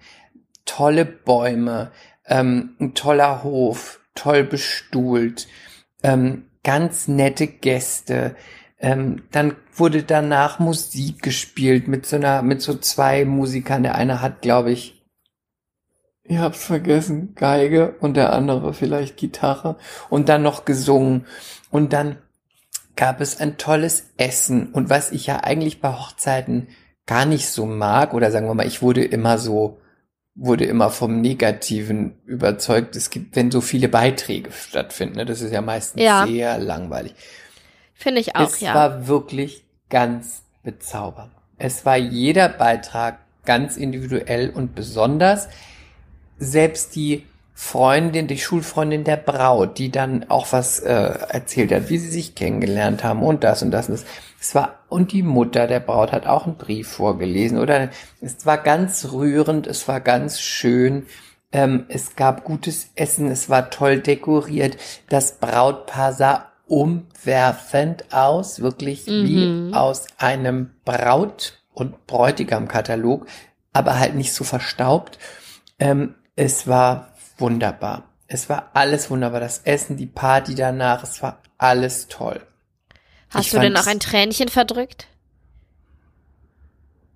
Tolle 0.64 1.06
Bäume, 1.06 1.92
ähm, 2.26 2.76
ein 2.80 2.94
toller 2.94 3.44
Hof, 3.44 4.00
toll 4.16 4.44
bestuhlt, 4.44 5.48
ähm, 6.04 6.51
ganz 6.64 7.08
nette 7.08 7.48
Gäste. 7.48 8.36
Ähm, 8.80 9.24
dann 9.32 9.56
wurde 9.74 10.04
danach 10.04 10.60
Musik 10.60 11.22
gespielt 11.22 11.88
mit 11.88 12.06
so 12.06 12.16
einer, 12.16 12.42
mit 12.42 12.62
so 12.62 12.76
zwei 12.76 13.26
Musikern. 13.26 13.84
Der 13.84 13.96
eine 13.96 14.22
hat, 14.22 14.42
glaube 14.42 14.72
ich, 14.72 15.04
ich 16.24 16.38
hab's 16.38 16.64
vergessen, 16.64 17.34
Geige 17.36 17.96
und 18.00 18.16
der 18.16 18.32
andere 18.32 18.74
vielleicht 18.74 19.18
Gitarre 19.18 19.78
und 20.10 20.30
dann 20.30 20.44
noch 20.44 20.66
gesungen. 20.66 21.26
Und 21.72 21.94
dann 21.94 22.18
gab 22.96 23.22
es 23.22 23.40
ein 23.40 23.58
tolles 23.58 24.12
Essen. 24.18 24.72
Und 24.72 24.90
was 24.90 25.12
ich 25.12 25.28
ja 25.28 25.44
eigentlich 25.44 25.82
bei 25.82 25.90
Hochzeiten 25.90 26.68
gar 27.06 27.26
nicht 27.26 27.50
so 27.50 27.66
mag, 27.66 28.14
oder 28.14 28.32
sagen 28.32 28.48
wir 28.48 28.54
mal, 28.54 28.68
ich 28.68 28.82
wurde 28.82 29.04
immer 29.04 29.38
so, 29.38 29.81
wurde 30.36 30.66
immer 30.66 30.90
vom 30.90 31.22
Negativen 31.22 32.16
überzeugt. 32.26 32.96
Es 32.96 33.10
gibt, 33.10 33.36
wenn 33.36 33.52
so 33.52 33.62
viele 33.62 33.90
Beiträge 33.90 34.52
stattfinden, 34.52 35.18
ne, 35.18 35.26
das 35.26 35.42
ist 35.42 35.52
ja 35.52 35.62
meistens 35.62 36.02
Ja. 36.02 36.26
sehr 36.26 36.58
langweilig. 36.58 37.14
Finde 37.94 38.22
ich 38.22 38.36
auch, 38.36 38.48
es 38.48 38.60
ja. 38.62 38.74
war 38.74 39.08
wirklich 39.08 39.66
ganz 39.90 40.44
bezaubernd. 40.64 41.32
Es 41.58 41.86
war 41.86 41.98
jeder 41.98 42.50
Beitrag 42.50 43.20
ganz 43.46 43.78
individuell 43.78 44.50
und 44.50 44.74
besonders. 44.74 45.48
Selbst 46.38 46.96
die 46.96 47.24
Freundin, 47.54 48.28
die 48.28 48.38
Schulfreundin 48.38 49.04
der 49.04 49.18
Braut, 49.18 49.78
die 49.78 49.92
dann 49.92 50.30
auch 50.30 50.52
was 50.52 50.80
äh, 50.80 50.92
erzählt 50.92 51.72
hat, 51.72 51.90
wie 51.90 51.98
sie 51.98 52.10
sich 52.10 52.36
kennengelernt 52.36 53.04
haben 53.04 53.22
und 53.22 53.44
das 53.44 53.62
und 53.62 53.72
das 53.72 53.88
und 53.88 53.94
das. 53.94 54.06
Es 54.40 54.56
war 54.56 54.80
und 54.90 55.12
die 55.12 55.24
Mutter 55.24 55.68
der 55.68 55.80
Braut 55.80 56.12
hat 56.12 56.26
auch 56.28 56.46
einen 56.46 56.58
Brief 56.58 56.88
vorgelesen 56.88 57.60
oder 57.60 57.90
es 58.20 58.46
war 58.46 58.58
ganz 58.58 59.12
rührend, 59.12 59.68
es 59.68 59.88
war 59.88 60.00
ganz 60.00 60.40
schön. 60.40 61.06
Ähm, 61.52 61.86
es 61.90 62.16
gab 62.16 62.44
gutes 62.46 62.92
Essen, 62.96 63.30
es 63.30 63.50
war 63.50 63.70
toll 63.70 64.00
dekoriert. 64.00 64.78
Das 65.10 65.34
Brautpaar 65.38 66.14
sah 66.14 66.52
umwerfend 66.66 68.06
aus, 68.14 68.62
wirklich 68.62 69.06
wie 69.06 69.74
aus 69.74 70.08
einem 70.18 70.72
Braut- 70.86 71.62
und 71.74 72.08
Bräutigam-Katalog, 72.08 73.28
aber 73.74 74.00
halt 74.00 74.16
nicht 74.16 74.34
so 74.34 74.46
verstaubt. 74.46 75.20
Ähm, 75.80 76.16
es 76.36 76.68
war 76.68 77.11
wunderbar. 77.42 78.06
Es 78.28 78.48
war 78.48 78.70
alles 78.74 79.10
wunderbar. 79.10 79.42
Das 79.42 79.60
Essen, 79.60 79.98
die 79.98 80.06
Party 80.06 80.56
danach, 80.56 81.04
es 81.04 81.22
war 81.22 81.42
alles 81.58 82.08
toll. 82.08 82.42
Hast 83.30 83.48
ich 83.48 83.52
du 83.52 83.60
denn 83.60 83.76
auch 83.76 83.88
ein 83.88 84.00
Tränchen 84.00 84.48
verdrückt? 84.48 85.08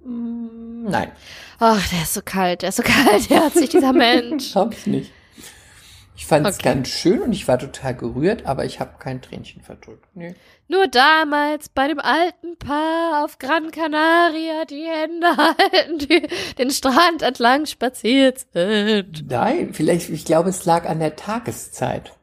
Nein, 0.03 1.11
Ach, 1.59 1.87
der 1.89 2.01
ist 2.01 2.13
so 2.13 2.21
kalt, 2.23 2.61
der 2.61 2.69
ist 2.69 2.75
so 2.75 2.83
kalt, 2.83 3.29
herzlich, 3.29 3.69
dieser 3.69 3.93
Mensch. 3.93 4.55
hab 4.55 4.73
ich 4.73 4.87
nicht. 4.87 5.11
Ich 6.17 6.25
fand 6.25 6.47
es 6.47 6.55
Okay. 6.55 6.63
ganz 6.63 6.87
schön 6.87 7.21
und 7.21 7.33
ich 7.33 7.47
war 7.47 7.59
total 7.59 7.93
gerührt, 7.93 8.45
aber 8.45 8.63
ich 8.63 8.79
habe 8.79 8.91
kein 8.99 9.21
Tränchen 9.21 9.61
verdrückt. 9.61 10.05
Nee. 10.13 10.33
Nur 10.69 10.87
damals 10.87 11.67
bei 11.69 11.87
dem 11.89 11.99
alten 11.99 12.57
Paar 12.57 13.23
auf 13.25 13.37
Gran 13.37 13.69
Canaria 13.71 14.63
die 14.69 14.85
Hände 14.85 15.27
halten, 15.37 15.99
die 15.99 16.27
den 16.57 16.71
Strand 16.71 17.21
entlang 17.21 17.65
spaziert 17.65 18.45
sind. 18.53 19.29
Nein, 19.29 19.73
vielleicht, 19.73 20.09
ich 20.09 20.23
glaube, 20.25 20.49
es 20.49 20.63
lag 20.65 20.87
an 20.87 20.99
der 20.99 21.15
Tageszeit. 21.17 22.13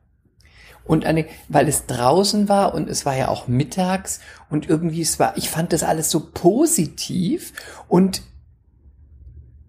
Und 0.85 1.07
an 1.07 1.15
den, 1.17 1.27
weil 1.49 1.69
es 1.69 1.87
draußen 1.87 2.49
war 2.49 2.75
und 2.75 2.89
es 2.89 3.07
war 3.07 3.15
ja 3.17 3.29
auch 3.29 3.47
mittags 3.47 4.21
und 4.51 4.69
irgendwie 4.69 5.03
es 5.03 5.21
war, 5.21 5.37
ich 5.37 5.49
fand 5.49 5.73
das 5.73 5.85
alles 5.85 6.11
so 6.11 6.31
positiv 6.33 7.53
und 7.87 8.23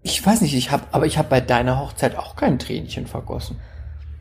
ich 0.02 0.26
weiß 0.26 0.42
nicht, 0.42 0.56
ich 0.56 0.72
habe, 0.72 0.86
aber 0.92 1.06
ich 1.06 1.18
habe 1.20 1.30
bei 1.30 1.40
deiner 1.40 1.80
Hochzeit 1.80 2.16
auch 2.18 2.36
kein 2.36 2.58
Tränchen 2.58 3.06
vergossen. 3.06 3.60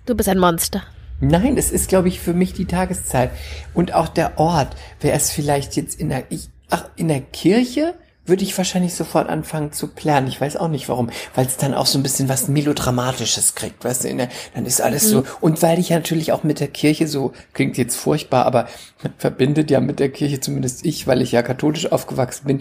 Du 0.05 0.17
bist 0.17 0.29
ein 0.29 0.39
Monster. 0.39 0.83
Nein, 1.21 1.57
es 1.57 1.71
ist, 1.71 1.89
glaube 1.89 2.09
ich, 2.09 2.19
für 2.19 2.35
mich 2.35 2.53
die 2.53 2.65
Tageszeit. 2.65 3.31
Und 3.73 3.95
auch 3.95 4.09
der 4.09 4.39
Ort. 4.41 4.75
Wäre 5.01 5.17
es 5.17 5.31
vielleicht 5.31 5.77
jetzt 5.77 6.01
in 6.01 6.09
der, 6.09 6.25
ich, 6.31 6.49
ach, 6.71 6.87
in 6.97 7.07
der 7.07 7.21
Kirche 7.21 7.95
würde 8.27 8.43
ich 8.43 8.57
wahrscheinlich 8.59 8.95
sofort 8.95 9.29
anfangen 9.29 9.73
zu 9.73 9.87
planen. 9.87 10.27
Ich 10.27 10.41
weiß 10.41 10.57
auch 10.57 10.67
nicht 10.67 10.89
warum. 10.89 11.11
Weil 11.37 11.47
es 11.47 11.57
dann 11.57 11.73
auch 11.73 11.87
so 11.87 12.01
ein 12.01 12.03
bisschen 12.03 12.29
was 12.29 12.49
Melodramatisches 12.49 13.55
kriegt, 13.55 13.85
weißt 13.85 14.03
du, 14.03 14.09
in 14.09 14.19
der, 14.19 14.29
dann 14.55 14.67
ist 14.67 14.81
alles 14.81 15.09
so. 15.09 15.25
Und 15.41 15.63
weil 15.63 15.79
ich 15.79 15.91
ja 15.91 15.97
natürlich 15.97 16.33
auch 16.33 16.43
mit 16.43 16.59
der 16.59 16.69
Kirche 16.69 17.07
so, 17.07 17.33
klingt 17.53 17.79
jetzt 17.79 17.97
furchtbar, 17.97 18.45
aber 18.45 18.69
man 19.05 19.13
verbindet 19.19 19.71
ja 19.71 19.81
mit 19.81 20.01
der 20.01 20.09
Kirche, 20.09 20.41
zumindest 20.41 20.85
ich, 20.85 21.07
weil 21.07 21.23
ich 21.23 21.31
ja 21.31 21.43
katholisch 21.43 21.91
aufgewachsen 21.91 22.47
bin, 22.47 22.61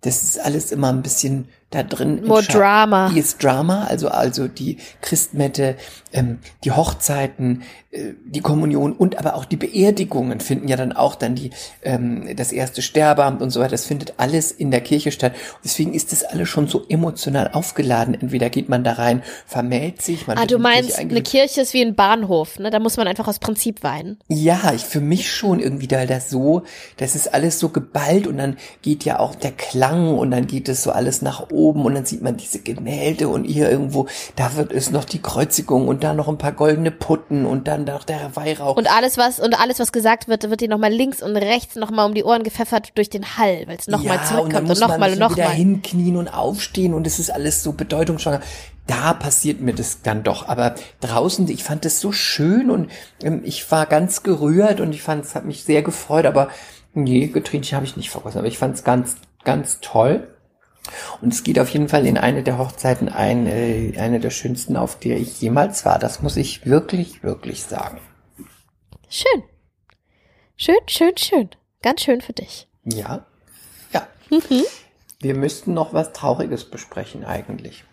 das 0.00 0.22
ist 0.22 0.40
alles 0.40 0.72
immer 0.72 0.88
ein 0.88 1.02
bisschen 1.02 1.48
da 1.70 1.84
drin. 1.84 2.24
More 2.26 2.42
Drama. 2.42 3.10
Die 3.14 3.20
ist 3.20 3.42
Drama, 3.42 3.84
also, 3.84 4.08
also 4.08 4.48
die 4.48 4.78
Christmette, 5.02 5.76
ähm, 6.12 6.38
die 6.64 6.72
Hochzeiten, 6.72 7.62
äh, 7.92 8.14
die 8.24 8.40
Kommunion 8.40 8.92
und 8.92 9.18
aber 9.18 9.36
auch 9.36 9.44
die 9.44 9.56
Beerdigungen 9.56 10.40
finden 10.40 10.66
ja 10.66 10.76
dann 10.76 10.92
auch 10.92 11.14
dann 11.14 11.36
die, 11.36 11.50
ähm, 11.82 12.28
das 12.34 12.50
erste 12.50 12.82
Sterbeamt 12.82 13.40
und 13.40 13.50
so 13.50 13.60
weiter. 13.60 13.70
Das 13.70 13.86
findet 13.86 14.14
alles 14.16 14.50
in 14.50 14.72
der 14.72 14.80
Kirche 14.80 15.12
statt. 15.12 15.32
Deswegen 15.64 15.94
ist 15.94 16.10
das 16.10 16.24
alles 16.24 16.48
schon 16.48 16.66
so 16.66 16.84
emotional 16.88 17.50
aufgeladen. 17.52 18.14
Entweder 18.14 18.50
geht 18.50 18.68
man 18.68 18.82
da 18.82 18.94
rein, 18.94 19.22
vermählt 19.46 20.02
sich, 20.02 20.26
man 20.26 20.38
Ah, 20.38 20.46
du 20.46 20.58
meinst, 20.58 20.98
eine. 20.98 21.22
Kirche 21.22 21.60
ist 21.60 21.72
wie 21.72 21.82
ein 21.82 21.94
Bahnhof, 21.94 22.58
ne? 22.58 22.70
Da 22.70 22.80
muss 22.80 22.96
man 22.96 23.06
einfach 23.06 23.28
aus 23.28 23.38
Prinzip 23.38 23.84
weinen. 23.84 24.18
Ja, 24.26 24.72
ich 24.74 24.82
für 24.82 25.00
mich 25.00 25.30
schon 25.30 25.60
irgendwie, 25.60 25.88
weil 25.92 26.08
das 26.08 26.30
so, 26.30 26.62
das 26.96 27.14
ist 27.14 27.32
alles 27.32 27.60
so 27.60 27.68
geballt 27.68 28.26
und 28.26 28.38
dann 28.38 28.56
geht 28.82 29.04
ja 29.04 29.20
auch 29.20 29.36
der 29.36 29.52
Klang 29.52 30.18
und 30.18 30.32
dann 30.32 30.48
geht 30.48 30.68
es 30.68 30.82
so 30.82 30.90
alles 30.90 31.22
nach 31.22 31.50
oben 31.50 31.59
und 31.68 31.94
dann 31.94 32.04
sieht 32.04 32.22
man 32.22 32.36
diese 32.36 32.60
Gemälde 32.60 33.28
und 33.28 33.44
hier 33.44 33.70
irgendwo, 33.70 34.06
da 34.36 34.56
wird 34.56 34.72
es 34.72 34.90
noch 34.90 35.04
die 35.04 35.20
Kreuzigung 35.20 35.86
und 35.88 36.02
da 36.02 36.14
noch 36.14 36.28
ein 36.28 36.38
paar 36.38 36.52
goldene 36.52 36.90
Putten 36.90 37.44
und 37.44 37.68
dann 37.68 37.84
noch 37.84 38.04
der 38.04 38.34
Weihrauch. 38.34 38.76
Und 38.76 38.90
alles, 38.90 39.18
was, 39.18 39.38
und 39.38 39.60
alles, 39.60 39.78
was 39.78 39.92
gesagt 39.92 40.28
wird, 40.28 40.48
wird 40.48 40.60
dir 40.60 40.68
nochmal 40.68 40.92
links 40.92 41.22
und 41.22 41.36
rechts 41.36 41.76
nochmal 41.76 42.06
um 42.06 42.14
die 42.14 42.24
Ohren 42.24 42.42
gepfeffert 42.42 42.96
durch 42.96 43.10
den 43.10 43.36
Hall, 43.36 43.64
weil 43.66 43.76
es 43.76 43.86
nochmal 43.86 44.16
ja, 44.16 44.22
und 44.22 44.26
zurückkommt 44.26 44.70
und 44.70 44.80
nochmal 44.80 45.10
sich 45.10 45.20
und 45.20 45.30
wieder 45.30 45.42
nochmal. 45.44 45.56
hinknien 45.56 46.16
und 46.16 46.28
aufstehen 46.28 46.94
und 46.94 47.06
es 47.06 47.18
ist 47.18 47.30
alles 47.30 47.62
so 47.62 47.72
bedeutungsschwanger. 47.72 48.40
Da 48.86 49.14
passiert 49.14 49.60
mir 49.60 49.74
das 49.74 50.02
dann 50.02 50.24
doch. 50.24 50.48
Aber 50.48 50.74
draußen, 51.00 51.48
ich 51.48 51.62
fand 51.62 51.84
das 51.84 52.00
so 52.00 52.10
schön 52.10 52.70
und 52.70 52.90
ähm, 53.22 53.42
ich 53.44 53.70
war 53.70 53.86
ganz 53.86 54.22
gerührt 54.22 54.80
und 54.80 54.92
ich 54.92 55.02
fand, 55.02 55.24
es 55.24 55.34
hat 55.34 55.44
mich 55.44 55.62
sehr 55.62 55.82
gefreut. 55.82 56.26
Aber 56.26 56.48
nee, 56.92 57.28
Getränchen 57.28 57.76
habe 57.76 57.86
ich 57.86 57.96
nicht 57.96 58.10
vergossen. 58.10 58.38
Aber 58.38 58.48
ich 58.48 58.58
fand 58.58 58.74
es 58.74 58.82
ganz, 58.82 59.16
ganz 59.44 59.78
toll. 59.80 60.26
Und 61.20 61.32
es 61.32 61.42
geht 61.42 61.58
auf 61.58 61.70
jeden 61.70 61.88
Fall 61.88 62.06
in 62.06 62.18
eine 62.18 62.42
der 62.42 62.58
Hochzeiten 62.58 63.08
ein, 63.08 63.46
äh, 63.46 63.94
eine 63.98 64.20
der 64.20 64.30
schönsten, 64.30 64.76
auf 64.76 64.98
der 64.98 65.16
ich 65.18 65.40
jemals 65.40 65.84
war. 65.84 65.98
Das 65.98 66.22
muss 66.22 66.36
ich 66.36 66.66
wirklich, 66.66 67.22
wirklich 67.22 67.62
sagen. 67.62 68.00
Schön. 69.08 69.42
Schön, 70.56 70.80
schön, 70.86 71.16
schön. 71.16 71.50
Ganz 71.82 72.02
schön 72.02 72.20
für 72.20 72.32
dich. 72.32 72.68
Ja. 72.84 73.24
Ja. 73.92 74.06
Wir 75.20 75.34
müssten 75.34 75.74
noch 75.74 75.92
was 75.92 76.12
Trauriges 76.12 76.64
besprechen 76.64 77.24
eigentlich. 77.24 77.84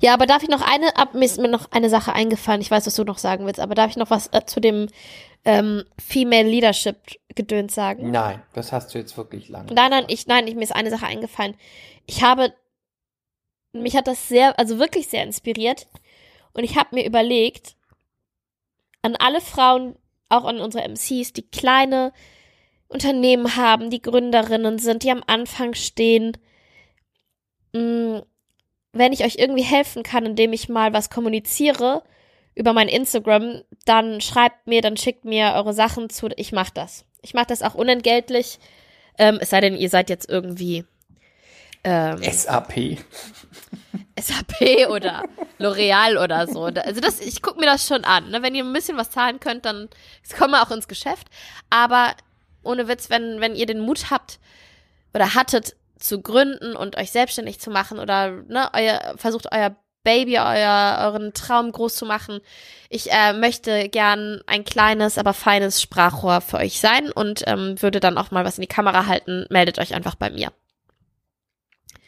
Ja, 0.00 0.14
aber 0.14 0.26
darf 0.26 0.42
ich 0.42 0.48
noch 0.48 0.62
eine, 0.62 0.96
ab, 0.96 1.14
mir 1.14 1.24
ist 1.24 1.38
mir 1.38 1.48
noch 1.48 1.70
eine 1.70 1.90
Sache 1.90 2.12
eingefallen, 2.12 2.60
ich 2.60 2.70
weiß, 2.70 2.86
was 2.86 2.94
du 2.94 3.04
noch 3.04 3.18
sagen 3.18 3.46
willst, 3.46 3.60
aber 3.60 3.74
darf 3.74 3.90
ich 3.90 3.96
noch 3.96 4.10
was 4.10 4.28
äh, 4.32 4.44
zu 4.44 4.60
dem 4.60 4.88
ähm, 5.44 5.84
Female 5.98 6.48
Leadership 6.48 6.96
Gedöns 7.34 7.74
sagen? 7.74 8.10
Nein, 8.10 8.42
das 8.52 8.72
hast 8.72 8.94
du 8.94 8.98
jetzt 8.98 9.16
wirklich 9.16 9.48
lange. 9.48 9.72
Nein, 9.72 9.90
nein, 9.90 10.04
ich, 10.08 10.26
nein, 10.26 10.46
ich, 10.46 10.54
mir 10.54 10.62
ist 10.62 10.74
eine 10.74 10.90
Sache 10.90 11.06
eingefallen. 11.06 11.54
Ich 12.06 12.22
habe, 12.22 12.52
mich 13.72 13.96
hat 13.96 14.06
das 14.06 14.28
sehr, 14.28 14.58
also 14.58 14.78
wirklich 14.78 15.08
sehr 15.08 15.22
inspiriert. 15.22 15.86
Und 16.52 16.64
ich 16.64 16.76
habe 16.76 16.94
mir 16.94 17.06
überlegt, 17.06 17.76
an 19.02 19.16
alle 19.16 19.40
Frauen, 19.40 19.96
auch 20.28 20.44
an 20.44 20.60
unsere 20.60 20.84
MCs, 20.88 21.32
die 21.32 21.48
kleine 21.48 22.12
Unternehmen 22.88 23.56
haben, 23.56 23.90
die 23.90 24.02
Gründerinnen 24.02 24.78
sind, 24.78 25.04
die 25.04 25.10
am 25.10 25.22
Anfang 25.26 25.74
stehen, 25.74 26.36
mh, 27.72 28.24
wenn 28.92 29.12
ich 29.12 29.24
euch 29.24 29.36
irgendwie 29.36 29.62
helfen 29.62 30.02
kann, 30.02 30.26
indem 30.26 30.52
ich 30.52 30.68
mal 30.68 30.92
was 30.92 31.10
kommuniziere 31.10 32.02
über 32.54 32.72
mein 32.72 32.88
Instagram, 32.88 33.62
dann 33.84 34.20
schreibt 34.20 34.66
mir, 34.66 34.82
dann 34.82 34.96
schickt 34.96 35.24
mir 35.24 35.54
eure 35.54 35.72
Sachen 35.72 36.10
zu. 36.10 36.28
Ich 36.36 36.52
mache 36.52 36.72
das. 36.74 37.04
Ich 37.22 37.34
mache 37.34 37.46
das 37.46 37.62
auch 37.62 37.74
unentgeltlich. 37.74 38.58
Ähm, 39.18 39.38
es 39.40 39.50
sei 39.50 39.60
denn, 39.60 39.76
ihr 39.76 39.90
seid 39.90 40.10
jetzt 40.10 40.28
irgendwie 40.28 40.84
ähm, 41.84 42.22
SAP. 42.22 42.98
SAP 44.18 44.88
oder 44.90 45.24
L'Oreal 45.58 46.22
oder 46.22 46.46
so. 46.46 46.64
Also 46.64 47.00
das, 47.00 47.20
ich 47.20 47.42
gucke 47.42 47.60
mir 47.60 47.66
das 47.66 47.86
schon 47.86 48.04
an. 48.04 48.30
Ne? 48.30 48.42
Wenn 48.42 48.54
ihr 48.54 48.64
ein 48.64 48.72
bisschen 48.72 48.96
was 48.96 49.10
zahlen 49.10 49.40
könnt, 49.40 49.64
dann 49.64 49.88
kommen 50.38 50.52
wir 50.52 50.62
auch 50.62 50.70
ins 50.70 50.88
Geschäft. 50.88 51.28
Aber 51.70 52.14
ohne 52.62 52.88
Witz, 52.88 53.08
wenn, 53.08 53.40
wenn 53.40 53.54
ihr 53.54 53.66
den 53.66 53.80
Mut 53.80 54.10
habt 54.10 54.38
oder 55.14 55.34
hattet 55.34 55.76
zu 55.98 56.20
gründen 56.20 56.76
und 56.76 56.96
euch 56.96 57.10
selbstständig 57.10 57.60
zu 57.60 57.70
machen 57.70 57.98
oder 57.98 58.30
ne, 58.30 58.70
euer, 58.72 59.14
versucht 59.16 59.52
euer 59.52 59.76
Baby, 60.02 60.38
euer, 60.38 60.98
euren 61.02 61.34
Traum 61.34 61.72
groß 61.72 61.94
zu 61.94 62.06
machen. 62.06 62.40
Ich 62.88 63.12
äh, 63.12 63.32
möchte 63.34 63.88
gern 63.88 64.40
ein 64.46 64.64
kleines, 64.64 65.18
aber 65.18 65.34
feines 65.34 65.80
Sprachrohr 65.82 66.40
für 66.40 66.56
euch 66.58 66.80
sein 66.80 67.10
und 67.12 67.44
ähm, 67.46 67.80
würde 67.80 68.00
dann 68.00 68.16
auch 68.18 68.30
mal 68.30 68.44
was 68.44 68.56
in 68.58 68.62
die 68.62 68.68
Kamera 68.68 69.06
halten. 69.06 69.46
Meldet 69.50 69.78
euch 69.78 69.94
einfach 69.94 70.14
bei 70.14 70.30
mir. 70.30 70.52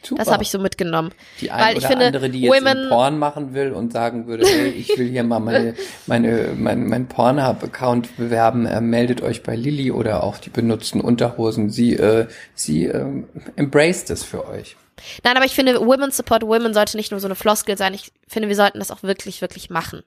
Super. 0.05 0.21
Das 0.25 0.33
habe 0.33 0.43
ich 0.43 0.51
so 0.51 0.59
mitgenommen. 0.59 1.13
die 1.39 1.49
weil 1.49 1.55
eine 1.55 1.71
ich 1.71 1.77
oder 1.77 1.87
finde, 1.87 2.05
andere, 2.07 2.29
die 2.29 2.41
jetzt 2.41 2.51
Women- 2.53 2.67
einen 2.77 2.89
Porn 2.89 3.17
machen 3.19 3.53
will 3.53 3.71
und 3.71 3.93
sagen 3.93 4.27
würde, 4.27 4.45
hey, 4.45 4.67
ich 4.69 4.97
will 4.97 5.07
hier 5.07 5.23
mal 5.23 5.39
meine, 5.39 5.75
meine, 6.07 6.49
mein, 6.57 6.87
mein 6.87 7.07
Pornhub-Account 7.07 8.17
bewerben, 8.17 8.65
äh, 8.65 8.81
meldet 8.81 9.21
euch 9.21 9.43
bei 9.43 9.55
Lilly 9.55 9.91
oder 9.91 10.23
auch 10.23 10.39
die 10.39 10.49
benutzten 10.49 10.99
Unterhosen. 10.99 11.69
Sie, 11.69 11.93
äh, 11.95 12.27
sie 12.53 12.85
ähm, 12.85 13.29
embraced 13.55 14.09
es 14.09 14.23
für 14.25 14.45
euch. 14.45 14.75
Nein, 15.23 15.35
aber 15.37 15.45
ich 15.45 15.53
finde, 15.55 15.79
Women 15.85 16.11
Support 16.11 16.43
Women 16.43 16.73
sollte 16.73 16.97
nicht 16.97 17.11
nur 17.11 17.19
so 17.19 17.27
eine 17.27 17.35
Floskel 17.35 17.77
sein. 17.77 17.93
Ich 17.93 18.11
finde, 18.27 18.47
wir 18.49 18.55
sollten 18.55 18.79
das 18.79 18.91
auch 18.91 19.03
wirklich, 19.03 19.41
wirklich 19.41 19.69
machen. 19.69 20.03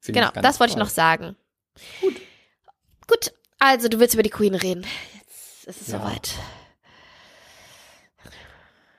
Finde 0.00 0.20
Genau, 0.20 0.32
das 0.42 0.60
wollte 0.60 0.72
ich 0.72 0.76
noch 0.78 0.88
sagen. 0.88 1.36
Gut. 2.00 2.20
Gut, 3.06 3.32
also 3.58 3.88
du 3.88 3.98
willst 3.98 4.14
über 4.14 4.22
die 4.22 4.30
Queen 4.30 4.54
reden. 4.54 4.86
Jetzt 5.18 5.66
ist 5.66 5.80
es 5.82 5.88
Ja. 5.88 5.98
soweit. 6.00 6.32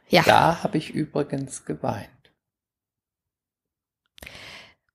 Ja, 0.09 0.23
Da 0.23 0.61
habe 0.63 0.77
ich 0.77 0.89
übrigens 0.89 1.63
geweint. 1.65 2.09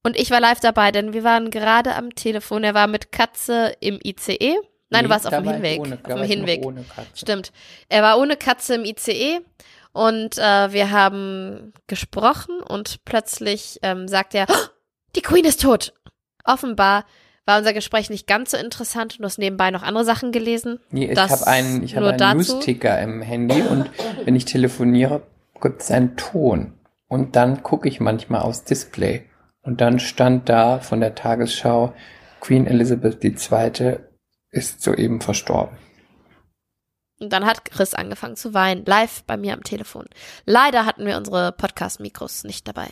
und 0.02 0.16
ich 0.16 0.30
war 0.30 0.40
live 0.40 0.60
dabei, 0.60 0.92
denn 0.92 1.12
wir 1.14 1.24
waren 1.24 1.50
gerade 1.50 1.94
am 1.96 2.14
Telefon. 2.14 2.62
Er 2.62 2.74
war 2.74 2.86
mit 2.86 3.10
Katze 3.10 3.74
im 3.80 3.98
ICE. 4.04 4.56
Nein, 4.90 5.02
du 5.02 5.08
Nee, 5.08 5.14
warst 5.14 5.26
auf 5.26 5.34
dem 5.34 5.44
war 5.44 5.54
Hinweg. 5.54 5.80
Ohne, 5.80 5.98
auf 6.02 6.14
dem 6.14 6.22
Hinweg. 6.22 6.64
Stimmt. 7.14 7.52
Er 7.88 8.02
war 8.02 8.18
ohne 8.18 8.36
Katze 8.36 8.74
im 8.76 8.84
ICE 8.84 9.40
und 9.92 10.38
äh, 10.38 10.72
wir 10.72 10.90
haben 10.90 11.72
gesprochen 11.86 12.60
und 12.60 13.04
plötzlich 13.04 13.78
ähm, 13.82 14.06
sagt 14.08 14.34
er, 14.34 14.46
"Oh, 14.48 14.54
die 15.16 15.22
Queen 15.22 15.44
ist 15.44 15.62
tot. 15.62 15.92
Offenbar 16.44 17.04
war 17.46 17.58
unser 17.58 17.72
Gespräch 17.72 18.10
nicht 18.10 18.26
ganz 18.26 18.50
so 18.50 18.56
interessant 18.56 19.14
und 19.14 19.20
du 19.20 19.24
hast 19.24 19.38
nebenbei 19.38 19.70
noch 19.70 19.82
andere 19.82 20.04
Sachen 20.04 20.32
gelesen. 20.32 20.80
Nee, 20.90 21.10
ich 21.12 21.18
habe 21.18 21.46
einen, 21.46 21.82
ich 21.84 21.96
habe 21.96 22.06
nur 22.06 22.20
einen. 22.20 22.36
News-Ticker 22.38 23.00
im 23.00 23.22
Handy 23.22 23.62
und 23.62 23.88
wenn 24.24 24.34
ich 24.36 24.44
telefoniere, 24.44 25.22
gibt 25.60 25.82
es 25.82 25.90
einen 25.90 26.16
Ton. 26.16 26.74
Und 27.08 27.36
dann 27.36 27.62
gucke 27.62 27.88
ich 27.88 28.00
manchmal 28.00 28.42
aufs 28.42 28.64
Display. 28.64 29.26
Und 29.62 29.80
dann 29.80 30.00
stand 30.00 30.48
da 30.48 30.80
von 30.80 31.00
der 31.00 31.14
Tagesschau, 31.14 31.92
Queen 32.40 32.66
Elizabeth 32.66 33.22
II. 33.24 33.98
Ist 34.56 34.82
soeben 34.82 35.20
verstorben. 35.20 35.76
Und 37.18 37.32
dann 37.32 37.46
hat 37.46 37.64
Chris 37.64 37.94
angefangen 37.94 38.36
zu 38.36 38.52
weinen, 38.52 38.84
live 38.84 39.22
bei 39.24 39.36
mir 39.36 39.54
am 39.54 39.62
Telefon. 39.62 40.06
Leider 40.44 40.84
hatten 40.84 41.06
wir 41.06 41.16
unsere 41.16 41.52
Podcast-Mikros 41.52 42.44
nicht 42.44 42.68
dabei. 42.68 42.88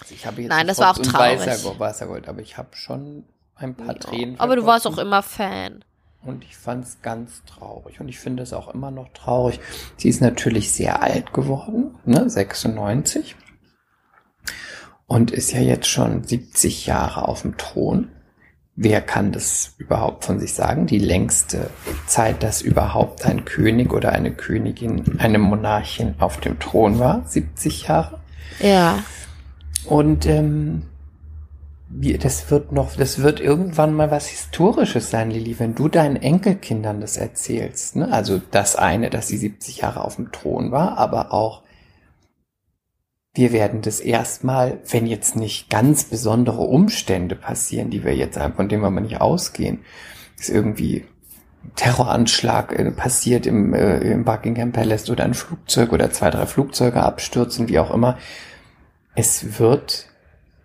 Also 0.00 0.14
Nein, 0.48 0.66
das 0.66 0.78
war 0.78 0.90
auch 0.90 0.98
traurig. 0.98 1.40
Weißer, 1.40 1.78
weißer 1.78 2.06
Gold, 2.06 2.28
aber 2.28 2.40
ich 2.40 2.58
habe 2.58 2.74
schon 2.74 3.24
ein 3.54 3.74
paar 3.74 3.94
Tränen. 3.94 4.38
Aber 4.40 4.56
du 4.56 4.66
warst 4.66 4.86
auch 4.86 4.98
immer 4.98 5.22
Fan. 5.22 5.84
Und 6.22 6.44
ich 6.44 6.56
fand 6.56 6.84
es 6.84 7.00
ganz 7.02 7.42
traurig. 7.44 8.00
Und 8.00 8.08
ich 8.08 8.18
finde 8.18 8.42
es 8.42 8.52
auch 8.52 8.68
immer 8.68 8.90
noch 8.90 9.08
traurig. 9.12 9.60
Sie 9.96 10.08
ist 10.08 10.20
natürlich 10.20 10.72
sehr 10.72 11.02
alt 11.02 11.32
geworden, 11.32 11.98
ne? 12.04 12.28
96. 12.28 13.36
und 15.06 15.30
ist 15.30 15.52
ja 15.52 15.60
jetzt 15.60 15.88
schon 15.88 16.24
70 16.24 16.86
Jahre 16.86 17.28
auf 17.28 17.42
dem 17.42 17.56
Thron. 17.56 18.10
Wer 18.74 19.02
kann 19.02 19.32
das 19.32 19.74
überhaupt 19.76 20.24
von 20.24 20.40
sich 20.40 20.54
sagen? 20.54 20.86
Die 20.86 20.98
längste 20.98 21.68
Zeit, 22.06 22.42
dass 22.42 22.62
überhaupt 22.62 23.26
ein 23.26 23.44
König 23.44 23.92
oder 23.92 24.12
eine 24.12 24.32
Königin, 24.32 25.18
eine 25.18 25.38
Monarchin 25.38 26.14
auf 26.18 26.40
dem 26.40 26.58
Thron 26.58 26.98
war, 26.98 27.22
70 27.26 27.88
Jahre. 27.88 28.20
Ja. 28.60 28.98
Und 29.84 30.24
ähm, 30.24 30.82
wie, 31.94 32.16
das 32.16 32.50
wird 32.50 32.72
noch, 32.72 32.96
das 32.96 33.18
wird 33.18 33.40
irgendwann 33.40 33.92
mal 33.92 34.10
was 34.10 34.26
Historisches 34.26 35.10
sein, 35.10 35.30
Lili, 35.30 35.58
wenn 35.58 35.74
du 35.74 35.88
deinen 35.88 36.16
Enkelkindern 36.16 37.00
das 37.00 37.18
erzählst. 37.18 37.96
Ne? 37.96 38.10
Also 38.10 38.40
das 38.50 38.76
eine, 38.76 39.10
dass 39.10 39.28
sie 39.28 39.36
70 39.36 39.78
Jahre 39.78 40.02
auf 40.02 40.16
dem 40.16 40.32
Thron 40.32 40.72
war, 40.72 40.96
aber 40.96 41.32
auch 41.34 41.61
wir 43.34 43.52
werden 43.52 43.80
das 43.80 44.00
erstmal, 44.00 44.80
wenn 44.90 45.06
jetzt 45.06 45.36
nicht 45.36 45.70
ganz 45.70 46.04
besondere 46.04 46.62
Umstände 46.62 47.34
passieren, 47.34 47.90
die 47.90 48.04
wir 48.04 48.14
jetzt, 48.14 48.38
von 48.38 48.68
denen 48.68 48.82
wir 48.82 48.90
mal 48.90 49.00
nicht 49.00 49.20
ausgehen, 49.20 49.80
ist 50.38 50.50
irgendwie 50.50 51.06
ein 51.64 51.72
Terroranschlag 51.76 52.78
äh, 52.78 52.90
passiert 52.90 53.46
im, 53.46 53.72
äh, 53.72 53.98
im 53.98 54.24
Buckingham 54.24 54.72
Palace 54.72 55.08
oder 55.08 55.24
ein 55.24 55.34
Flugzeug 55.34 55.92
oder 55.92 56.10
zwei, 56.10 56.30
drei 56.30 56.46
Flugzeuge 56.46 57.02
abstürzen, 57.02 57.68
wie 57.68 57.78
auch 57.78 57.92
immer. 57.92 58.18
Es 59.14 59.58
wird 59.58 60.08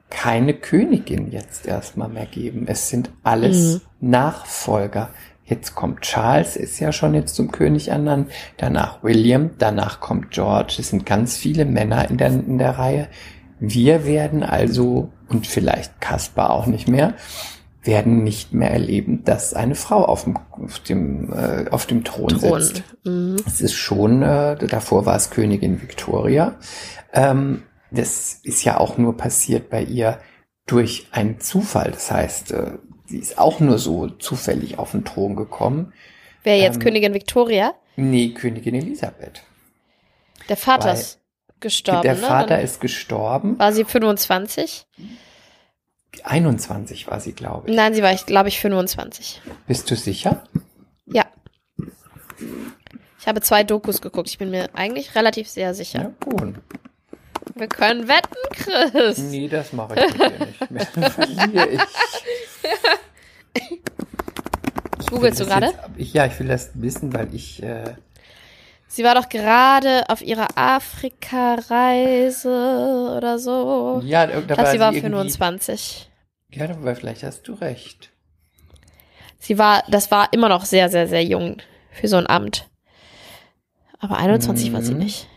keine 0.09 0.53
Königin 0.53 1.31
jetzt 1.31 1.67
erstmal 1.67 2.09
mehr 2.09 2.25
geben. 2.25 2.65
Es 2.67 2.89
sind 2.89 3.11
alles 3.23 3.81
mhm. 3.99 4.09
Nachfolger. 4.09 5.09
Jetzt 5.47 5.75
kommt 5.75 6.01
Charles, 6.01 6.57
ist 6.57 6.79
ja 6.79 6.91
schon 6.91 7.13
jetzt 7.13 7.35
zum 7.35 7.51
König 7.51 7.87
ernannt. 7.87 8.29
Danach 8.57 9.01
William, 9.01 9.51
danach 9.57 10.01
kommt 10.01 10.31
George. 10.31 10.75
Es 10.79 10.89
sind 10.89 11.05
ganz 11.05 11.37
viele 11.37 11.63
Männer 11.63 12.09
in 12.09 12.17
der, 12.17 12.27
in 12.27 12.57
der 12.57 12.77
Reihe. 12.77 13.07
Wir 13.59 14.05
werden 14.05 14.43
also, 14.43 15.09
und 15.29 15.47
vielleicht 15.47 16.01
Caspar 16.01 16.49
auch 16.49 16.65
nicht 16.65 16.89
mehr, 16.89 17.13
werden 17.81 18.25
nicht 18.25 18.53
mehr 18.53 18.71
erleben, 18.71 19.23
dass 19.23 19.53
eine 19.53 19.75
Frau 19.75 20.03
auf 20.03 20.25
dem, 20.25 20.37
auf 20.51 20.79
dem, 20.79 21.31
äh, 21.31 21.69
auf 21.71 21.85
dem 21.85 22.03
Thron, 22.03 22.27
Thron. 22.27 22.61
sitzt. 22.61 22.83
Mhm. 23.05 23.37
Es 23.45 23.61
ist 23.61 23.73
schon, 23.73 24.21
äh, 24.23 24.57
davor 24.57 25.05
war 25.05 25.15
es 25.15 25.29
Königin 25.29 25.81
Victoria. 25.81 26.55
Ähm, 27.13 27.63
das 27.89 28.41
ist 28.43 28.65
ja 28.65 28.77
auch 28.81 28.97
nur 28.97 29.15
passiert 29.15 29.69
bei 29.69 29.81
ihr 29.81 30.19
durch 30.65 31.07
einen 31.13 31.39
Zufall. 31.39 31.91
Das 31.91 32.11
heißt, 32.11 32.51
äh, 32.51 32.73
sie 33.07 33.17
ist 33.17 33.37
auch 33.37 33.59
nur 33.59 33.79
so 33.79 34.07
zufällig 34.07 34.77
auf 34.77 34.91
den 34.91 35.05
Thron 35.05 35.35
gekommen. 35.35 35.93
Wer 36.43 36.57
jetzt 36.57 36.75
ähm, 36.75 36.83
Königin 36.83 37.13
Victoria? 37.13 37.73
Nee, 37.95 38.29
Königin 38.29 38.75
Elisabeth. 38.75 39.43
Der 40.49 40.57
Vater 40.57 40.89
Weil 40.89 40.95
ist 40.95 41.19
gestorben. 41.59 42.03
Der 42.03 42.15
ne? 42.15 42.21
Vater 42.21 42.57
ne? 42.57 42.63
ist 42.63 42.79
gestorben. 42.79 43.57
War 43.59 43.73
sie 43.73 43.85
25? 43.85 44.85
21 46.23 47.07
war 47.07 47.19
sie, 47.19 47.33
glaube 47.33 47.69
ich. 47.69 47.75
Nein, 47.75 47.93
sie 47.93 48.01
war, 48.01 48.13
glaube 48.15 48.49
ich, 48.49 48.59
25. 48.59 49.41
Bist 49.67 49.89
du 49.89 49.95
sicher? 49.95 50.43
Ja. 51.05 51.25
Ich 53.19 53.27
habe 53.27 53.41
zwei 53.41 53.63
Dokus 53.63 54.01
geguckt. 54.01 54.29
Ich 54.29 54.37
bin 54.37 54.49
mir 54.49 54.69
eigentlich 54.73 55.15
relativ 55.15 55.49
sehr 55.49 55.73
sicher. 55.73 56.01
Ja, 56.01 56.11
gut. 56.19 56.55
Wir 57.57 57.67
können 57.67 58.07
wetten, 58.07 58.37
Chris. 58.51 59.17
Nee, 59.17 59.47
das 59.47 59.73
mache 59.73 59.95
ich 59.95 60.69
nicht. 60.69 60.91
Verliere 60.91 61.69
ich. 61.73 61.81
Googlest 65.09 65.39
du 65.39 65.45
gerade? 65.45 65.73
Ja, 65.97 66.25
ich 66.25 66.37
will 66.39 66.47
das 66.47 66.71
wissen, 66.75 67.13
weil 67.13 67.33
ich. 67.33 67.63
Äh, 67.63 67.95
Sie 68.89 69.03
war 69.03 69.15
doch 69.15 69.27
gerade 69.29 70.03
auf 70.07 70.21
ihrer 70.21 70.47
Afrika-Reise 70.55 73.13
oder 73.17 73.37
so. 73.37 74.01
Ja, 74.03 74.27
da 74.27 74.39
ich 74.39 74.47
glaube, 74.47 74.71
sie 74.71 74.79
war 74.79 74.93
25. 74.93 76.09
Ja, 76.51 76.69
aber 76.69 76.95
vielleicht 76.95 77.23
hast 77.23 77.47
du 77.47 77.53
recht. 77.53 78.11
Sie 79.39 79.57
war, 79.57 79.83
das 79.89 80.09
war 80.09 80.31
immer 80.31 80.49
noch 80.49 80.65
sehr, 80.65 80.89
sehr, 80.89 81.07
sehr 81.07 81.23
jung 81.23 81.57
für 81.91 82.07
so 82.07 82.15
ein 82.15 82.27
Amt. 82.27 82.69
Aber 83.99 84.17
21 84.17 84.69
mhm. 84.69 84.73
war 84.73 84.81
sie 84.81 84.93
mhm. 84.93 84.99
nicht. 84.99 85.27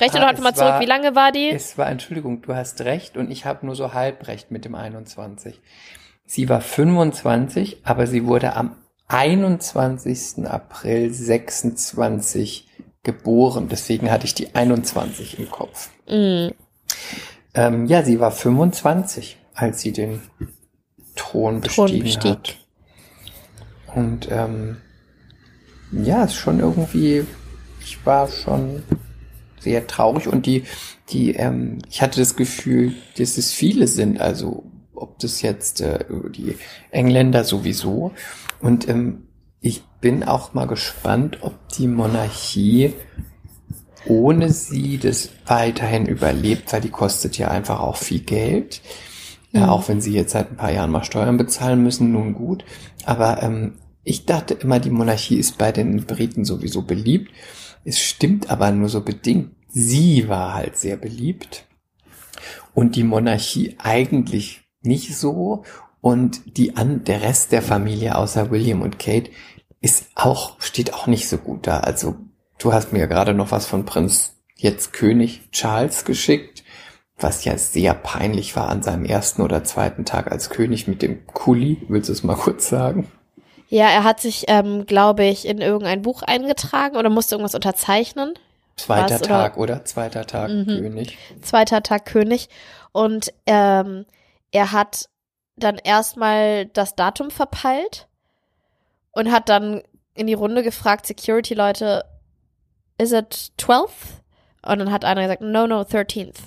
Rechne 0.00 0.20
ah, 0.20 0.22
doch 0.22 0.28
einfach 0.28 0.44
mal 0.44 0.54
zurück, 0.54 0.70
war, 0.70 0.80
wie 0.80 0.86
lange 0.86 1.14
war 1.14 1.32
die? 1.32 1.50
Es 1.50 1.76
war, 1.76 1.88
Entschuldigung, 1.88 2.42
du 2.42 2.54
hast 2.54 2.80
recht 2.82 3.16
und 3.16 3.30
ich 3.30 3.44
habe 3.44 3.66
nur 3.66 3.74
so 3.74 3.92
halb 3.94 4.28
recht 4.28 4.50
mit 4.50 4.64
dem 4.64 4.74
21. 4.74 5.60
Sie 6.24 6.48
war 6.48 6.60
25, 6.60 7.78
aber 7.84 8.06
sie 8.06 8.26
wurde 8.26 8.54
am 8.54 8.76
21. 9.08 10.46
April 10.46 11.12
26 11.12 12.68
geboren. 13.02 13.68
Deswegen 13.68 14.10
hatte 14.10 14.26
ich 14.26 14.34
die 14.34 14.54
21 14.54 15.38
im 15.38 15.50
Kopf. 15.50 15.90
Mm. 16.06 16.48
Ähm, 17.54 17.86
ja, 17.86 18.02
sie 18.02 18.20
war 18.20 18.30
25, 18.30 19.38
als 19.54 19.80
sie 19.80 19.92
den 19.92 20.22
Thron 21.16 21.60
bestiegen 21.60 21.88
Thron 21.88 22.02
bestieg. 22.02 22.30
hat. 22.30 22.56
Und 23.96 24.28
ähm, 24.30 24.76
ja, 25.90 26.24
ist 26.24 26.34
schon 26.34 26.60
irgendwie, 26.60 27.26
ich 27.80 28.04
war 28.04 28.28
schon 28.28 28.82
sehr 29.60 29.86
traurig 29.86 30.28
und 30.28 30.46
die, 30.46 30.64
die, 31.10 31.34
ähm, 31.34 31.78
ich 31.88 32.02
hatte 32.02 32.20
das 32.20 32.36
Gefühl, 32.36 32.94
dass 33.16 33.38
es 33.38 33.52
viele 33.52 33.86
sind, 33.86 34.20
also 34.20 34.64
ob 34.94 35.18
das 35.18 35.42
jetzt 35.42 35.80
äh, 35.80 36.04
die 36.34 36.56
Engländer 36.90 37.44
sowieso. 37.44 38.12
Und 38.60 38.88
ähm, 38.88 39.28
ich 39.60 39.82
bin 40.00 40.24
auch 40.24 40.54
mal 40.54 40.66
gespannt, 40.66 41.38
ob 41.42 41.54
die 41.70 41.86
Monarchie 41.86 42.92
ohne 44.06 44.50
sie 44.50 44.98
das 44.98 45.30
weiterhin 45.46 46.06
überlebt, 46.06 46.72
weil 46.72 46.80
die 46.80 46.90
kostet 46.90 47.36
ja 47.36 47.48
einfach 47.48 47.80
auch 47.80 47.96
viel 47.96 48.20
Geld. 48.20 48.80
Mhm. 49.52 49.60
Ja, 49.60 49.70
auch 49.70 49.88
wenn 49.88 50.00
sie 50.00 50.12
jetzt 50.12 50.32
seit 50.32 50.50
ein 50.50 50.56
paar 50.56 50.72
Jahren 50.72 50.90
mal 50.90 51.04
Steuern 51.04 51.36
bezahlen 51.36 51.82
müssen, 51.82 52.12
nun 52.12 52.34
gut. 52.34 52.64
Aber 53.04 53.42
ähm, 53.42 53.74
ich 54.04 54.26
dachte 54.26 54.54
immer, 54.54 54.80
die 54.80 54.90
Monarchie 54.90 55.36
ist 55.36 55.58
bei 55.58 55.72
den 55.72 56.04
Briten 56.04 56.44
sowieso 56.44 56.82
beliebt. 56.82 57.30
Es 57.88 58.00
stimmt 58.00 58.50
aber 58.50 58.70
nur 58.70 58.90
so 58.90 59.00
bedingt. 59.00 59.52
Sie 59.66 60.28
war 60.28 60.52
halt 60.52 60.76
sehr 60.76 60.98
beliebt 60.98 61.64
und 62.74 62.96
die 62.96 63.02
Monarchie 63.02 63.76
eigentlich 63.78 64.60
nicht 64.82 65.16
so 65.16 65.64
und 66.02 66.58
die 66.58 66.76
an 66.76 67.04
der 67.04 67.22
Rest 67.22 67.50
der 67.50 67.62
Familie 67.62 68.16
außer 68.16 68.50
William 68.50 68.82
und 68.82 68.98
Kate 68.98 69.30
ist 69.80 70.08
auch 70.16 70.60
steht 70.60 70.92
auch 70.92 71.06
nicht 71.06 71.30
so 71.30 71.38
gut 71.38 71.66
da. 71.66 71.80
Also 71.80 72.16
du 72.58 72.74
hast 72.74 72.92
mir 72.92 72.98
ja 72.98 73.06
gerade 73.06 73.32
noch 73.32 73.52
was 73.52 73.64
von 73.64 73.86
Prinz 73.86 74.34
jetzt 74.54 74.92
König 74.92 75.50
Charles 75.50 76.04
geschickt, 76.04 76.64
was 77.16 77.46
ja 77.46 77.56
sehr 77.56 77.94
peinlich 77.94 78.54
war 78.54 78.68
an 78.68 78.82
seinem 78.82 79.06
ersten 79.06 79.40
oder 79.40 79.64
zweiten 79.64 80.04
Tag 80.04 80.30
als 80.30 80.50
König 80.50 80.88
mit 80.88 81.00
dem 81.00 81.26
Kuli. 81.26 81.86
Willst 81.88 82.10
du 82.10 82.12
es 82.12 82.22
mal 82.22 82.36
kurz 82.36 82.68
sagen? 82.68 83.08
Ja, 83.68 83.88
er 83.88 84.04
hat 84.04 84.20
sich, 84.20 84.44
ähm, 84.48 84.86
glaube 84.86 85.24
ich, 85.24 85.46
in 85.46 85.58
irgendein 85.60 86.02
Buch 86.02 86.22
eingetragen 86.22 86.96
oder 86.96 87.10
musste 87.10 87.34
irgendwas 87.34 87.54
unterzeichnen. 87.54 88.34
Zweiter 88.76 89.16
Was, 89.16 89.22
Tag, 89.22 89.56
oder? 89.56 89.74
oder? 89.74 89.84
Zweiter 89.84 90.26
Tag 90.26 90.50
mhm. 90.50 90.66
König. 90.66 91.18
Zweiter 91.42 91.82
Tag 91.82 92.06
König. 92.06 92.48
Und 92.92 93.32
ähm, 93.46 94.06
er 94.52 94.72
hat 94.72 95.08
dann 95.56 95.76
erstmal 95.76 96.66
das 96.66 96.94
Datum 96.94 97.30
verpeilt 97.30 98.08
und 99.12 99.30
hat 99.30 99.48
dann 99.48 99.82
in 100.14 100.26
die 100.26 100.34
Runde 100.34 100.62
gefragt, 100.62 101.06
Security-Leute, 101.06 102.04
is 102.98 103.12
it 103.12 103.52
12th? 103.58 104.22
Und 104.62 104.78
dann 104.78 104.92
hat 104.92 105.04
einer 105.04 105.22
gesagt, 105.22 105.42
no, 105.42 105.66
no, 105.66 105.82
13th. 105.82 106.38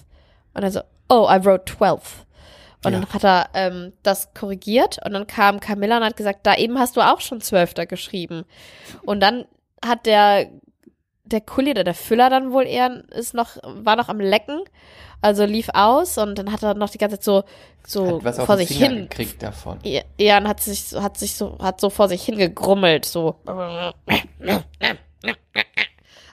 Und 0.53 0.63
er 0.63 0.72
so, 0.72 0.82
oh, 1.09 1.28
I 1.30 1.43
wrote 1.43 1.72
12th. 1.72 2.26
Und 2.84 2.93
ja. 2.93 2.99
dann 2.99 3.09
hat 3.13 3.23
er 3.23 3.49
ähm, 3.53 3.93
das 4.01 4.34
korrigiert 4.34 4.99
und 5.05 5.13
dann 5.13 5.27
kam 5.27 5.59
Camilla 5.59 5.97
und 5.97 6.03
hat 6.03 6.17
gesagt, 6.17 6.39
da 6.43 6.55
eben 6.55 6.79
hast 6.79 6.97
du 6.97 7.01
auch 7.01 7.21
schon 7.21 7.41
Zwölfter 7.41 7.86
geschrieben. 7.86 8.43
Und 9.03 9.19
dann 9.19 9.45
hat 9.86 10.05
der 10.05 10.49
der 11.23 11.41
Kuli 11.41 11.71
oder 11.71 11.84
der 11.84 11.93
Füller 11.93 12.29
dann 12.29 12.51
wohl 12.51 12.65
eher 12.65 13.03
ist 13.11 13.34
noch 13.34 13.57
war 13.63 13.95
noch 13.95 14.09
am 14.09 14.19
lecken, 14.19 14.61
also 15.21 15.45
lief 15.45 15.69
aus 15.73 16.17
und 16.17 16.38
dann 16.38 16.51
hat 16.51 16.63
er 16.63 16.73
noch 16.73 16.89
die 16.89 16.97
ganze 16.97 17.19
Zeit 17.19 17.23
so 17.23 17.43
so 17.86 18.19
vor 18.19 18.57
sich 18.57 18.67
Finger 18.67 18.89
hin 18.89 19.09
gekriegt 19.09 19.41
davon. 19.41 19.79
Ja, 19.84 20.01
ja, 20.19 20.38
und 20.38 20.47
hat 20.47 20.59
sich 20.59 20.93
hat 20.93 21.17
sich 21.17 21.36
so 21.36 21.57
hat 21.59 21.79
so 21.79 21.89
vor 21.89 22.09
sich 22.09 22.23
hingegrummelt 22.23 23.05
so. 23.05 23.36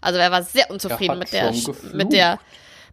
Also 0.01 0.18
er 0.18 0.30
war 0.30 0.42
sehr 0.42 0.70
unzufrieden 0.70 1.18
mit 1.18 1.32
der 1.32 1.53
mit 1.92 2.12
der 2.12 2.38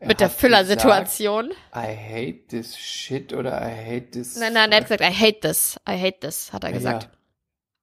mit 0.02 0.20
der 0.20 0.30
Füller-Situation. 0.30 1.52
I 1.74 1.96
hate 1.96 2.48
this 2.50 2.78
shit 2.78 3.34
oder 3.34 3.62
I 3.62 3.72
hate 3.72 4.12
this. 4.12 4.36
Nein, 4.38 4.54
nein, 4.54 4.72
er 4.72 4.78
hat 4.78 4.86
gesagt, 4.86 5.02
I 5.02 5.14
hate 5.14 5.39
this, 5.41 5.80
I 5.88 6.00
hate 6.00 6.20
this, 6.20 6.52
hat 6.52 6.64
er 6.64 6.72
gesagt. 6.72 7.04
Ja. 7.04 7.10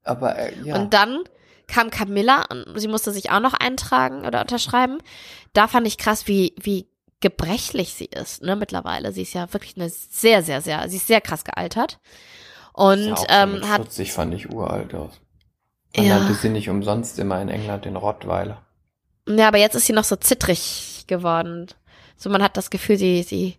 Aber 0.05 0.37
äh, 0.37 0.53
ja. 0.65 0.77
Und 0.77 0.95
dann 0.95 1.21
kam 1.67 1.91
Camilla 1.91 2.45
und 2.51 2.79
sie 2.79 2.89
musste 2.89 3.13
sich 3.13 3.31
auch 3.31 3.41
noch 3.41 3.55
eintragen 3.55 4.27
oder 4.27 4.41
unterschreiben. 4.41 4.99
Da 5.53 5.69
fand 5.69 5.87
ich 5.87 5.99
krass, 5.99 6.27
wie, 6.27 6.55
wie 6.61 6.89
gebrechlich 7.21 7.95
sie 7.95 8.07
ist, 8.07 8.43
ne, 8.43 8.57
mittlerweile. 8.57 9.13
Sie 9.13 9.23
ist 9.23 9.33
ja 9.33 9.53
wirklich 9.53 9.77
eine 9.77 9.89
sehr, 9.89 10.43
sehr, 10.43 10.61
sehr, 10.61 10.89
sie 10.89 10.97
ist 10.97 11.07
sehr 11.07 11.21
krass 11.21 11.45
gealtert. 11.45 11.99
Und 12.73 13.07
ja 13.07 13.25
ähm, 13.29 13.69
hat. 13.69 13.83
40 13.83 14.13
fand 14.13 14.35
ich 14.35 14.51
uralt 14.51 14.95
aus. 14.95 15.21
Man 15.97 16.07
ja. 16.07 16.19
nannte 16.19 16.35
sie 16.35 16.49
nicht 16.49 16.69
umsonst 16.69 17.19
immer 17.19 17.41
in 17.41 17.49
England 17.49 17.85
den 17.85 17.97
Rottweiler. 17.97 18.63
Ja, 19.29 19.49
aber 19.49 19.59
jetzt 19.59 19.75
ist 19.75 19.87
sie 19.87 19.93
noch 19.93 20.05
so 20.05 20.17
zittrig 20.17 21.05
geworden. 21.07 21.69
So 22.23 22.31
man 22.31 22.43
hat 22.43 22.57
das 22.57 22.71
Gefühl, 22.71 22.97
sie, 22.97 23.23
sie 23.23 23.59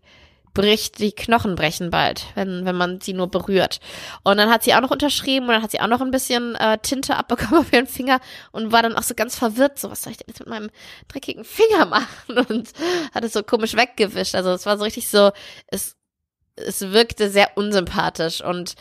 bricht, 0.54 1.00
die 1.00 1.12
Knochen 1.12 1.56
brechen 1.56 1.90
bald, 1.90 2.26
wenn, 2.36 2.66
wenn 2.66 2.76
man 2.76 3.02
sie 3.02 3.14
nur 3.14 3.30
berührt. 3.30 3.80
Und 4.24 4.38
dann 4.38 4.50
hat 4.50 4.64
sie 4.64 4.74
auch 4.74 4.82
noch 4.82 4.92
unterschrieben 4.92 5.48
und 5.48 5.54
dann 5.54 5.64
hat 5.64 5.72
sie 5.72 5.80
auch 5.82 5.88
noch 5.88 6.02
ein 6.02 6.12
bisschen 6.12 6.56
äh, 6.56 6.78
Tinte 6.78 7.16
abbekommen 7.16 7.60
auf 7.60 7.74
ihren 7.74 7.88
Finger 7.88 8.20
und 8.52 8.72
war 8.72 8.84
dann 8.84 8.96
auch 8.96 9.04
so 9.04 9.16
ganz 9.16 9.36
verwirrt, 9.36 9.80
so 9.80 9.90
was 9.90 10.04
soll 10.04 10.12
ich 10.12 10.18
denn 10.18 10.28
jetzt 10.30 10.40
mit 10.40 10.50
meinem 10.50 10.70
dreckigen 11.08 11.44
Finger 11.44 11.86
machen? 11.88 12.38
Und 12.50 12.70
hat 13.14 13.24
es 13.24 13.34
so 13.34 13.44
komisch 13.44 13.76
weggewischt. 13.76 14.36
Also 14.36 14.52
es 14.52 14.66
war 14.66 14.78
so 14.78 14.84
richtig 14.84 15.08
so, 15.10 15.32
es, 15.68 15.96
es 16.56 16.82
wirkte 16.92 17.30
sehr 17.30 17.58
unsympathisch 17.58 18.42
und 18.44 18.76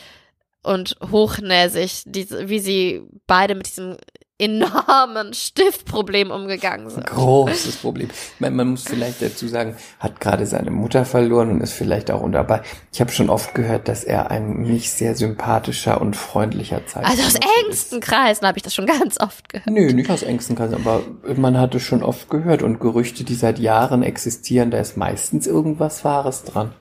und 0.64 0.96
hochnäsig, 1.10 2.04
die, 2.06 2.30
wie 2.48 2.60
sie 2.60 3.02
beide 3.26 3.56
mit 3.56 3.66
diesem 3.66 3.96
enormen 4.42 5.32
Stiftproblem 5.34 6.30
umgegangen 6.30 6.90
sind. 6.90 7.06
Großes 7.06 7.76
Problem. 7.76 8.08
Man, 8.40 8.56
man 8.56 8.68
muss 8.68 8.82
vielleicht 8.82 9.22
dazu 9.22 9.46
sagen, 9.46 9.76
hat 10.00 10.20
gerade 10.20 10.46
seine 10.46 10.72
Mutter 10.72 11.04
verloren 11.04 11.50
und 11.50 11.60
ist 11.60 11.72
vielleicht 11.72 12.10
auch 12.10 12.28
dabei. 12.30 12.62
Ich 12.92 13.00
habe 13.00 13.12
schon 13.12 13.30
oft 13.30 13.54
gehört, 13.54 13.88
dass 13.88 14.02
er 14.02 14.30
ein 14.30 14.62
nicht 14.62 14.90
sehr 14.90 15.14
sympathischer 15.14 16.00
und 16.00 16.16
freundlicher 16.16 16.84
Zeichen 16.86 17.06
Also 17.06 17.22
aus 17.22 17.38
engsten 17.64 18.00
Kreisen 18.00 18.46
habe 18.46 18.58
ich 18.58 18.62
das 18.62 18.74
schon 18.74 18.86
ganz 18.86 19.20
oft 19.20 19.48
gehört. 19.48 19.70
Nö, 19.70 19.92
nicht 19.92 20.10
aus 20.10 20.22
engsten 20.22 20.56
Kreisen, 20.56 20.74
aber 20.74 21.02
man 21.36 21.58
hat 21.58 21.74
es 21.74 21.82
schon 21.82 22.02
oft 22.02 22.28
gehört 22.28 22.62
und 22.62 22.80
Gerüchte, 22.80 23.24
die 23.24 23.34
seit 23.34 23.58
Jahren 23.58 24.02
existieren, 24.02 24.70
da 24.70 24.78
ist 24.78 24.96
meistens 24.96 25.46
irgendwas 25.46 26.04
Wahres 26.04 26.44
dran. 26.44 26.72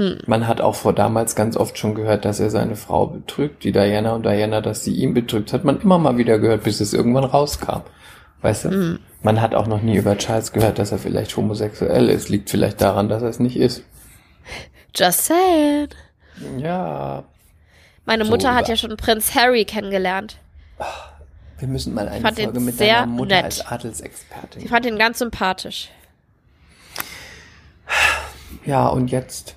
Hm. 0.00 0.16
Man 0.24 0.48
hat 0.48 0.62
auch 0.62 0.76
vor 0.76 0.94
damals 0.94 1.34
ganz 1.34 1.58
oft 1.58 1.76
schon 1.76 1.94
gehört, 1.94 2.24
dass 2.24 2.40
er 2.40 2.48
seine 2.48 2.74
Frau 2.74 3.06
betrügt, 3.06 3.64
die 3.64 3.72
Diana 3.72 4.14
und 4.14 4.24
Diana, 4.24 4.62
dass 4.62 4.82
sie 4.82 4.94
ihn 4.94 5.12
betrügt, 5.12 5.52
hat 5.52 5.64
man 5.64 5.78
immer 5.78 5.98
mal 5.98 6.16
wieder 6.16 6.38
gehört, 6.38 6.64
bis 6.64 6.80
es 6.80 6.94
irgendwann 6.94 7.24
rauskam. 7.24 7.82
Weißt 8.40 8.64
du? 8.64 8.70
Hm. 8.70 8.98
Man 9.22 9.42
hat 9.42 9.54
auch 9.54 9.66
noch 9.66 9.82
nie 9.82 9.98
über 9.98 10.16
Charles 10.16 10.52
gehört, 10.52 10.78
dass 10.78 10.90
er 10.92 10.98
vielleicht 10.98 11.36
homosexuell 11.36 12.08
ist. 12.08 12.30
Liegt 12.30 12.48
vielleicht 12.48 12.80
daran, 12.80 13.10
dass 13.10 13.22
er 13.22 13.28
es 13.28 13.40
nicht 13.40 13.58
ist. 13.58 13.82
Just 14.96 15.26
saying. 15.26 15.88
Ja. 16.56 17.24
Meine 18.06 18.24
Mutter 18.24 18.52
so 18.52 18.54
hat 18.54 18.68
ja 18.68 18.76
schon 18.76 18.96
Prinz 18.96 19.34
Harry 19.34 19.66
kennengelernt. 19.66 20.38
Wir 21.58 21.68
müssen 21.68 21.92
mal 21.92 22.08
eine 22.08 22.26
Folge 22.26 22.58
mit 22.58 22.80
deiner 22.80 23.04
Mutter 23.04 23.34
nett. 23.34 23.44
als 23.44 23.66
Adelsexpertin. 23.66 24.62
Ich 24.62 24.70
fand 24.70 24.86
ihn 24.86 24.96
ganz 24.96 25.18
sympathisch. 25.18 25.90
Ja, 28.64 28.88
und 28.88 29.10
jetzt 29.10 29.56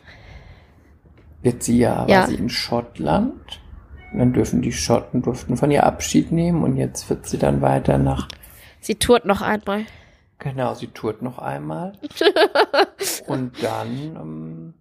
Jetzt 1.43 1.65
sie 1.65 1.77
ja, 1.77 2.07
ja. 2.07 2.21
war 2.21 2.27
sie 2.27 2.35
in 2.35 2.49
Schottland. 2.49 3.61
Und 4.11 4.19
dann 4.19 4.33
dürfen 4.33 4.61
die 4.61 4.71
Schotten 4.71 5.21
durften 5.21 5.57
von 5.57 5.71
ihr 5.71 5.85
Abschied 5.85 6.31
nehmen 6.31 6.63
und 6.63 6.77
jetzt 6.77 7.09
wird 7.09 7.27
sie 7.27 7.37
dann 7.37 7.61
weiter 7.61 7.97
nach. 7.97 8.27
Sie 8.79 8.95
tourt 8.95 9.25
noch 9.25 9.41
einmal. 9.41 9.85
Genau, 10.39 10.73
sie 10.75 10.87
tourt 10.87 11.21
noch 11.21 11.39
einmal. 11.39 11.93
und 13.27 13.63
dann 13.63 14.15
ähm, 14.15 14.73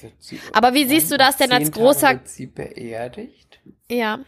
wird 0.00 0.14
sie. 0.18 0.40
Aber 0.52 0.74
wie 0.74 0.86
siehst 0.86 1.12
du 1.12 1.18
das 1.18 1.36
denn 1.36 1.52
als 1.52 1.72
großer? 1.72 2.10
Wird 2.10 2.28
sie 2.28 2.46
beerdigt. 2.46 3.60
Ja. 3.90 4.20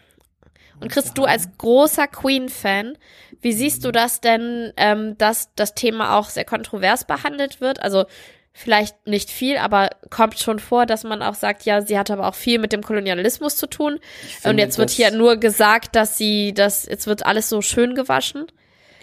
Und 0.80 0.90
Chris, 0.90 1.12
du 1.12 1.24
als 1.24 1.48
großer 1.58 2.06
Queen-Fan, 2.06 2.96
wie 3.40 3.52
siehst 3.52 3.84
du 3.84 3.92
das 3.92 4.20
denn, 4.20 4.72
ähm, 4.76 5.16
dass 5.18 5.54
das 5.54 5.74
Thema 5.74 6.16
auch 6.18 6.28
sehr 6.28 6.44
kontrovers 6.44 7.04
behandelt 7.06 7.60
wird? 7.60 7.82
Also 7.82 8.06
vielleicht 8.52 9.06
nicht 9.06 9.30
viel, 9.30 9.56
aber 9.56 9.90
kommt 10.10 10.38
schon 10.38 10.58
vor, 10.58 10.86
dass 10.86 11.04
man 11.04 11.22
auch 11.22 11.34
sagt, 11.34 11.64
ja, 11.64 11.82
sie 11.82 11.98
hat 11.98 12.10
aber 12.10 12.26
auch 12.26 12.34
viel 12.34 12.58
mit 12.58 12.72
dem 12.72 12.82
Kolonialismus 12.82 13.56
zu 13.56 13.66
tun. 13.66 13.98
Und 14.44 14.58
jetzt 14.58 14.78
wird 14.78 14.90
hier 14.90 15.10
nur 15.12 15.36
gesagt, 15.36 15.96
dass 15.96 16.18
sie, 16.18 16.52
dass 16.52 16.86
jetzt 16.86 17.06
wird 17.06 17.24
alles 17.24 17.48
so 17.48 17.62
schön 17.62 17.94
gewaschen, 17.94 18.46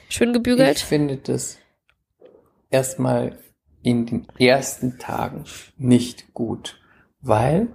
schön 0.10 0.34
gebügelt. 0.34 0.78
Ich 0.78 0.84
finde 0.84 1.18
das 1.18 1.58
erstmal 2.70 3.38
in 3.84 4.06
den 4.06 4.28
ersten 4.38 5.00
Tagen 5.00 5.46
nicht 5.78 6.34
gut, 6.34 6.80
weil 7.22 7.68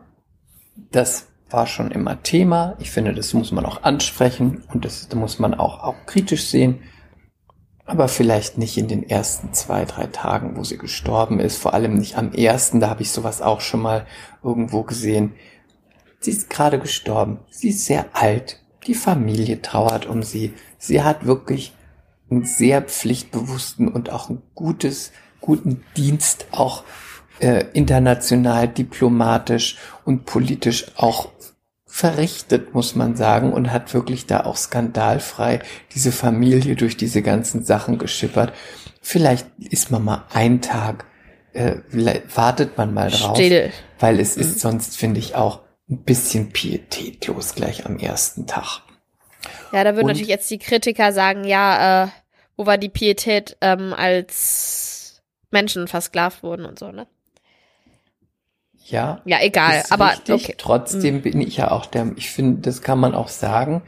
das 0.90 1.28
war 1.48 1.66
schon 1.66 1.90
immer 1.90 2.22
Thema. 2.22 2.76
Ich 2.80 2.90
finde, 2.90 3.14
das 3.14 3.32
muss 3.34 3.52
man 3.52 3.64
auch 3.64 3.82
ansprechen 3.82 4.64
und 4.72 4.84
das 4.84 5.08
muss 5.14 5.38
man 5.38 5.54
auch, 5.54 5.82
auch 5.82 6.06
kritisch 6.06 6.44
sehen 6.44 6.82
aber 7.84 8.08
vielleicht 8.08 8.58
nicht 8.58 8.78
in 8.78 8.88
den 8.88 9.08
ersten 9.08 9.52
zwei, 9.52 9.84
drei 9.84 10.06
Tagen, 10.06 10.56
wo 10.56 10.64
sie 10.64 10.78
gestorben 10.78 11.40
ist. 11.40 11.56
Vor 11.56 11.74
allem 11.74 11.94
nicht 11.94 12.16
am 12.16 12.32
ersten, 12.32 12.80
da 12.80 12.88
habe 12.88 13.02
ich 13.02 13.10
sowas 13.10 13.42
auch 13.42 13.60
schon 13.60 13.82
mal 13.82 14.06
irgendwo 14.42 14.82
gesehen. 14.82 15.34
Sie 16.20 16.30
ist 16.30 16.48
gerade 16.48 16.78
gestorben. 16.78 17.40
Sie 17.50 17.70
ist 17.70 17.84
sehr 17.84 18.06
alt. 18.12 18.60
Die 18.86 18.94
Familie 18.94 19.62
trauert 19.62 20.06
um 20.06 20.22
sie. 20.22 20.54
Sie 20.78 21.02
hat 21.02 21.26
wirklich 21.26 21.74
einen 22.30 22.44
sehr 22.44 22.82
pflichtbewussten 22.82 23.88
und 23.88 24.10
auch 24.10 24.30
ein 24.30 24.42
gutes, 24.54 25.12
guten 25.40 25.84
Dienst 25.96 26.46
auch 26.52 26.84
äh, 27.40 27.64
international, 27.72 28.68
diplomatisch 28.68 29.76
und 30.04 30.24
politisch 30.24 30.86
auch 30.96 31.28
verrichtet, 31.94 32.72
muss 32.72 32.94
man 32.94 33.16
sagen, 33.16 33.52
und 33.52 33.70
hat 33.70 33.92
wirklich 33.92 34.24
da 34.24 34.46
auch 34.46 34.56
skandalfrei 34.56 35.60
diese 35.94 36.10
Familie 36.10 36.74
durch 36.74 36.96
diese 36.96 37.20
ganzen 37.20 37.64
Sachen 37.64 37.98
geschippert. 37.98 38.54
Vielleicht 39.02 39.46
ist 39.58 39.90
man 39.90 40.02
mal 40.02 40.24
einen 40.32 40.62
Tag, 40.62 41.04
äh, 41.52 41.76
wartet 42.34 42.78
man 42.78 42.94
mal 42.94 43.10
drauf, 43.10 43.36
Still. 43.36 43.70
weil 44.00 44.20
es 44.20 44.38
ist 44.38 44.54
mhm. 44.54 44.58
sonst, 44.60 44.96
finde 44.96 45.20
ich, 45.20 45.34
auch 45.34 45.60
ein 45.90 46.02
bisschen 46.02 46.48
pietätlos 46.50 47.54
gleich 47.54 47.84
am 47.84 47.98
ersten 47.98 48.46
Tag. 48.46 48.80
Ja, 49.70 49.84
da 49.84 49.94
würden 49.94 50.06
natürlich 50.06 50.28
jetzt 50.28 50.50
die 50.50 50.58
Kritiker 50.58 51.12
sagen, 51.12 51.44
ja, 51.44 52.04
äh, 52.04 52.08
wo 52.56 52.64
war 52.64 52.78
die 52.78 52.88
Pietät, 52.88 53.58
ähm, 53.60 53.92
als 53.92 55.22
Menschen 55.50 55.88
versklavt 55.88 56.42
wurden 56.42 56.64
und 56.64 56.78
so, 56.78 56.90
ne? 56.90 57.06
Ja. 58.84 59.20
Ja, 59.24 59.38
egal, 59.40 59.82
aber 59.90 60.14
okay. 60.28 60.54
Trotzdem 60.58 61.16
mhm. 61.16 61.22
bin 61.22 61.40
ich 61.40 61.56
ja 61.56 61.70
auch 61.70 61.86
der, 61.86 62.12
ich 62.16 62.30
finde, 62.30 62.60
das 62.62 62.82
kann 62.82 62.98
man 62.98 63.14
auch 63.14 63.28
sagen. 63.28 63.82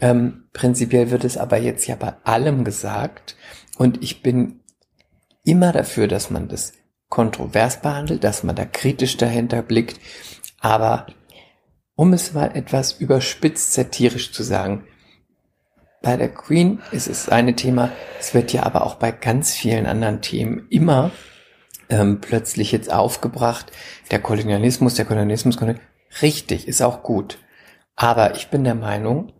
Ähm, 0.00 0.44
prinzipiell 0.52 1.10
wird 1.10 1.24
es 1.24 1.36
aber 1.36 1.58
jetzt 1.58 1.86
ja 1.86 1.96
bei 1.96 2.14
allem 2.24 2.64
gesagt 2.64 3.36
und 3.78 4.02
ich 4.02 4.22
bin 4.22 4.60
immer 5.44 5.72
dafür, 5.72 6.06
dass 6.06 6.30
man 6.30 6.48
das 6.48 6.72
kontrovers 7.08 7.80
behandelt, 7.80 8.22
dass 8.22 8.44
man 8.44 8.54
da 8.54 8.64
kritisch 8.64 9.16
dahinter 9.16 9.62
blickt, 9.62 9.98
aber 10.60 11.06
um 11.96 12.12
es 12.12 12.32
mal 12.32 12.54
etwas 12.54 12.92
überspitzt 12.92 13.72
satirisch 13.72 14.32
zu 14.32 14.44
sagen, 14.44 14.84
bei 16.00 16.16
der 16.16 16.28
Queen 16.28 16.80
ist 16.92 17.08
es 17.08 17.28
eine 17.28 17.56
Thema, 17.56 17.90
es 18.20 18.34
wird 18.34 18.52
ja 18.52 18.62
aber 18.62 18.86
auch 18.86 18.96
bei 18.96 19.10
ganz 19.10 19.52
vielen 19.54 19.86
anderen 19.86 20.20
Themen 20.20 20.66
immer 20.70 21.10
ähm, 21.90 22.20
plötzlich 22.20 22.72
jetzt 22.72 22.92
aufgebracht. 22.92 23.72
Der 24.10 24.20
Kolonialismus, 24.20 24.94
der 24.94 25.04
Kolonialismus, 25.04 25.58
richtig, 26.22 26.68
ist 26.68 26.82
auch 26.82 27.02
gut. 27.02 27.38
Aber 27.96 28.34
ich 28.36 28.48
bin 28.48 28.64
der 28.64 28.74
Meinung, 28.74 29.32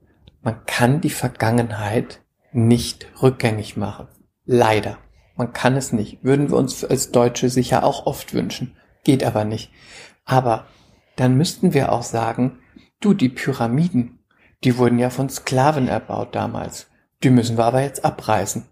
man 0.42 0.64
kann 0.66 1.00
die 1.00 1.10
Vergangenheit 1.10 2.20
nicht 2.52 3.06
rückgängig 3.22 3.76
machen. 3.76 4.08
Leider. 4.44 4.98
Man 5.36 5.52
kann 5.52 5.76
es 5.76 5.92
nicht. 5.92 6.24
Würden 6.24 6.50
wir 6.50 6.56
uns 6.56 6.84
als 6.84 7.12
Deutsche 7.12 7.48
sicher 7.48 7.84
auch 7.84 8.06
oft 8.06 8.34
wünschen. 8.34 8.76
Geht 9.04 9.22
aber 9.22 9.44
nicht. 9.44 9.70
Aber 10.24 10.66
dann 11.16 11.36
müssten 11.36 11.74
wir 11.74 11.92
auch 11.92 12.02
sagen, 12.02 12.58
du, 13.00 13.14
die 13.14 13.28
Pyramiden, 13.28 14.18
die 14.64 14.76
wurden 14.78 14.98
ja 14.98 15.10
von 15.10 15.28
Sklaven 15.28 15.86
erbaut 15.86 16.34
damals. 16.34 16.88
Die 17.22 17.30
müssen 17.30 17.56
wir 17.56 17.64
aber 17.64 17.82
jetzt 17.82 18.04
abreißen. 18.04 18.66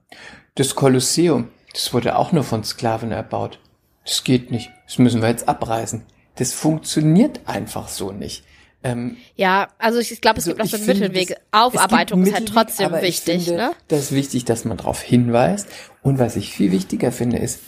Das 0.54 0.74
Kolosseum, 0.74 1.48
das 1.72 1.92
wurde 1.92 2.16
auch 2.16 2.32
nur 2.32 2.44
von 2.44 2.64
Sklaven 2.64 3.12
erbaut. 3.12 3.60
Das 4.06 4.24
geht 4.24 4.50
nicht. 4.50 4.70
Das 4.86 4.98
müssen 4.98 5.20
wir 5.20 5.28
jetzt 5.28 5.48
abreißen. 5.48 6.04
Das 6.36 6.52
funktioniert 6.52 7.40
einfach 7.46 7.88
so 7.88 8.12
nicht. 8.12 8.44
Ähm, 8.82 9.16
ja, 9.34 9.68
also 9.78 9.98
ich 9.98 10.20
glaube, 10.20 10.38
es 10.38 10.46
also 10.46 10.56
gibt 10.56 10.62
auch 10.62 10.70
so 10.70 10.76
einen 10.76 10.86
Mittelweg. 10.86 11.28
Das, 11.28 11.38
Aufarbeitung 11.50 12.22
ist 12.22 12.34
halt 12.34 12.48
trotzdem 12.48 12.92
wichtig. 12.92 13.44
Finde, 13.44 13.60
ne? 13.60 13.72
Das 13.88 14.00
ist 14.00 14.12
wichtig, 14.12 14.44
dass 14.44 14.64
man 14.64 14.76
darauf 14.76 15.00
hinweist. 15.00 15.68
Und 16.02 16.18
was 16.18 16.36
ich 16.36 16.52
viel 16.52 16.70
wichtiger 16.70 17.10
finde, 17.10 17.38
ist, 17.38 17.60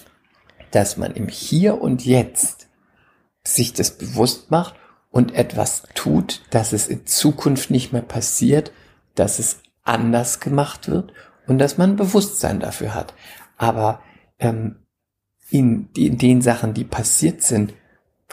dass 0.71 0.97
man 0.97 1.13
im 1.13 1.29
Hier 1.29 1.81
und 1.81 2.05
Jetzt 2.05 2.69
sich 3.43 3.73
das 3.73 3.99
bewusst 3.99 4.51
macht 4.51 4.75
und 5.11 5.35
etwas 5.35 5.83
tut, 5.95 6.43
dass 6.51 6.73
es 6.73 6.87
in 6.87 7.07
Zukunft 7.07 7.71
nicht 7.71 7.93
mehr 7.93 8.03
passiert, 8.03 8.73
dass 9.15 9.39
es 9.39 9.63
anders 9.83 10.39
gemacht 10.39 10.89
wird 10.89 11.13
und 11.47 11.59
dass 11.59 11.79
man 11.79 11.97
Bewusstsein 11.97 12.61
dafür 12.61 12.95
hat. 12.95 13.15
Aber 13.57 14.03
ähm, 14.39 14.77
in, 15.51 15.89
in 15.97 16.19
den 16.19 16.43
Sachen, 16.43 16.75
die 16.75 16.85
passiert 16.85 17.43
sind, 17.43 17.75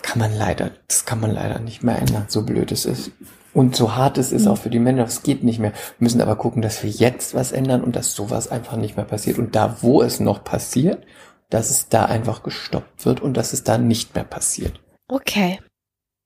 kann 0.01 0.19
man 0.19 0.37
leider, 0.37 0.71
das 0.87 1.05
kann 1.05 1.19
man 1.19 1.31
leider 1.31 1.59
nicht 1.59 1.83
mehr 1.83 1.97
ändern, 1.97 2.25
so 2.27 2.43
blöd 2.43 2.71
es 2.71 2.85
ist. 2.85 3.11
Und 3.53 3.75
so 3.75 3.95
hart 3.95 4.17
es 4.17 4.33
ist 4.33 4.47
auch 4.47 4.57
für 4.57 4.69
die 4.69 4.79
Männer, 4.79 5.05
es 5.05 5.23
geht 5.23 5.43
nicht 5.43 5.59
mehr. 5.59 5.71
Wir 5.71 6.03
müssen 6.03 6.21
aber 6.21 6.35
gucken, 6.35 6.61
dass 6.61 6.83
wir 6.83 6.89
jetzt 6.89 7.33
was 7.33 7.53
ändern 7.53 7.83
und 7.83 7.95
dass 7.95 8.13
sowas 8.13 8.49
einfach 8.49 8.75
nicht 8.75 8.97
mehr 8.97 9.05
passiert. 9.05 9.39
Und 9.39 9.55
da, 9.55 9.77
wo 9.81 10.01
es 10.01 10.19
noch 10.19 10.43
passiert, 10.43 11.05
dass 11.49 11.69
es 11.69 11.87
da 11.87 12.03
einfach 12.03 12.43
gestoppt 12.43 13.05
wird 13.05 13.21
und 13.21 13.35
dass 13.37 13.53
es 13.53 13.63
da 13.63 13.77
nicht 13.77 14.13
mehr 14.13 14.25
passiert. 14.25 14.81
Okay. 15.07 15.59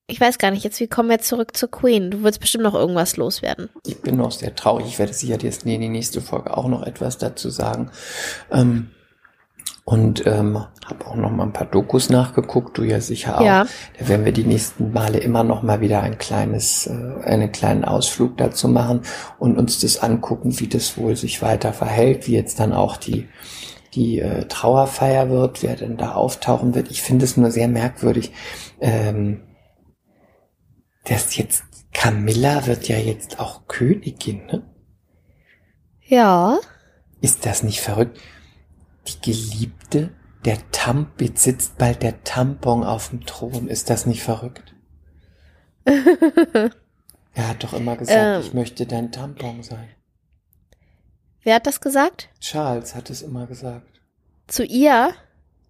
Ich 0.08 0.20
weiß 0.20 0.40
gar 0.40 0.50
nicht, 0.50 0.64
jetzt 0.64 0.80
wie 0.80 0.88
kommen 0.88 1.10
wir 1.10 1.20
zurück 1.20 1.56
zur 1.56 1.70
Queen? 1.70 2.10
Du 2.10 2.24
willst 2.24 2.40
bestimmt 2.40 2.64
noch 2.64 2.74
irgendwas 2.74 3.16
loswerden. 3.16 3.70
Ich 3.86 4.02
bin 4.02 4.18
noch 4.18 4.32
sehr 4.32 4.56
traurig. 4.56 4.88
Ich 4.88 4.98
werde 4.98 5.14
sicher 5.14 5.38
jetzt 5.40 5.66
in 5.68 5.82
die 5.82 5.88
nächste 5.88 6.22
Folge 6.22 6.58
auch 6.58 6.68
noch 6.68 6.82
etwas 6.82 7.20
dazu 7.20 7.52
sagen. 7.52 7.92
Ähm, 8.52 8.90
Und 9.86 10.26
ähm, 10.28 10.66
habe 10.86 11.08
auch 11.08 11.16
noch 11.16 11.32
mal 11.32 11.44
ein 11.44 11.54
paar 11.54 11.66
Dokus 11.66 12.10
nachgeguckt, 12.10 12.78
du 12.78 12.84
ja 12.84 13.02
sicher 13.02 13.40
auch. 13.40 13.46
Ja. 13.46 13.66
Da 13.98 14.08
werden 14.08 14.26
wir 14.26 14.32
die 14.32 14.44
nächsten 14.44 14.92
Male 14.92 15.18
immer 15.18 15.44
noch 15.44 15.64
mal 15.64 15.82
wieder 15.82 16.02
ein 16.02 16.18
kleines, 16.18 16.88
äh, 16.88 17.24
einen 17.24 17.52
kleinen 17.52 17.86
Ausflug 17.86 18.38
dazu 18.38 18.68
machen 18.68 19.02
und 19.40 19.58
uns 19.58 19.80
das 19.80 20.02
angucken, 20.02 20.60
wie 20.60 20.68
das 20.68 20.98
wohl 20.98 21.16
sich 21.16 21.42
weiter 21.42 21.74
verhält, 21.74 22.28
wie 22.28 22.34
jetzt 22.34 22.60
dann 22.60 22.74
auch 22.74 22.98
die 22.98 23.28
die 23.96 24.20
äh, 24.20 24.46
Trauerfeier 24.46 25.30
wird, 25.30 25.64
wer 25.64 25.76
denn 25.76 25.98
da 25.98 26.14
auftauchen 26.14 26.76
wird. 26.76 26.92
Ich 26.92 27.02
finde 27.02 27.26
es 27.26 27.38
nur 27.38 27.52
sehr 27.52 27.68
merkwürdig, 27.68 28.32
ähm, 28.80 29.42
dass 31.06 31.36
jetzt 31.38 31.64
Camilla 31.92 32.68
wird 32.68 32.88
ja 32.88 32.98
jetzt 32.98 33.40
auch 33.40 33.68
Königin, 33.68 34.46
ne? 34.46 34.64
Ja. 36.06 36.60
Ist 37.22 37.46
das 37.46 37.64
nicht 37.64 37.82
verrückt? 37.82 38.20
Die 39.10 39.32
Geliebte, 39.32 40.12
der 40.46 40.58
Tamp, 40.72 41.22
jetzt 41.22 41.44
sitzt 41.44 41.78
bald 41.78 42.04
der 42.04 42.24
Tampon 42.24 42.84
auf 42.84 43.10
dem 43.10 43.26
Thron. 43.26 43.68
Ist 43.68 43.90
das 43.90 44.06
nicht 44.06 44.24
verrückt? 44.24 44.76
er 45.86 47.48
hat 47.48 47.64
doch 47.64 47.74
immer 47.74 47.96
gesagt, 47.98 48.20
Ähm. 48.20 48.42
ich 48.42 48.54
möchte 48.54 48.86
dein 48.86 49.12
Tampon 49.12 49.64
sein. 49.64 49.90
Wer 51.44 51.56
hat 51.56 51.68
das 51.68 51.82
gesagt? 51.82 52.30
Charles 52.40 52.96
hat 52.96 53.10
es 53.10 53.22
immer 53.22 53.48
gesagt. 53.48 54.02
Zu 54.48 54.64
ihr? 54.64 55.12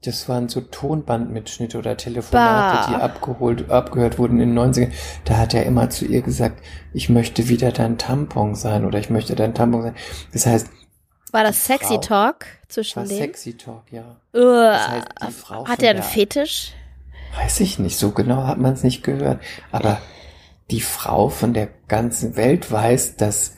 Das 0.03 0.29
waren 0.29 0.47
so 0.47 0.61
Tonbandmitschnitte 0.61 1.77
oder 1.77 1.97
Telefonate, 1.97 2.77
Bah. 2.77 2.87
die 2.89 3.01
abgeholt, 3.01 3.69
abgehört 3.69 4.17
wurden 4.17 4.39
in 4.39 4.55
den 4.55 4.59
90ern. 4.59 4.91
Da 5.25 5.37
hat 5.37 5.53
er 5.53 5.65
immer 5.65 5.89
zu 5.89 6.05
ihr 6.05 6.21
gesagt, 6.21 6.63
ich 6.93 7.09
möchte 7.09 7.49
wieder 7.49 7.71
dein 7.73 7.97
Tampon 7.97 8.55
sein 8.55 8.85
oder 8.85 8.97
ich 8.97 9.09
möchte 9.09 9.35
dein 9.35 9.53
Tampon 9.53 9.81
sein. 9.81 9.95
Das 10.31 10.45
heißt, 10.45 10.69
War 11.31 11.43
das 11.43 11.65
Sexy 11.65 11.95
Frau. 11.95 11.97
Talk 11.99 12.45
war 12.45 12.69
zwischen 12.69 13.07
denen? 13.07 13.19
Sexy 13.19 13.53
Talk, 13.57 13.83
ja. 13.91 14.15
Uah. 14.33 14.87
heißt, 14.87 15.07
die 15.27 15.31
Frau 15.31 15.67
hat 15.67 15.83
er 15.83 15.91
einen 15.91 16.03
Fetisch? 16.03 16.73
Weiß 17.35 17.59
ich 17.59 17.79
nicht, 17.79 17.97
so 17.97 18.11
genau 18.11 18.47
hat 18.47 18.57
man 18.57 18.73
es 18.73 18.83
nicht 18.83 19.03
gehört. 19.03 19.39
Aber 19.71 20.01
die 20.71 20.81
Frau 20.81 21.29
von 21.29 21.53
der 21.53 21.67
ganzen 21.87 22.35
Welt 22.35 22.71
weiß, 22.71 23.17
dass 23.17 23.55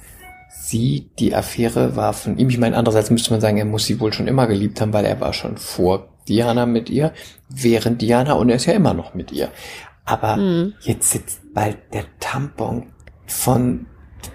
sie 0.50 1.10
die 1.20 1.34
Affäre 1.36 1.96
war 1.96 2.14
von 2.14 2.38
ihm. 2.38 2.50
Ich 2.50 2.58
meine, 2.58 2.78
andererseits 2.78 3.10
müsste 3.10 3.32
man 3.32 3.42
sagen, 3.42 3.58
er 3.58 3.66
muss 3.66 3.86
sie 3.86 4.00
wohl 4.00 4.14
schon 4.14 4.28
immer 4.28 4.48
geliebt 4.48 4.80
haben, 4.82 4.94
weil 4.94 5.06
er 5.06 5.20
war 5.20 5.34
schon 5.34 5.58
vor 5.58 6.10
Diana 6.28 6.66
mit 6.66 6.90
ihr, 6.90 7.14
während 7.50 8.02
Diana 8.02 8.34
und 8.34 8.50
er 8.50 8.58
ist 8.58 8.66
ja 8.66 8.74
immer 8.74 8.94
noch 8.94 9.14
mit 9.14 9.32
ihr. 9.32 9.50
Aber 10.06 10.36
Hm. 10.36 10.74
jetzt 10.82 11.12
sitzt 11.12 11.54
bald 11.54 11.78
der 11.94 12.06
Tampon 12.20 12.88
von 13.26 13.88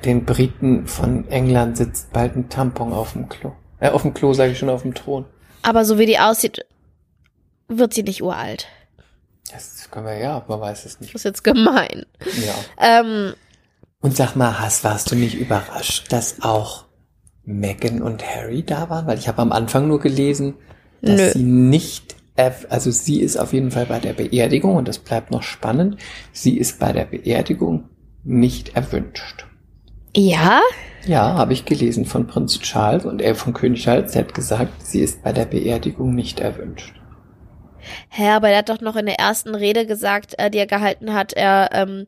den 0.04 0.24
Briten 0.24 0.86
von 0.86 1.28
England 1.28 1.76
sitzt 1.76 2.12
bald 2.12 2.36
ein 2.36 2.48
Tampon 2.48 2.92
auf 2.92 3.12
dem 3.12 3.28
Klo. 3.28 3.52
Äh, 3.80 3.90
auf 3.90 4.02
dem 4.02 4.14
Klo 4.14 4.32
sage 4.32 4.52
ich 4.52 4.58
schon, 4.58 4.68
auf 4.68 4.82
dem 4.82 4.94
Thron. 4.94 5.24
Aber 5.62 5.84
so 5.84 5.98
wie 5.98 6.06
die 6.06 6.18
aussieht, 6.18 6.64
wird 7.68 7.94
sie 7.94 8.02
nicht 8.02 8.22
uralt. 8.22 8.66
Das 9.52 9.88
können 9.90 10.06
wir 10.06 10.18
ja, 10.18 10.44
man 10.48 10.60
weiß 10.60 10.84
es 10.86 11.00
nicht. 11.00 11.14
Das 11.14 11.20
ist 11.20 11.24
jetzt 11.24 11.44
gemein. 11.44 12.06
Ja. 12.44 12.54
Ähm, 13.00 13.34
Und 14.00 14.16
sag 14.16 14.34
mal, 14.34 14.58
hast, 14.58 14.84
warst 14.84 15.10
du 15.10 15.16
nicht 15.16 15.34
überrascht, 15.34 16.12
dass 16.12 16.42
auch 16.42 16.84
Meghan 17.44 18.02
und 18.02 18.24
Harry 18.26 18.62
da 18.64 18.90
waren? 18.90 19.06
Weil 19.06 19.18
ich 19.18 19.28
habe 19.28 19.42
am 19.42 19.52
Anfang 19.52 19.86
nur 19.88 20.00
gelesen, 20.00 20.54
dass 21.02 21.20
Nö. 21.20 21.30
sie 21.32 21.42
nicht, 21.44 22.16
also 22.36 22.90
sie 22.90 23.20
ist 23.20 23.36
auf 23.36 23.52
jeden 23.52 23.70
Fall 23.70 23.86
bei 23.86 24.00
der 24.00 24.14
Beerdigung 24.14 24.76
und 24.76 24.88
das 24.88 24.98
bleibt 24.98 25.30
noch 25.30 25.42
spannend. 25.42 25.96
Sie 26.32 26.56
ist 26.58 26.78
bei 26.78 26.92
der 26.92 27.04
Beerdigung 27.04 27.88
nicht 28.24 28.74
erwünscht. 28.76 29.46
Ja? 30.16 30.60
Ja, 31.06 31.34
habe 31.34 31.52
ich 31.52 31.64
gelesen 31.64 32.04
von 32.04 32.26
Prinz 32.26 32.58
Charles 32.60 33.04
und 33.04 33.22
er 33.22 33.36
von 33.36 33.52
König 33.52 33.82
Charles, 33.82 34.12
der 34.12 34.22
hat 34.22 34.34
gesagt, 34.34 34.84
sie 34.84 35.00
ist 35.00 35.22
bei 35.22 35.32
der 35.32 35.44
Beerdigung 35.44 36.14
nicht 36.14 36.40
erwünscht. 36.40 36.94
Hä, 38.08 38.30
aber 38.30 38.48
er 38.48 38.58
hat 38.58 38.68
doch 38.68 38.80
noch 38.80 38.96
in 38.96 39.06
der 39.06 39.20
ersten 39.20 39.54
Rede 39.54 39.86
gesagt, 39.86 40.34
äh, 40.38 40.50
die 40.50 40.58
er 40.58 40.66
gehalten 40.66 41.12
hat, 41.14 41.32
er, 41.34 41.70
ähm, 41.72 42.06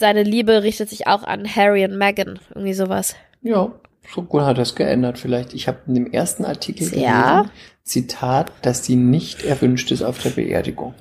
seine 0.00 0.22
Liebe 0.22 0.62
richtet 0.62 0.88
sich 0.88 1.06
auch 1.06 1.22
an 1.22 1.46
Harry 1.46 1.84
und 1.84 1.98
Meghan. 1.98 2.38
Irgendwie 2.48 2.72
sowas. 2.72 3.14
Ja, 3.42 3.70
so 4.14 4.22
gut 4.22 4.42
hat 4.42 4.56
er 4.56 4.62
es 4.62 4.74
geändert 4.74 5.18
vielleicht. 5.18 5.52
Ich 5.52 5.68
habe 5.68 5.78
in 5.86 5.94
dem 5.94 6.10
ersten 6.10 6.44
Artikel 6.46 6.88
gelesen, 6.88 7.04
Ja. 7.04 7.44
Zitat, 7.82 8.50
dass 8.62 8.84
sie 8.84 8.96
nicht 8.96 9.42
erwünscht 9.44 9.90
ist 9.90 10.02
auf 10.02 10.18
der 10.22 10.30
Beerdigung. 10.30 10.94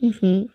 Mhm. 0.00 0.50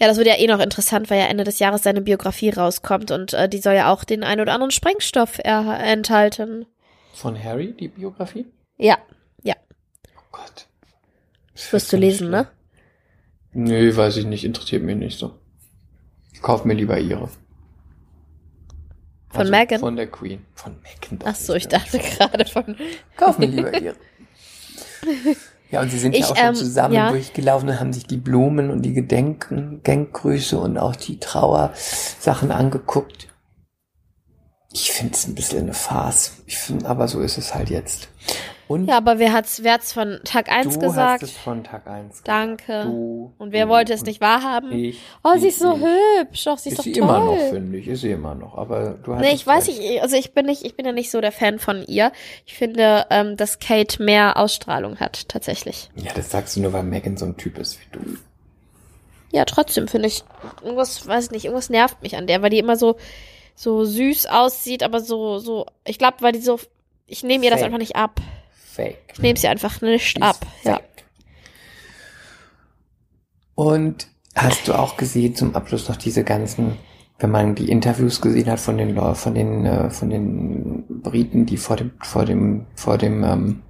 Ja, 0.00 0.06
das 0.06 0.16
wird 0.16 0.26
ja 0.28 0.38
eh 0.38 0.46
noch 0.46 0.60
interessant, 0.60 1.10
weil 1.10 1.18
ja 1.20 1.26
Ende 1.26 1.44
des 1.44 1.58
Jahres 1.58 1.82
seine 1.82 2.00
Biografie 2.00 2.50
rauskommt 2.50 3.10
und 3.10 3.34
äh, 3.34 3.48
die 3.48 3.58
soll 3.58 3.74
ja 3.74 3.92
auch 3.92 4.04
den 4.04 4.24
ein 4.24 4.40
oder 4.40 4.52
anderen 4.54 4.70
Sprengstoff 4.70 5.38
enthalten. 5.38 6.66
Von 7.12 7.42
Harry, 7.42 7.74
die 7.78 7.88
Biografie? 7.88 8.46
Ja, 8.78 8.96
Oh 10.16 10.22
Gott. 10.32 10.66
Das 11.54 11.72
wirst 11.72 11.92
du 11.92 11.96
lesen, 11.96 12.30
ne? 12.30 12.48
Nee, 13.52 13.94
weiß 13.94 14.16
ich 14.18 14.26
nicht, 14.26 14.44
interessiert 14.44 14.82
mich 14.82 14.96
nicht 14.96 15.18
so. 15.18 15.38
Ich 16.32 16.40
kauf 16.40 16.64
mir 16.64 16.74
lieber 16.74 16.98
ihre. 16.98 17.28
Von 19.28 19.40
Also 19.40 19.50
Meghan? 19.50 19.80
Von 19.80 19.96
der 19.96 20.06
Queen. 20.10 20.46
Von 20.54 20.76
Meghan. 20.82 21.18
doch 21.18 21.26
Ach 21.28 21.34
so, 21.34 21.54
nicht, 21.54 21.64
ich 21.64 21.68
dachte 21.68 21.98
gerade 21.98 22.44
von. 22.46 22.76
Kauf 23.16 23.38
mir 23.38 23.46
lieber 23.46 23.78
ihre. 23.80 23.96
Ja, 25.70 25.80
und 25.80 25.90
sie 25.90 25.98
sind 25.98 26.14
Ich, 26.14 26.22
ja 26.22 26.26
auch 26.26 26.36
schon 26.36 26.46
ähm, 26.48 26.54
zusammen 26.54 26.94
ja. 26.94 27.10
durchgelaufen 27.10 27.68
und 27.68 27.80
haben 27.80 27.92
sich 27.92 28.06
die 28.06 28.16
Blumen 28.16 28.70
und 28.70 28.82
die 28.82 28.92
Gedenken, 28.92 29.80
Gedenkgrüße 29.84 30.58
und 30.58 30.78
auch 30.78 30.96
die 30.96 31.18
Trauersachen 31.18 32.50
angeguckt. 32.50 33.28
Ich 34.72 34.92
finde 34.92 35.14
es 35.14 35.26
ein 35.26 35.34
bisschen 35.34 35.62
eine 35.62 35.74
Farce. 35.74 36.36
Ich 36.46 36.56
finde, 36.58 36.86
aber 36.86 37.08
so 37.08 37.20
ist 37.20 37.38
es 37.38 37.54
halt 37.54 37.70
jetzt. 37.70 38.08
Und 38.68 38.86
Ja, 38.86 38.98
aber 38.98 39.18
wer 39.18 39.32
hat's, 39.32 39.64
wer 39.64 39.72
hat's 39.72 39.92
von 39.92 40.20
Tag 40.22 40.48
1 40.48 40.74
du 40.74 40.80
gesagt? 40.86 41.22
hast 41.24 41.30
es 41.30 41.36
von 41.36 41.64
Tag 41.64 41.88
1. 41.88 42.22
Danke. 42.22 42.84
Du, 42.84 43.32
Und 43.38 43.50
wer 43.50 43.68
wollte 43.68 43.92
es 43.92 44.02
nicht 44.04 44.20
wahrhaben? 44.20 44.70
Ich, 44.70 45.00
Oh, 45.24 45.32
ich, 45.34 45.40
sie 45.40 45.48
ist 45.48 45.58
so 45.58 45.74
ich. 45.76 45.82
hübsch. 46.20 46.44
Doch, 46.44 46.56
sie 46.56 46.68
ist, 46.68 46.74
Ist 46.74 46.78
doch 46.78 46.84
sie 46.84 46.92
toll. 46.92 47.02
immer 47.02 47.18
noch, 47.18 47.36
finde 47.50 47.78
ich. 47.78 47.88
Ist 47.88 48.02
sie 48.02 48.12
immer 48.12 48.36
noch. 48.36 48.56
Aber 48.56 48.90
du 49.02 49.12
hast 49.12 49.22
Nee, 49.22 49.32
ich 49.32 49.44
weiß 49.44 49.66
nicht, 49.66 50.00
also 50.02 50.14
ich 50.14 50.34
bin 50.34 50.46
nicht, 50.46 50.64
ich 50.64 50.76
bin 50.76 50.86
ja 50.86 50.92
nicht 50.92 51.10
so 51.10 51.20
der 51.20 51.32
Fan 51.32 51.58
von 51.58 51.82
ihr. 51.84 52.12
Ich 52.46 52.54
finde, 52.54 53.06
ähm, 53.10 53.36
dass 53.36 53.58
Kate 53.58 54.00
mehr 54.00 54.36
Ausstrahlung 54.36 55.00
hat, 55.00 55.28
tatsächlich. 55.28 55.90
Ja, 55.96 56.12
das 56.14 56.30
sagst 56.30 56.54
du 56.54 56.60
nur, 56.60 56.72
weil 56.72 56.84
Megan 56.84 57.16
so 57.16 57.24
ein 57.24 57.36
Typ 57.36 57.58
ist 57.58 57.76
wie 57.80 57.98
du. 57.98 58.00
Ja, 59.32 59.44
trotzdem 59.46 59.88
finde 59.88 60.06
ich, 60.06 60.22
irgendwas, 60.62 61.08
weiß 61.08 61.24
ich 61.26 61.30
nicht, 61.32 61.44
irgendwas 61.46 61.70
nervt 61.70 62.00
mich 62.02 62.16
an 62.16 62.28
der, 62.28 62.40
weil 62.42 62.50
die 62.50 62.58
immer 62.60 62.76
so, 62.76 62.96
so 63.60 63.84
süß 63.84 64.24
aussieht, 64.24 64.82
aber 64.82 65.00
so, 65.00 65.38
so, 65.38 65.66
ich 65.84 65.98
glaube, 65.98 66.16
weil 66.20 66.32
die 66.32 66.40
so, 66.40 66.58
ich 67.06 67.22
nehme 67.22 67.44
ihr 67.44 67.50
das 67.50 67.62
einfach 67.62 67.76
nicht 67.76 67.94
ab. 67.94 68.18
Fake. 68.54 68.96
Ich 69.12 69.18
nehme 69.18 69.38
sie 69.38 69.48
einfach 69.48 69.82
nicht 69.82 70.16
Die 70.16 70.22
ab. 70.22 70.38
Ja. 70.64 70.80
Und 73.54 74.08
hast 74.34 74.66
du 74.66 74.72
auch 74.72 74.96
gesehen 74.96 75.34
zum 75.34 75.54
Abschluss 75.54 75.90
noch 75.90 75.96
diese 75.96 76.24
ganzen, 76.24 76.78
wenn 77.18 77.30
man 77.30 77.54
die 77.54 77.70
Interviews 77.70 78.22
gesehen 78.22 78.50
hat 78.50 78.60
von 78.60 78.78
den 78.78 78.96
von 79.14 79.34
den 79.34 79.66
äh, 79.66 79.90
von 79.90 80.08
den 80.08 81.02
Briten, 81.02 81.44
die 81.44 81.58
vor 81.58 81.76
dem 81.76 81.90
vor 82.00 82.24
dem 82.24 82.64
vor 82.76 82.96
dem 82.96 83.22
ähm, 83.22 83.62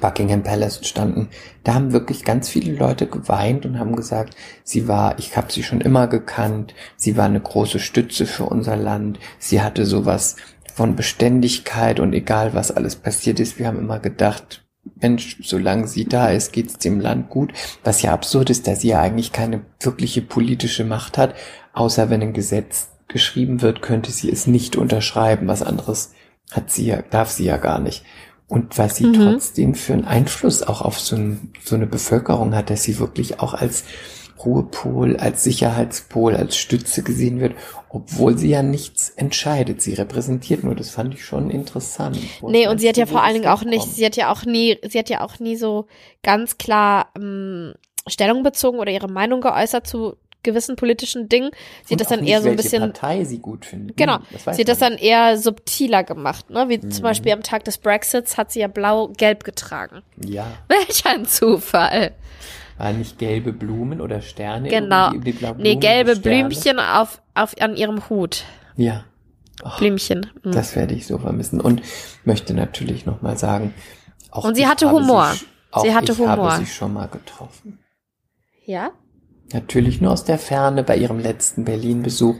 Buckingham 0.00 0.42
Palace 0.42 0.80
standen, 0.86 1.28
da 1.64 1.74
haben 1.74 1.92
wirklich 1.92 2.24
ganz 2.24 2.48
viele 2.48 2.72
Leute 2.72 3.06
geweint 3.06 3.66
und 3.66 3.78
haben 3.78 3.96
gesagt, 3.96 4.34
sie 4.64 4.88
war, 4.88 5.18
ich 5.18 5.36
habe 5.36 5.52
sie 5.52 5.62
schon 5.62 5.80
immer 5.80 6.06
gekannt, 6.06 6.74
sie 6.96 7.16
war 7.16 7.26
eine 7.26 7.40
große 7.40 7.78
Stütze 7.78 8.26
für 8.26 8.44
unser 8.44 8.76
Land, 8.76 9.18
sie 9.38 9.62
hatte 9.62 9.86
sowas 9.86 10.36
von 10.74 10.96
Beständigkeit 10.96 12.00
und 12.00 12.12
egal 12.12 12.54
was 12.54 12.70
alles 12.70 12.96
passiert 12.96 13.40
ist, 13.40 13.58
wir 13.58 13.66
haben 13.66 13.78
immer 13.78 13.98
gedacht, 13.98 14.64
Mensch, 15.00 15.38
solange 15.42 15.86
sie 15.86 16.06
da 16.06 16.28
ist, 16.28 16.52
geht's 16.52 16.78
dem 16.78 17.00
Land 17.00 17.28
gut. 17.28 17.52
Was 17.84 18.02
ja 18.02 18.12
absurd 18.12 18.50
ist, 18.50 18.66
dass 18.66 18.80
sie 18.80 18.88
ja 18.88 19.00
eigentlich 19.00 19.32
keine 19.32 19.62
wirkliche 19.80 20.22
politische 20.22 20.84
Macht 20.84 21.18
hat, 21.18 21.34
außer 21.74 22.10
wenn 22.10 22.22
ein 22.22 22.32
Gesetz 22.32 22.88
geschrieben 23.08 23.60
wird, 23.60 23.82
könnte 23.82 24.10
sie 24.10 24.30
es 24.30 24.46
nicht 24.46 24.76
unterschreiben. 24.76 25.48
Was 25.48 25.62
anderes 25.62 26.12
hat 26.50 26.70
sie 26.70 26.86
ja, 26.86 27.02
darf 27.10 27.30
sie 27.30 27.44
ja 27.44 27.56
gar 27.56 27.78
nicht. 27.78 28.04
Und 28.50 28.76
was 28.76 28.96
sie 28.96 29.06
Mhm. 29.06 29.14
trotzdem 29.14 29.74
für 29.74 29.94
einen 29.94 30.04
Einfluss 30.04 30.62
auch 30.62 30.82
auf 30.82 30.98
so, 31.00 31.16
ein, 31.16 31.52
so 31.64 31.76
eine 31.76 31.86
Bevölkerung 31.86 32.54
hat, 32.54 32.68
dass 32.68 32.82
sie 32.82 32.98
wirklich 32.98 33.40
auch 33.40 33.54
als 33.54 33.84
Ruhepol, 34.44 35.16
als 35.18 35.44
Sicherheitspol, 35.44 36.34
als 36.34 36.56
Stütze 36.56 37.02
gesehen 37.02 37.40
wird, 37.40 37.54
obwohl 37.90 38.36
sie 38.38 38.48
ja 38.48 38.62
nichts 38.62 39.10
entscheidet. 39.10 39.82
Sie 39.82 39.94
repräsentiert 39.94 40.64
nur. 40.64 40.74
Das 40.74 40.90
fand 40.90 41.14
ich 41.14 41.24
schon 41.24 41.50
interessant. 41.50 42.18
Nee, 42.42 42.66
und 42.66 42.78
sie 42.78 42.88
hat 42.88 42.96
ja 42.96 43.06
vor 43.06 43.22
allen 43.22 43.34
Dingen 43.34 43.48
auch 43.48 43.64
nicht, 43.64 43.86
sie 43.86 44.04
hat 44.04 44.16
ja 44.16 44.32
auch 44.32 44.44
nie, 44.44 44.78
sie 44.88 44.98
hat 44.98 45.10
ja 45.10 45.20
auch 45.22 45.38
nie 45.38 45.56
so 45.56 45.86
ganz 46.22 46.58
klar 46.58 47.08
ähm, 47.16 47.74
Stellung 48.08 48.42
bezogen 48.42 48.78
oder 48.78 48.90
ihre 48.90 49.08
Meinung 49.08 49.40
geäußert 49.42 49.86
zu 49.86 50.16
gewissen 50.42 50.76
politischen 50.76 51.28
Dingen. 51.28 51.50
Sie 51.84 51.94
hat 51.94 52.00
das 52.00 52.08
dann 52.08 52.20
nicht, 52.20 52.30
eher 52.30 52.42
so 52.42 52.48
ein 52.48 52.56
bisschen, 52.56 52.80
Partei 52.92 53.24
sie 53.24 53.38
gut 53.38 53.64
findet. 53.64 53.96
genau, 53.96 54.18
das 54.32 54.56
sie 54.56 54.62
hat 54.62 54.68
das 54.68 54.78
dann 54.78 54.94
eher 54.94 55.36
subtiler 55.38 56.04
gemacht, 56.04 56.50
ne? 56.50 56.68
Wie 56.68 56.78
Mhm. 56.78 56.90
zum 56.90 57.02
Beispiel 57.02 57.32
am 57.32 57.42
Tag 57.42 57.64
des 57.64 57.78
Brexits 57.78 58.36
hat 58.38 58.50
sie 58.52 58.60
ja 58.60 58.68
blau-gelb 58.68 59.44
getragen. 59.44 60.02
Ja, 60.24 60.46
Welch 60.68 61.04
ein 61.06 61.26
Zufall. 61.26 62.12
waren 62.78 62.98
nicht 62.98 63.18
gelbe 63.18 63.52
Blumen 63.52 64.00
oder 64.00 64.22
Sterne? 64.22 64.68
Genau. 64.68 65.10
die 65.10 65.34
Nee, 65.58 65.76
gelbe? 65.76 66.16
Blümchen 66.16 66.78
auf, 66.78 67.20
auf, 67.34 67.54
an 67.60 67.76
ihrem 67.76 68.08
Hut. 68.08 68.44
Ja. 68.76 69.04
Blümchen. 69.78 70.26
Mhm. 70.42 70.52
Das 70.52 70.74
werde 70.74 70.94
ich 70.94 71.06
so 71.06 71.18
vermissen. 71.18 71.60
Und 71.60 71.82
möchte 72.24 72.54
natürlich 72.54 73.04
nochmal 73.04 73.36
sagen, 73.36 73.74
auch 74.30 74.44
Und 74.44 74.54
sie 74.54 74.66
hatte 74.66 74.90
Humor. 74.90 75.32
Sie, 75.34 75.44
auch 75.70 75.82
Sie 75.84 75.94
hatte 75.94 76.12
ich 76.12 76.18
Humor. 76.18 76.52
habe 76.52 76.64
sie 76.64 76.70
schon 76.72 76.94
mal 76.94 77.08
getroffen. 77.08 77.78
Ja? 78.64 78.90
Natürlich 79.52 80.00
nur 80.00 80.12
aus 80.12 80.24
der 80.24 80.38
Ferne. 80.38 80.84
Bei 80.84 80.96
ihrem 80.96 81.18
letzten 81.18 81.64
Berlin-Besuch 81.64 82.36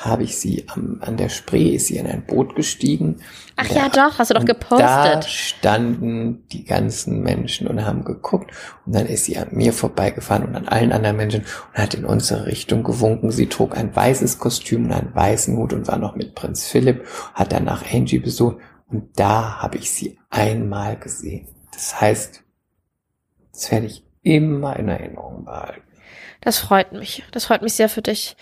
habe 0.00 0.24
ich 0.24 0.36
sie 0.36 0.66
am, 0.68 0.98
an 1.00 1.16
der 1.16 1.30
Spree, 1.30 1.70
ist 1.74 1.86
sie 1.86 1.96
in 1.96 2.06
ein 2.06 2.26
Boot 2.26 2.54
gestiegen. 2.54 3.20
Ach 3.56 3.66
ja, 3.68 3.88
da- 3.88 4.08
doch, 4.10 4.18
hast 4.18 4.30
du 4.30 4.34
doch 4.34 4.44
gepostet. 4.44 4.80
Da 4.86 5.22
standen 5.22 6.46
die 6.52 6.64
ganzen 6.64 7.22
Menschen 7.22 7.66
und 7.66 7.84
haben 7.84 8.04
geguckt. 8.04 8.50
Und 8.84 8.94
dann 8.94 9.06
ist 9.06 9.24
sie 9.24 9.38
an 9.38 9.48
mir 9.52 9.72
vorbeigefahren 9.72 10.44
und 10.46 10.54
an 10.54 10.68
allen 10.68 10.92
anderen 10.92 11.16
Menschen 11.16 11.44
und 11.72 11.82
hat 11.82 11.94
in 11.94 12.04
unsere 12.04 12.44
Richtung 12.46 12.84
gewunken. 12.84 13.30
Sie 13.32 13.46
trug 13.48 13.74
ein 13.76 13.96
weißes 13.96 14.38
Kostüm 14.38 14.84
und 14.84 14.92
einen 14.92 15.14
weißen 15.14 15.56
Hut 15.56 15.72
und 15.72 15.88
war 15.88 15.96
noch 15.98 16.14
mit 16.14 16.34
Prinz 16.34 16.66
Philipp, 16.66 17.06
hat 17.32 17.52
danach 17.52 17.82
Angie 17.90 18.18
besucht. 18.18 18.56
Und 18.88 19.18
da 19.18 19.62
habe 19.62 19.78
ich 19.78 19.90
sie 19.90 20.18
einmal 20.30 20.96
gesehen. 20.98 21.48
Das 21.72 22.00
heißt, 22.00 22.42
das 23.52 23.72
werde 23.72 23.86
ich 23.86 24.04
immer 24.22 24.76
in 24.76 24.88
Erinnerung 24.88 25.44
behalten. 25.46 25.82
Das 26.46 26.58
freut 26.58 26.92
mich. 26.92 27.24
Das 27.32 27.46
freut 27.46 27.62
mich 27.62 27.74
sehr 27.74 27.88
für 27.88 28.02
dich. 28.02 28.36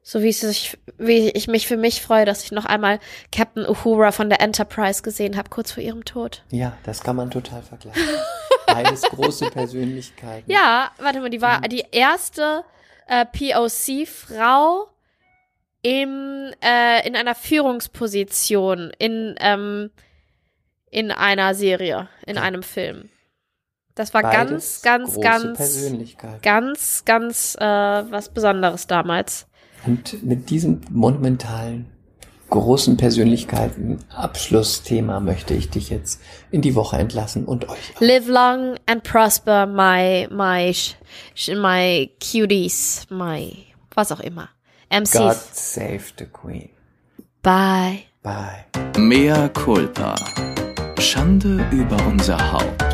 So 0.00 0.22
wie 0.22 0.30
es 0.30 0.40
sich, 0.40 0.78
wie 0.96 1.28
ich 1.28 1.46
mich 1.46 1.66
für 1.66 1.76
mich 1.76 2.00
freue, 2.00 2.24
dass 2.24 2.42
ich 2.42 2.52
noch 2.52 2.64
einmal 2.64 3.00
Captain 3.32 3.68
Uhura 3.68 4.12
von 4.12 4.30
der 4.30 4.40
Enterprise 4.40 5.02
gesehen 5.02 5.36
habe, 5.36 5.50
kurz 5.50 5.70
vor 5.70 5.82
ihrem 5.82 6.06
Tod. 6.06 6.42
Ja, 6.50 6.78
das 6.84 7.02
kann 7.02 7.16
man 7.16 7.30
total 7.30 7.60
vergleichen. 7.60 8.02
Beides 8.66 9.02
große 9.02 9.50
Persönlichkeiten. 9.50 10.50
Ja, 10.50 10.90
warte 10.98 11.20
mal, 11.20 11.28
die 11.28 11.42
war 11.42 11.60
die 11.60 11.84
erste 11.92 12.64
äh, 13.08 13.26
POC-Frau 13.26 14.88
im, 15.82 16.50
äh, 16.62 17.06
in 17.06 17.14
einer 17.14 17.34
Führungsposition 17.34 18.90
in, 18.98 19.34
ähm, 19.38 19.90
in 20.90 21.10
einer 21.10 21.54
Serie, 21.54 22.08
in 22.24 22.38
einem 22.38 22.62
Film. 22.62 23.10
Das 23.94 24.12
war 24.12 24.22
Beides 24.22 24.82
ganz, 24.82 25.14
ganz, 25.14 25.14
große 25.14 25.52
ganz, 25.52 26.42
ganz, 26.42 27.04
ganz 27.04 27.54
äh, 27.54 27.60
was 27.64 28.28
Besonderes 28.28 28.88
damals. 28.88 29.46
Und 29.86 30.24
mit 30.24 30.50
diesem 30.50 30.80
monumentalen, 30.90 31.86
großen 32.50 32.96
Persönlichkeiten 32.96 33.98
Abschlussthema 34.10 35.20
möchte 35.20 35.54
ich 35.54 35.70
dich 35.70 35.90
jetzt 35.90 36.20
in 36.50 36.60
die 36.60 36.74
Woche 36.74 36.96
entlassen 36.96 37.44
und 37.44 37.68
euch. 37.68 37.94
auch. 37.96 38.00
Live 38.00 38.26
long 38.26 38.74
and 38.86 39.02
prosper, 39.04 39.66
my, 39.66 40.28
my, 40.30 40.74
my 41.54 42.10
cuties, 42.20 43.06
my, 43.10 43.66
was 43.94 44.10
auch 44.10 44.20
immer. 44.20 44.48
God 44.90 45.02
MCs. 45.02 45.74
save 45.74 46.02
the 46.18 46.26
Queen. 46.26 46.70
Bye. 47.42 48.02
Bye. 48.22 48.64
Mea 48.98 49.48
culpa. 49.48 50.14
Schande 50.98 51.66
über 51.70 51.96
unser 52.06 52.52
Haupt. 52.52 52.93